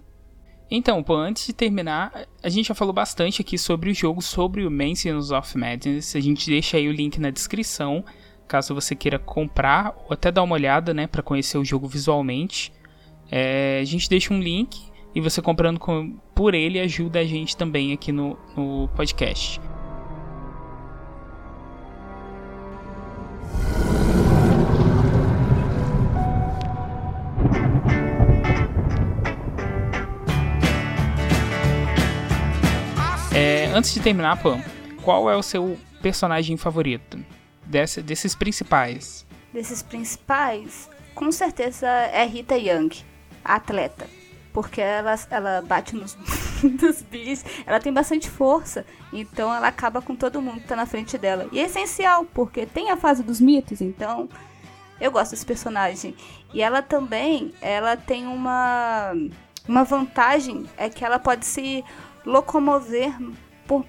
Então, 0.70 1.02
pô, 1.02 1.16
antes 1.16 1.48
de 1.48 1.54
terminar, 1.54 2.28
a 2.44 2.50
gente 2.50 2.68
já 2.68 2.76
falou 2.76 2.94
bastante 2.94 3.42
aqui 3.42 3.58
sobre 3.58 3.90
o 3.90 3.94
jogo, 3.94 4.22
sobre 4.22 4.66
o 4.66 4.72
Mansions 4.72 5.32
of 5.32 5.58
Madness. 5.58 6.16
A 6.16 6.20
gente 6.20 6.50
deixa 6.50 6.76
aí 6.76 6.90
o 6.90 6.92
link 6.92 7.20
na 7.20 7.30
descrição, 7.30 8.04
caso 8.48 8.76
você 8.76 8.94
queira 8.94 9.18
comprar 9.18 9.96
ou 10.06 10.14
até 10.14 10.32
dar 10.32 10.44
uma 10.44 10.56
olhada, 10.56 10.94
né, 10.94 11.08
para 11.08 11.24
conhecer 11.24 11.58
o 11.58 11.64
jogo 11.64 11.88
visualmente. 11.88 12.74
É, 13.32 13.80
a 13.82 13.86
gente 13.86 14.10
deixa 14.10 14.34
um 14.34 14.40
link 14.40 14.78
e 15.16 15.22
você 15.22 15.42
comprando 15.42 15.80
com, 15.80 16.18
por 16.36 16.54
ele 16.54 16.80
ajuda 16.80 17.20
a 17.20 17.26
gente 17.26 17.56
também 17.56 17.94
aqui 17.94 18.12
no, 18.12 18.38
no 18.56 18.90
podcast. 18.90 19.62
Antes 33.78 33.94
de 33.94 34.00
terminar, 34.00 34.42
Pam, 34.42 34.60
qual 35.04 35.30
é 35.30 35.36
o 35.36 35.44
seu 35.44 35.78
personagem 36.02 36.58
favorito? 36.58 37.24
Desse, 37.64 38.02
desses 38.02 38.34
principais. 38.34 39.26
Desses 39.54 39.84
principais, 39.84 40.90
com 41.14 41.32
certeza 41.32 41.88
é 41.88 42.26
Rita 42.26 42.58
Young, 42.58 42.90
a 43.46 43.56
atleta. 43.56 44.08
Porque 44.52 44.82
ela, 44.82 45.14
ela 45.30 45.62
bate 45.62 45.96
nos, 45.96 46.18
nos 46.64 47.04
bichos, 47.04 47.46
ela 47.68 47.80
tem 47.80 47.94
bastante 47.94 48.28
força, 48.28 48.84
então 49.14 49.54
ela 49.54 49.68
acaba 49.68 50.02
com 50.02 50.16
todo 50.16 50.42
mundo 50.42 50.62
que 50.62 50.68
tá 50.68 50.76
na 50.76 50.88
frente 50.88 51.16
dela. 51.18 51.48
E 51.52 51.60
é 51.60 51.66
essencial, 51.66 52.26
porque 52.34 52.66
tem 52.66 52.90
a 52.90 52.98
fase 52.98 53.22
dos 53.22 53.40
mitos, 53.40 53.80
então 53.80 54.28
eu 55.00 55.12
gosto 55.12 55.32
desse 55.32 55.46
personagem. 55.46 56.16
E 56.52 56.64
ela 56.64 56.82
também, 56.82 57.54
ela 57.62 57.96
tem 57.96 58.26
uma, 58.26 59.14
uma 59.68 59.84
vantagem, 59.84 60.66
é 60.78 60.90
que 60.90 61.06
ela 61.06 61.20
pode 61.20 61.46
se 61.46 61.84
locomover 62.26 63.14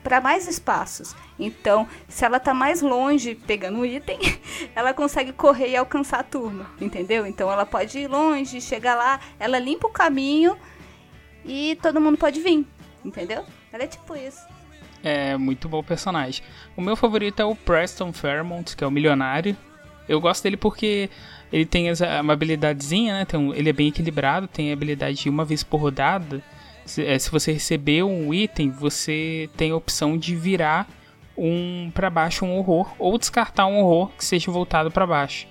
para 0.02 0.20
mais 0.20 0.48
espaços. 0.48 1.14
Então, 1.38 1.86
se 2.08 2.24
ela 2.24 2.40
tá 2.40 2.52
mais 2.52 2.82
longe 2.82 3.34
pegando 3.34 3.80
o 3.80 3.86
item, 3.86 4.18
ela 4.74 4.92
consegue 4.92 5.32
correr 5.32 5.70
e 5.70 5.76
alcançar 5.76 6.20
a 6.20 6.24
turma, 6.24 6.66
entendeu? 6.80 7.26
Então 7.26 7.50
ela 7.50 7.64
pode 7.64 7.98
ir 7.98 8.08
longe, 8.08 8.60
chegar 8.60 8.94
lá, 8.94 9.20
ela 9.38 9.58
limpa 9.58 9.86
o 9.86 9.90
caminho 9.90 10.56
e 11.44 11.78
todo 11.80 12.00
mundo 12.00 12.18
pode 12.18 12.40
vir, 12.40 12.66
entendeu? 13.04 13.44
Ela 13.72 13.84
é 13.84 13.86
tipo 13.86 14.16
isso. 14.16 14.46
É 15.02 15.36
muito 15.36 15.68
bom 15.68 15.82
personagem. 15.82 16.42
O 16.76 16.82
meu 16.82 16.96
favorito 16.96 17.40
é 17.40 17.44
o 17.44 17.54
Preston 17.54 18.12
Fairmont, 18.12 18.76
que 18.76 18.82
é 18.82 18.86
o 18.86 18.90
milionário. 18.90 19.56
Eu 20.08 20.20
gosto 20.20 20.42
dele 20.42 20.56
porque 20.56 21.08
ele 21.52 21.64
tem 21.64 21.86
uma 22.20 22.32
habilidadezinha, 22.32 23.14
né? 23.14 23.26
Um, 23.38 23.54
ele 23.54 23.70
é 23.70 23.72
bem 23.72 23.88
equilibrado, 23.88 24.48
tem 24.48 24.70
a 24.70 24.72
habilidade 24.72 25.22
de 25.22 25.30
uma 25.30 25.44
vez 25.44 25.62
por 25.62 25.80
rodada 25.80 26.42
se, 26.88 27.04
é, 27.04 27.18
se 27.18 27.30
você 27.30 27.52
receber 27.52 28.02
um 28.02 28.32
item, 28.32 28.70
você 28.70 29.48
tem 29.56 29.70
a 29.70 29.76
opção 29.76 30.16
de 30.16 30.34
virar 30.34 30.88
um 31.36 31.90
para 31.94 32.10
baixo 32.10 32.44
um 32.44 32.56
horror 32.56 32.92
ou 32.98 33.16
descartar 33.16 33.66
um 33.66 33.78
horror 33.78 34.10
que 34.16 34.24
seja 34.24 34.50
voltado 34.50 34.90
para 34.90 35.06
baixo. 35.06 35.46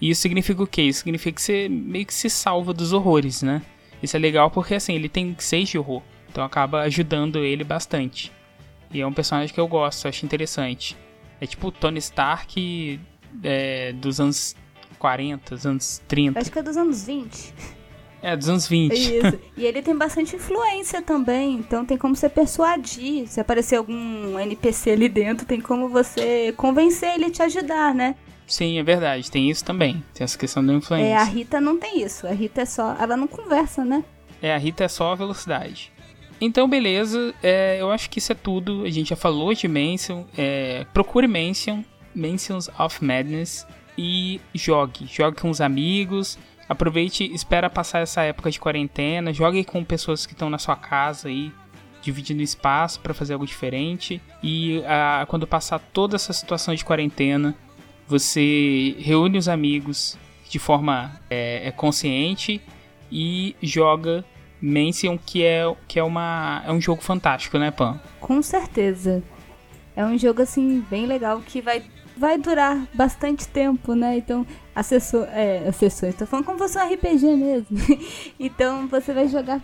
E 0.00 0.10
isso 0.10 0.22
significa 0.22 0.62
o 0.62 0.66
quê? 0.66 0.82
Isso 0.82 1.00
significa 1.00 1.34
que 1.34 1.42
você 1.42 1.68
meio 1.68 2.06
que 2.06 2.14
se 2.14 2.30
salva 2.30 2.72
dos 2.72 2.92
horrores, 2.92 3.42
né? 3.42 3.62
Isso 4.02 4.16
é 4.16 4.18
legal 4.18 4.50
porque 4.50 4.74
assim, 4.74 4.94
ele 4.94 5.08
tem 5.08 5.34
6 5.38 5.68
de 5.68 5.78
horror. 5.78 6.02
Então 6.30 6.42
acaba 6.42 6.82
ajudando 6.82 7.44
ele 7.44 7.64
bastante. 7.64 8.32
E 8.90 9.00
é 9.00 9.06
um 9.06 9.12
personagem 9.12 9.52
que 9.52 9.60
eu 9.60 9.68
gosto, 9.68 10.08
acho 10.08 10.24
interessante. 10.24 10.96
É 11.40 11.46
tipo 11.46 11.68
o 11.68 11.72
Tony 11.72 11.98
Stark 11.98 13.00
é, 13.42 13.92
dos 13.92 14.20
anos 14.20 14.56
40, 14.98 15.54
dos 15.54 15.66
anos 15.66 16.02
30. 16.08 16.40
Acho 16.40 16.50
que 16.50 16.58
é 16.58 16.62
dos 16.62 16.76
anos 16.76 17.04
20. 17.04 17.54
É, 18.22 18.36
dos 18.36 18.48
anos 18.48 18.66
20. 18.66 18.92
Isso. 18.92 19.38
E 19.56 19.66
ele 19.66 19.82
tem 19.82 19.96
bastante 19.96 20.36
influência 20.36 21.02
também, 21.02 21.54
então 21.54 21.84
tem 21.84 21.98
como 21.98 22.14
você 22.14 22.28
persuadir. 22.28 23.26
Se 23.26 23.40
aparecer 23.40 23.74
algum 23.74 24.38
NPC 24.38 24.92
ali 24.92 25.08
dentro, 25.08 25.44
tem 25.44 25.60
como 25.60 25.88
você 25.88 26.54
convencer 26.56 27.14
ele 27.14 27.24
a 27.24 27.30
te 27.30 27.42
ajudar, 27.42 27.92
né? 27.92 28.14
Sim, 28.46 28.78
é 28.78 28.82
verdade. 28.82 29.30
Tem 29.30 29.50
isso 29.50 29.64
também. 29.64 30.02
Tem 30.14 30.24
essa 30.24 30.38
questão 30.38 30.64
da 30.64 30.72
influência. 30.72 31.08
É, 31.08 31.16
a 31.16 31.24
Rita 31.24 31.60
não 31.60 31.76
tem 31.76 32.02
isso. 32.02 32.26
A 32.26 32.30
Rita 32.30 32.62
é 32.62 32.64
só. 32.64 32.96
Ela 32.98 33.16
não 33.16 33.26
conversa, 33.26 33.84
né? 33.84 34.04
É, 34.40 34.54
a 34.54 34.58
Rita 34.58 34.84
é 34.84 34.88
só 34.88 35.12
a 35.12 35.14
velocidade. 35.16 35.92
Então, 36.40 36.68
beleza. 36.68 37.34
É, 37.42 37.78
eu 37.80 37.90
acho 37.90 38.08
que 38.08 38.20
isso 38.20 38.32
é 38.32 38.34
tudo. 38.34 38.84
A 38.84 38.90
gente 38.90 39.10
já 39.10 39.16
falou 39.16 39.52
de 39.52 39.66
Mansion. 39.68 40.24
É, 40.36 40.86
procure 40.94 41.26
Mansion. 41.26 41.82
Mansions 42.14 42.70
of 42.78 43.04
Madness. 43.04 43.66
E 43.98 44.40
jogue. 44.54 45.06
Jogue 45.06 45.40
com 45.40 45.50
os 45.50 45.60
amigos 45.60 46.38
Aproveite, 46.68 47.24
espera 47.32 47.70
passar 47.70 48.00
essa 48.00 48.22
época 48.22 48.50
de 48.50 48.60
quarentena, 48.60 49.32
jogue 49.32 49.64
com 49.64 49.82
pessoas 49.82 50.26
que 50.26 50.34
estão 50.34 50.50
na 50.50 50.58
sua 50.58 50.76
casa 50.76 51.28
aí, 51.28 51.50
dividindo 52.02 52.42
espaço 52.42 53.00
para 53.00 53.14
fazer 53.14 53.32
algo 53.32 53.46
diferente. 53.46 54.20
E 54.42 54.82
ah, 54.86 55.24
quando 55.28 55.46
passar 55.46 55.78
toda 55.78 56.16
essa 56.16 56.32
situação 56.32 56.74
de 56.74 56.84
quarentena, 56.84 57.56
você 58.06 58.96
reúne 58.98 59.38
os 59.38 59.48
amigos 59.48 60.18
de 60.48 60.58
forma 60.58 61.20
é, 61.30 61.68
é 61.68 61.70
consciente 61.70 62.60
e 63.10 63.56
joga 63.62 64.24
Mansion, 64.60 65.16
que 65.18 65.44
é, 65.44 65.62
que 65.86 65.98
é, 65.98 66.02
uma, 66.02 66.62
é 66.66 66.72
um 66.72 66.80
jogo 66.80 67.00
fantástico, 67.02 67.58
né, 67.58 67.70
Pan? 67.70 68.00
Com 68.20 68.42
certeza. 68.42 69.22
É 69.94 70.04
um 70.04 70.16
jogo 70.18 70.42
assim 70.42 70.84
bem 70.90 71.06
legal 71.06 71.40
que 71.40 71.60
vai 71.60 71.82
vai 72.18 72.38
durar 72.38 72.86
bastante 72.94 73.46
tempo, 73.46 73.94
né? 73.94 74.18
Então, 74.18 74.46
sessões. 74.82 75.28
É, 75.32 75.70
tô 76.16 76.26
falando 76.26 76.44
como 76.44 76.58
se 76.58 76.64
fosse 76.64 76.78
um 76.78 76.94
RPG 76.94 77.36
mesmo. 77.36 77.98
então, 78.38 78.88
você 78.88 79.12
vai 79.12 79.28
jogar 79.28 79.60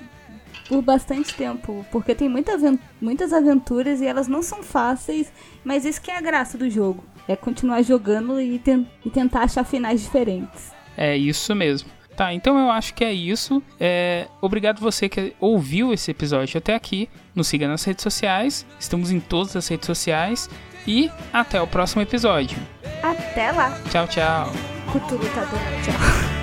por 0.69 0.81
bastante 0.81 1.35
tempo, 1.35 1.85
porque 1.91 2.15
tem 2.15 2.29
muita, 2.29 2.53
muitas 3.01 3.33
aventuras 3.33 4.01
e 4.01 4.07
elas 4.07 4.29
não 4.29 4.43
são 4.43 4.63
fáceis, 4.63 5.33
mas 5.65 5.85
isso 5.85 6.01
que 6.01 6.11
é 6.11 6.17
a 6.17 6.21
graça 6.21 6.57
do 6.57 6.71
jogo. 6.71 7.05
É 7.27 7.37
continuar 7.37 7.83
jogando 7.83 8.41
e, 8.41 8.59
ten 8.59 8.87
e 9.05 9.11
tentar 9.11 9.41
achar 9.41 9.65
finais 9.65 10.03
diferentes. 10.03 10.73
É 10.97 11.17
isso 11.17 11.55
mesmo. 11.55 11.89
Tá, 12.17 12.33
então 12.33 12.57
eu 12.57 12.71
acho 12.71 12.95
que 12.95 13.05
é 13.05 13.13
isso. 13.13 13.63
É, 13.81 14.29
obrigado 14.41 14.81
você 14.81 15.09
que 15.09 15.35
ouviu 15.41 15.93
esse 15.93 16.13
episódio 16.13 16.59
até 16.59 16.75
aqui. 16.75 17.09
Nos 17.35 17.49
siga 17.49 17.67
nas 17.67 17.83
redes 17.83 18.03
sociais. 18.03 18.65
Estamos 18.79 19.11
em 19.11 19.19
todas 19.19 19.57
as 19.57 19.67
redes 19.67 19.87
sociais. 19.87 20.49
E 20.87 21.11
até 21.33 21.61
o 21.61 21.67
próximo 21.67 22.03
episódio. 22.03 22.59
Até 23.03 23.53
lá. 23.53 23.79
Tchau, 23.91 24.07
tchau. 24.07 24.53
Cthulhu 24.93 25.29
tá 25.35 25.47
tchau. 25.85 26.35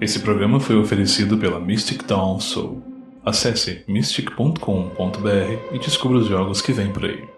Esse 0.00 0.20
programa 0.20 0.60
foi 0.60 0.76
oferecido 0.76 1.38
pela 1.38 1.58
Mystic 1.58 2.04
Dawn 2.04 2.38
Soul. 2.40 2.82
Acesse 3.24 3.84
mystic.com.br 3.88 4.58
e 5.72 5.78
descubra 5.78 6.18
os 6.18 6.26
jogos 6.26 6.60
que 6.60 6.72
vêm 6.72 6.92
por 6.92 7.04
aí. 7.06 7.33